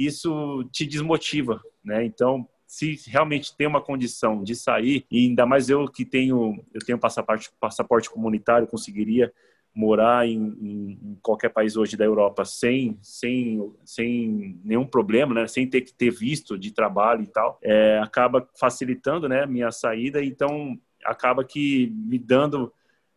isso 0.04 0.64
te 0.72 0.86
desmotiva, 0.86 1.60
né? 1.84 2.04
Então, 2.04 2.48
se 2.66 3.00
realmente 3.08 3.56
tem 3.56 3.66
uma 3.66 3.80
condição 3.80 4.44
de 4.44 4.54
sair, 4.54 5.04
e 5.10 5.26
ainda 5.26 5.44
mais 5.44 5.68
eu 5.68 5.88
que 5.88 6.04
tenho, 6.04 6.62
eu 6.72 6.80
tenho 6.84 6.98
passaporte, 6.98 7.50
passaporte 7.58 8.08
comunitário, 8.08 8.66
conseguiria 8.66 9.32
morar 9.74 10.26
em, 10.26 10.36
em, 10.60 11.18
qualquer 11.22 11.48
país 11.48 11.76
hoje 11.76 11.96
da 11.96 12.04
Europa 12.04 12.44
sem, 12.44 12.98
sem, 13.02 13.72
sem 13.84 14.60
nenhum 14.64 14.86
problema, 14.86 15.34
né? 15.34 15.46
sem 15.46 15.66
ter 15.66 15.80
que 15.80 15.92
ter 15.92 16.10
visto 16.10 16.58
de 16.58 16.72
trabalho 16.72 17.22
e 17.22 17.26
tal, 17.26 17.58
é, 17.62 17.98
acaba 17.98 18.48
facilitando 18.58 19.28
né, 19.28 19.46
minha 19.46 19.70
saída, 19.70 20.22
então 20.22 20.78
acaba 21.04 21.44
que 21.44 21.92
me 21.94 22.18
dando 22.18 22.72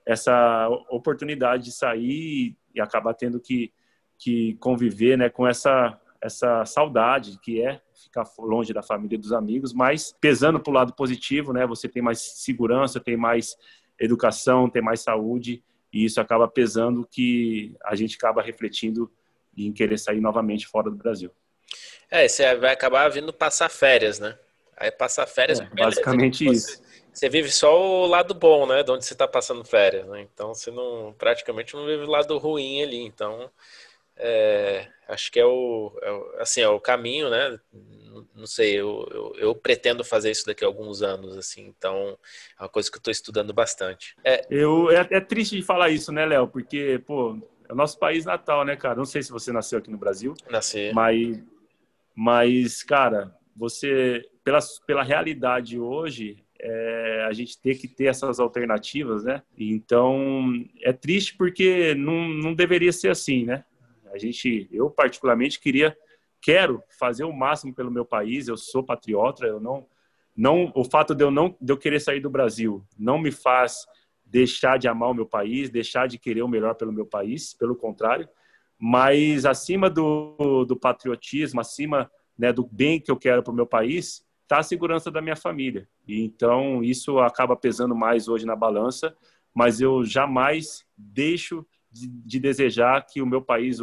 essa 0.06 0.68
oportunidade 0.90 1.66
de 1.66 1.72
sair 1.72 2.56
e 2.74 2.82
acabar 2.82 3.14
tendo 3.14 3.40
que, 3.40 3.72
que 4.18 4.56
conviver 4.56 5.18
né, 5.18 5.30
com 5.30 5.48
essa, 5.48 6.00
essa 6.24 6.66
saudade 6.66 7.38
que 7.42 7.62
é 7.62 7.82
ficar 7.94 8.24
longe 8.40 8.74
da 8.74 8.82
família 8.82 9.16
e 9.16 9.20
dos 9.20 9.34
amigos, 9.34 9.74
mas 9.74 10.16
pesando 10.22 10.60
para 10.60 10.72
o 10.72 10.74
lado 10.74 10.94
positivo, 10.94 11.52
né, 11.52 11.68
você 11.68 11.90
tem 11.90 12.02
mais 12.02 12.20
segurança, 12.20 13.00
tem 13.00 13.18
mais 13.18 13.58
educação, 14.00 14.70
tem 14.70 14.82
mais 14.82 15.02
saúde, 15.02 15.62
e 15.92 16.06
isso 16.06 16.22
acaba 16.22 16.48
pesando 16.48 17.06
que 17.12 17.76
a 17.84 17.94
gente 17.94 18.16
acaba 18.16 18.42
refletindo 18.42 19.12
em 19.56 19.72
querer 19.72 20.00
sair 20.00 20.22
novamente 20.22 20.66
fora 20.66 20.90
do 20.90 20.96
Brasil. 20.96 21.30
É, 22.10 22.28
você 22.28 22.56
vai 22.56 22.72
acabar 22.72 23.10
vindo 23.10 23.34
passar 23.34 23.70
férias, 23.70 24.18
né? 24.20 24.38
Aí 24.78 24.92
passar 24.92 25.28
férias. 25.28 25.60
É, 25.60 25.66
basicamente 25.66 26.46
você, 26.46 26.52
isso. 26.52 26.84
Você 27.14 27.30
vive 27.30 27.52
só 27.52 27.80
o 27.80 28.08
lado 28.08 28.34
bom, 28.34 28.66
né? 28.66 28.82
De 28.82 28.92
onde 28.92 29.06
você 29.06 29.14
está 29.14 29.28
passando 29.28 29.64
férias, 29.64 30.08
né? 30.08 30.22
Então 30.22 30.54
você 30.54 30.72
não 30.72 31.14
praticamente 31.18 31.76
não 31.76 31.86
vive 31.86 32.04
o 32.04 32.10
lado 32.10 32.38
ruim 32.40 32.82
ali. 32.82 33.04
Então 33.04 33.52
é, 34.18 34.88
acho 35.08 35.32
que 35.32 35.40
é 35.40 35.46
o, 35.46 35.98
é 36.02 36.12
o, 36.12 36.36
assim 36.40 36.62
é 36.62 36.68
o 36.68 36.80
caminho, 36.80 37.30
né? 37.30 37.60
Não 38.36 38.46
sei, 38.46 38.76
eu, 38.76 39.08
eu, 39.12 39.36
eu, 39.38 39.56
pretendo 39.56 40.04
fazer 40.04 40.30
isso 40.30 40.46
daqui 40.46 40.64
a 40.64 40.68
alguns 40.68 41.02
anos, 41.02 41.36
assim. 41.36 41.66
Então 41.66 42.18
é 42.60 42.64
uma 42.64 42.70
coisa 42.70 42.90
que 42.90 42.98
eu 42.98 43.00
estou 43.00 43.12
estudando 43.12 43.54
bastante. 43.54 44.16
É, 44.24 44.46
eu 44.50 44.92
é, 44.92 45.08
é 45.10 45.20
triste 45.20 45.56
de 45.56 45.64
falar 45.64 45.90
isso, 45.90 46.12
né, 46.12 46.26
Léo? 46.26 46.48
Porque 46.48 47.02
pô, 47.06 47.38
é 47.68 47.74
o 47.74 47.76
nosso 47.76 47.98
país 47.98 48.26
natal, 48.26 48.64
né, 48.64 48.76
cara? 48.76 48.96
Não 48.96 49.06
sei 49.06 49.24
se 49.24 49.32
você 49.32 49.52
nasceu 49.52 49.80
aqui 49.80 49.90
no 49.90 49.98
Brasil. 49.98 50.34
Nasci. 50.50 50.92
Mas, 50.94 51.44
mas 52.16 52.84
cara, 52.84 53.36
você 53.56 54.24
pela 54.44 54.60
pela 54.86 55.04
realidade 55.04 55.80
hoje 55.80 56.44
é, 56.60 57.26
a 57.28 57.34
gente 57.34 57.60
ter 57.60 57.76
que 57.76 57.88
ter 57.88 58.06
essas 58.06 58.40
alternativas, 58.40 59.24
né? 59.24 59.42
Então 59.58 60.54
é 60.82 60.94
triste 60.94 61.36
porque 61.36 61.94
não, 61.96 62.30
não 62.30 62.54
deveria 62.54 62.92
ser 62.92 63.10
assim, 63.10 63.44
né? 63.44 63.66
A 64.14 64.18
gente, 64.18 64.70
eu 64.72 64.90
particularmente 64.90 65.60
queria, 65.60 65.98
quero 66.42 66.84
fazer 67.00 67.24
o 67.24 67.34
máximo 67.34 67.74
pelo 67.74 67.92
meu 67.92 68.06
país. 68.06 68.48
Eu 68.48 68.58
sou 68.58 68.84
patriota. 68.84 69.46
Eu 69.46 69.60
não, 69.60 69.88
não, 70.36 70.72
o 70.76 70.84
fato 70.84 71.16
de 71.16 71.24
eu 71.24 71.32
não, 71.32 71.56
de 71.60 71.74
eu 71.74 71.78
querer 71.78 72.00
sair 72.00 72.20
do 72.20 72.30
Brasil, 72.30 72.86
não 72.98 73.18
me 73.18 73.32
faz 73.32 73.86
deixar 74.26 74.78
de 74.78 74.88
amar 74.88 75.12
o 75.12 75.14
meu 75.14 75.26
país, 75.26 75.70
deixar 75.70 76.08
de 76.08 76.18
querer 76.18 76.42
o 76.42 76.48
melhor 76.48 76.76
pelo 76.76 76.92
meu 76.92 77.06
país. 77.06 77.54
Pelo 77.54 77.76
contrário, 77.76 78.28
mas 78.78 79.46
acima 79.46 79.90
do, 79.90 80.66
do 80.66 80.76
patriotismo, 80.76 81.62
acima 81.62 82.12
né, 82.38 82.52
do 82.52 82.66
bem 82.66 83.00
que 83.00 83.12
eu 83.12 83.18
quero 83.18 83.44
para 83.44 83.52
o 83.52 83.56
meu 83.56 83.66
país, 83.66 84.26
está 84.42 84.60
a 84.60 84.64
segurança 84.64 85.10
da 85.10 85.22
minha 85.22 85.36
família. 85.36 85.88
E 86.08 86.22
então 86.22 86.84
isso 86.84 87.20
acaba 87.20 87.56
pesando 87.56 87.96
mais 87.96 88.28
hoje 88.28 88.46
na 88.46 88.56
balança, 88.56 89.16
mas 89.54 89.80
eu 89.80 90.04
jamais 90.04 90.86
deixo 90.98 91.66
de, 91.94 92.08
de 92.08 92.40
desejar 92.40 93.06
que 93.06 93.22
o 93.22 93.26
meu 93.26 93.42
país 93.42 93.78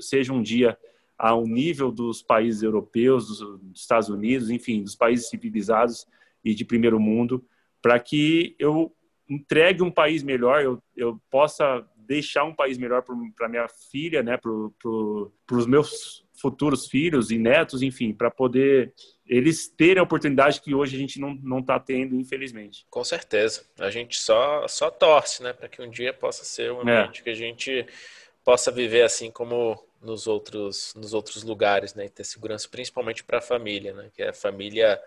seja 0.00 0.32
um 0.32 0.42
dia 0.42 0.78
ao 1.18 1.46
nível 1.46 1.90
dos 1.90 2.22
países 2.22 2.62
europeus, 2.62 3.26
dos, 3.26 3.38
dos 3.60 3.80
Estados 3.80 4.08
Unidos, 4.08 4.50
enfim, 4.50 4.82
dos 4.82 4.94
países 4.94 5.28
civilizados 5.28 6.06
e 6.44 6.54
de 6.54 6.64
primeiro 6.64 7.00
mundo, 7.00 7.44
para 7.82 7.98
que 7.98 8.54
eu 8.58 8.94
entregue 9.28 9.82
um 9.82 9.90
país 9.90 10.22
melhor, 10.22 10.62
eu, 10.62 10.80
eu 10.94 11.20
possa 11.30 11.84
deixar 11.96 12.44
um 12.44 12.54
país 12.54 12.78
melhor 12.78 13.02
para 13.02 13.48
minha 13.48 13.66
filha, 13.68 14.22
né, 14.22 14.36
para 14.36 14.50
os 14.52 15.66
meus 15.66 16.25
futuros 16.46 16.86
filhos 16.86 17.32
e 17.32 17.38
netos, 17.38 17.82
enfim, 17.82 18.12
para 18.12 18.30
poder 18.30 18.94
eles 19.26 19.66
terem 19.66 19.98
a 19.98 20.04
oportunidade 20.04 20.60
que 20.60 20.72
hoje 20.72 20.94
a 20.94 20.98
gente 20.98 21.18
não 21.18 21.58
está 21.58 21.80
tendo, 21.80 22.14
infelizmente. 22.14 22.86
Com 22.88 23.02
certeza. 23.02 23.64
A 23.76 23.90
gente 23.90 24.16
só, 24.16 24.68
só 24.68 24.88
torce, 24.88 25.42
né, 25.42 25.52
para 25.52 25.68
que 25.68 25.82
um 25.82 25.90
dia 25.90 26.12
possa 26.12 26.44
ser 26.44 26.70
um 26.70 26.88
é. 26.88 27.00
ambiente 27.00 27.20
é. 27.20 27.24
que 27.24 27.30
a 27.30 27.34
gente 27.34 27.86
possa 28.44 28.70
viver 28.70 29.02
assim 29.02 29.28
como 29.28 29.84
nos 30.00 30.28
outros, 30.28 30.94
nos 30.94 31.12
outros 31.12 31.42
lugares, 31.42 31.94
né, 31.94 32.06
e 32.06 32.08
ter 32.08 32.22
segurança 32.22 32.68
principalmente 32.68 33.24
para 33.24 33.38
a 33.38 33.42
família, 33.42 33.92
né, 33.92 34.08
que 34.14 34.22
a 34.22 34.32
família, 34.32 35.02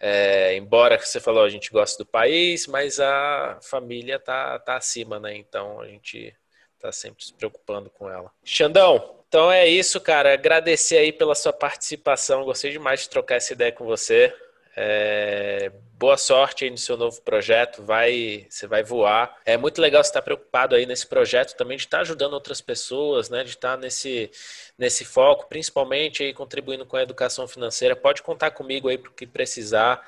é, 0.00 0.56
embora 0.56 0.98
você 0.98 1.20
falou 1.20 1.44
a 1.44 1.48
gente 1.48 1.70
gosta 1.70 2.02
do 2.02 2.10
país, 2.10 2.66
mas 2.66 2.98
a 2.98 3.60
família 3.62 4.18
tá, 4.18 4.58
tá 4.58 4.76
acima, 4.76 5.20
né, 5.20 5.36
então 5.36 5.80
a 5.80 5.86
gente 5.86 6.34
tá 6.80 6.90
sempre 6.90 7.24
se 7.24 7.32
preocupando 7.32 7.88
com 7.88 8.10
ela. 8.10 8.32
Xandão, 8.44 9.23
então 9.34 9.50
é 9.50 9.66
isso, 9.66 10.00
cara. 10.00 10.32
Agradecer 10.32 10.96
aí 10.96 11.10
pela 11.10 11.34
sua 11.34 11.52
participação. 11.52 12.44
Gostei 12.44 12.70
demais 12.70 13.00
de 13.00 13.08
trocar 13.08 13.34
essa 13.34 13.52
ideia 13.52 13.72
com 13.72 13.84
você. 13.84 14.32
É... 14.76 15.72
Boa 15.98 16.16
sorte 16.16 16.62
aí 16.62 16.70
no 16.70 16.78
seu 16.78 16.96
novo 16.96 17.20
projeto. 17.20 17.82
Vai, 17.82 18.46
você 18.48 18.68
vai 18.68 18.84
voar. 18.84 19.36
É 19.44 19.56
muito 19.56 19.82
legal 19.82 20.04
você 20.04 20.10
estar 20.10 20.22
preocupado 20.22 20.76
aí 20.76 20.86
nesse 20.86 21.08
projeto 21.08 21.56
também 21.56 21.76
de 21.76 21.82
estar 21.82 22.02
ajudando 22.02 22.34
outras 22.34 22.60
pessoas, 22.60 23.28
né? 23.28 23.42
De 23.42 23.50
estar 23.50 23.76
nesse, 23.76 24.30
nesse 24.78 25.04
foco, 25.04 25.48
principalmente 25.48 26.22
aí 26.22 26.32
contribuindo 26.32 26.86
com 26.86 26.96
a 26.96 27.02
educação 27.02 27.48
financeira. 27.48 27.96
Pode 27.96 28.22
contar 28.22 28.52
comigo 28.52 28.88
aí 28.88 28.96
para 28.96 29.10
que 29.10 29.26
precisar. 29.26 30.00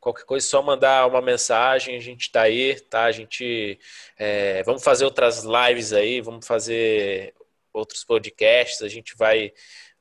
Qualquer 0.00 0.24
coisa, 0.24 0.44
só 0.44 0.60
mandar 0.60 1.06
uma 1.06 1.22
mensagem, 1.22 1.96
a 1.96 2.00
gente 2.00 2.22
está 2.22 2.42
aí, 2.42 2.80
tá? 2.80 3.04
A 3.04 3.12
gente 3.12 3.78
é, 4.18 4.60
vamos 4.64 4.82
fazer 4.82 5.04
outras 5.04 5.44
lives 5.44 5.92
aí, 5.92 6.20
vamos 6.20 6.44
fazer 6.44 7.32
outros 7.72 8.04
podcasts, 8.04 8.82
a 8.82 8.88
gente 8.88 9.16
vai 9.16 9.52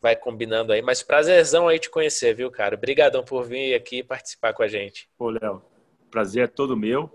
vai 0.01 0.15
combinando 0.15 0.74
aí, 0.74 0.82
mas 0.82 1.03
prazerzão 1.03 1.67
aí 1.67 1.78
te 1.78 1.88
conhecer, 1.88 2.36
viu, 2.36 2.49
cara? 2.49 2.76
Obrigadão 2.76 3.24
por 3.24 3.45
vir 3.45 3.76
aqui 3.76 4.01
participar 4.01 4.51
com 4.51 4.63
a 4.63 4.67
gente. 4.67 5.07
Pô, 5.15 5.30
Léo, 5.30 5.61
prazer 6.09 6.45
é 6.45 6.47
todo 6.47 6.76
meu. 6.76 7.13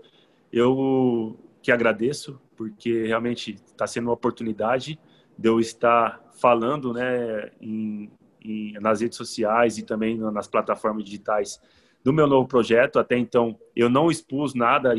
Eu 0.51 1.37
que 1.61 1.69
agradeço, 1.69 2.39
porque 2.55 3.05
realmente 3.05 3.55
está 3.55 3.85
sendo 3.85 4.05
uma 4.05 4.13
oportunidade 4.13 4.97
de 5.37 5.49
eu 5.49 5.59
estar 5.59 6.31
falando, 6.39 6.93
né, 6.93 7.51
em, 7.59 8.09
em, 8.41 8.73
nas 8.79 9.01
redes 9.01 9.17
sociais 9.17 9.77
e 9.77 9.83
também 9.83 10.17
nas 10.17 10.47
plataformas 10.47 11.03
digitais 11.03 11.59
do 12.03 12.13
meu 12.13 12.25
novo 12.25 12.47
projeto. 12.47 12.99
Até 12.99 13.17
então, 13.17 13.59
eu 13.75 13.89
não 13.89 14.09
expus 14.09 14.53
nada 14.53 14.93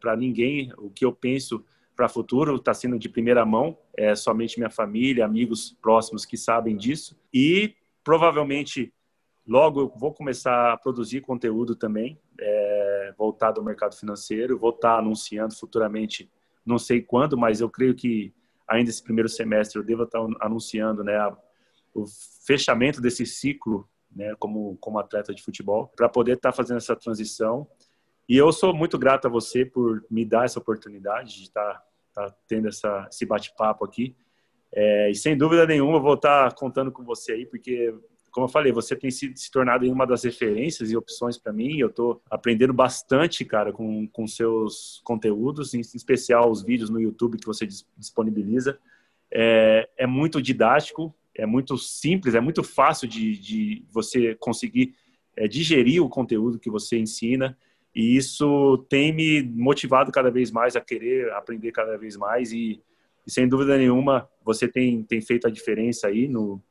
para 0.00 0.16
ninguém 0.16 0.72
o 0.78 0.88
que 0.88 1.04
eu 1.04 1.12
penso 1.12 1.64
para 1.98 2.08
futuro, 2.08 2.54
está 2.54 2.72
sendo 2.72 2.96
de 2.96 3.08
primeira 3.08 3.44
mão, 3.44 3.76
é 3.96 4.14
somente 4.14 4.56
minha 4.56 4.70
família, 4.70 5.24
amigos 5.24 5.76
próximos 5.82 6.24
que 6.24 6.36
sabem 6.36 6.76
disso. 6.76 7.18
E 7.34 7.74
provavelmente 8.04 8.94
logo 9.44 9.80
eu 9.80 9.92
vou 9.96 10.14
começar 10.14 10.72
a 10.72 10.76
produzir 10.76 11.22
conteúdo 11.22 11.74
também, 11.74 12.16
é, 12.38 13.12
voltado 13.18 13.58
ao 13.58 13.66
mercado 13.66 13.96
financeiro. 13.96 14.56
Vou 14.56 14.70
estar 14.70 14.92
tá 14.92 14.98
anunciando 15.00 15.56
futuramente, 15.56 16.30
não 16.64 16.78
sei 16.78 17.02
quando, 17.02 17.36
mas 17.36 17.60
eu 17.60 17.68
creio 17.68 17.96
que 17.96 18.32
ainda 18.68 18.90
esse 18.90 19.02
primeiro 19.02 19.28
semestre 19.28 19.80
eu 19.80 19.84
devo 19.84 20.04
estar 20.04 20.20
tá 20.20 20.26
anunciando 20.40 21.02
né, 21.02 21.16
a, 21.16 21.36
o 21.92 22.04
fechamento 22.46 23.00
desse 23.00 23.26
ciclo 23.26 23.88
né, 24.14 24.36
como, 24.38 24.76
como 24.76 25.00
atleta 25.00 25.34
de 25.34 25.42
futebol, 25.42 25.92
para 25.96 26.08
poder 26.08 26.36
estar 26.36 26.52
tá 26.52 26.56
fazendo 26.56 26.76
essa 26.76 26.94
transição. 26.94 27.66
E 28.28 28.36
eu 28.36 28.52
sou 28.52 28.74
muito 28.74 28.98
grato 28.98 29.26
a 29.26 29.30
você 29.30 29.64
por 29.64 30.04
me 30.10 30.24
dar 30.24 30.44
essa 30.44 30.58
oportunidade 30.58 31.36
de 31.36 31.42
estar 31.44 31.82
tá 32.12 32.34
tendo 32.46 32.68
essa, 32.68 33.08
esse 33.10 33.24
bate-papo 33.24 33.84
aqui. 33.84 34.14
É, 34.70 35.10
e 35.10 35.14
sem 35.14 35.36
dúvida 35.36 35.66
nenhuma, 35.66 35.96
eu 35.96 36.02
vou 36.02 36.14
estar 36.14 36.50
tá 36.50 36.54
contando 36.54 36.92
com 36.92 37.02
você 37.02 37.32
aí, 37.32 37.46
porque, 37.46 37.94
como 38.30 38.44
eu 38.44 38.50
falei, 38.50 38.70
você 38.70 38.94
tem 38.94 39.10
se, 39.10 39.32
se 39.34 39.50
tornado 39.50 39.90
uma 39.90 40.06
das 40.06 40.24
referências 40.24 40.90
e 40.90 40.96
opções 40.96 41.38
para 41.38 41.54
mim. 41.54 41.78
Eu 41.78 41.88
estou 41.88 42.20
aprendendo 42.30 42.74
bastante, 42.74 43.46
cara, 43.46 43.72
com, 43.72 44.06
com 44.08 44.26
seus 44.26 45.00
conteúdos, 45.04 45.72
em 45.72 45.80
especial 45.80 46.50
os 46.50 46.62
vídeos 46.62 46.90
no 46.90 47.00
YouTube 47.00 47.38
que 47.38 47.46
você 47.46 47.66
disponibiliza. 47.96 48.78
É, 49.30 49.88
é 49.96 50.06
muito 50.06 50.42
didático, 50.42 51.14
é 51.34 51.46
muito 51.46 51.78
simples, 51.78 52.34
é 52.34 52.40
muito 52.40 52.62
fácil 52.62 53.08
de, 53.08 53.38
de 53.38 53.86
você 53.90 54.34
conseguir 54.34 54.94
é, 55.34 55.48
digerir 55.48 56.02
o 56.02 56.10
conteúdo 56.10 56.58
que 56.58 56.68
você 56.68 56.98
ensina. 56.98 57.56
E 57.98 58.16
isso 58.16 58.86
tem 58.88 59.12
me 59.12 59.42
motivado 59.42 60.12
cada 60.12 60.30
vez 60.30 60.52
mais 60.52 60.76
a 60.76 60.80
querer 60.80 61.32
aprender 61.32 61.72
cada 61.72 61.98
vez 61.98 62.16
mais. 62.16 62.52
E, 62.52 62.80
e 63.26 63.30
sem 63.30 63.48
dúvida 63.48 63.76
nenhuma, 63.76 64.28
você 64.44 64.68
tem, 64.68 65.02
tem 65.02 65.20
feito 65.20 65.48
a 65.48 65.50
diferença 65.50 66.06
aí 66.06 66.28
no, 66.28 66.62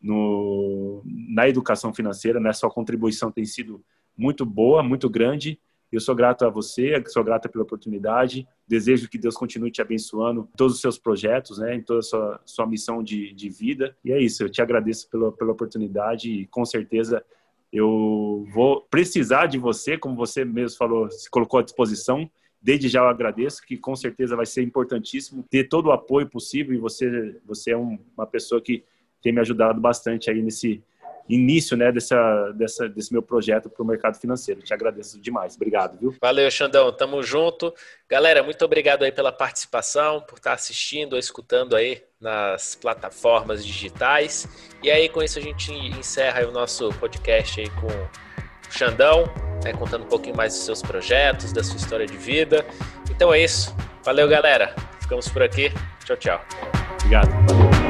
no, 0.00 1.00
na 1.04 1.48
educação 1.48 1.94
financeira, 1.94 2.40
né? 2.40 2.52
Sua 2.52 2.68
contribuição 2.68 3.30
tem 3.30 3.44
sido 3.44 3.80
muito 4.18 4.44
boa, 4.44 4.82
muito 4.82 5.08
grande. 5.08 5.56
Eu 5.92 6.00
sou 6.00 6.16
grato 6.16 6.44
a 6.44 6.50
você, 6.50 7.00
sou 7.06 7.22
grato 7.22 7.48
pela 7.48 7.62
oportunidade. 7.62 8.44
Desejo 8.66 9.08
que 9.08 9.18
Deus 9.18 9.36
continue 9.36 9.70
te 9.70 9.80
abençoando 9.80 10.48
em 10.52 10.56
todos 10.56 10.74
os 10.74 10.80
seus 10.80 10.98
projetos, 10.98 11.58
né, 11.58 11.76
em 11.76 11.80
toda 11.80 12.00
a 12.00 12.02
sua, 12.02 12.40
sua 12.44 12.66
missão 12.66 13.04
de, 13.04 13.32
de 13.34 13.48
vida. 13.48 13.96
E 14.04 14.10
é 14.10 14.20
isso, 14.20 14.42
eu 14.42 14.50
te 14.50 14.60
agradeço 14.60 15.08
pela, 15.08 15.30
pela 15.30 15.52
oportunidade 15.52 16.28
e 16.28 16.46
com 16.48 16.64
certeza 16.64 17.24
eu 17.72 18.46
vou 18.52 18.82
precisar 18.82 19.46
de 19.46 19.58
você, 19.58 19.96
como 19.96 20.14
você 20.14 20.44
mesmo 20.44 20.76
falou, 20.76 21.10
se 21.10 21.30
colocou 21.30 21.58
à 21.58 21.62
disposição. 21.62 22.30
Desde 22.60 22.88
já 22.88 23.00
eu 23.00 23.08
agradeço, 23.08 23.62
que 23.62 23.76
com 23.76 23.96
certeza 23.96 24.36
vai 24.36 24.46
ser 24.46 24.62
importantíssimo 24.62 25.42
ter 25.50 25.68
todo 25.68 25.86
o 25.86 25.92
apoio 25.92 26.28
possível 26.28 26.74
e 26.74 26.78
você, 26.78 27.40
você 27.44 27.72
é 27.72 27.76
um, 27.76 27.98
uma 28.16 28.26
pessoa 28.26 28.60
que 28.60 28.84
tem 29.22 29.32
me 29.32 29.40
ajudado 29.40 29.80
bastante 29.80 30.30
aí 30.30 30.42
nesse, 30.42 30.82
início 31.28 31.76
né, 31.76 31.90
dessa, 31.92 32.52
dessa, 32.52 32.88
desse 32.88 33.12
meu 33.12 33.22
projeto 33.22 33.68
para 33.68 33.82
o 33.82 33.86
mercado 33.86 34.18
financeiro. 34.18 34.62
Te 34.62 34.74
agradeço 34.74 35.20
demais. 35.20 35.54
Obrigado, 35.56 35.98
viu? 35.98 36.14
Valeu, 36.20 36.50
Xandão. 36.50 36.92
Tamo 36.92 37.22
junto. 37.22 37.72
Galera, 38.08 38.42
muito 38.42 38.64
obrigado 38.64 39.04
aí 39.04 39.12
pela 39.12 39.32
participação, 39.32 40.20
por 40.20 40.38
estar 40.38 40.52
assistindo 40.52 41.14
ou 41.14 41.18
escutando 41.18 41.74
aí 41.76 42.02
nas 42.20 42.74
plataformas 42.74 43.64
digitais. 43.64 44.48
E 44.82 44.90
aí, 44.90 45.08
com 45.08 45.22
isso, 45.22 45.38
a 45.38 45.42
gente 45.42 45.72
encerra 45.72 46.46
o 46.46 46.52
nosso 46.52 46.90
podcast 46.94 47.60
aí 47.60 47.70
com 47.70 47.86
o 47.86 48.72
Xandão, 48.72 49.24
né, 49.64 49.72
contando 49.72 50.04
um 50.04 50.08
pouquinho 50.08 50.36
mais 50.36 50.54
dos 50.54 50.64
seus 50.64 50.82
projetos, 50.82 51.52
da 51.52 51.62
sua 51.62 51.76
história 51.76 52.06
de 52.06 52.16
vida. 52.16 52.64
Então 53.10 53.32
é 53.32 53.42
isso. 53.42 53.74
Valeu, 54.04 54.28
galera. 54.28 54.74
Ficamos 55.00 55.28
por 55.28 55.42
aqui. 55.42 55.70
Tchau, 56.04 56.16
tchau. 56.16 56.44
Obrigado. 56.94 57.30
Valeu. 57.46 57.81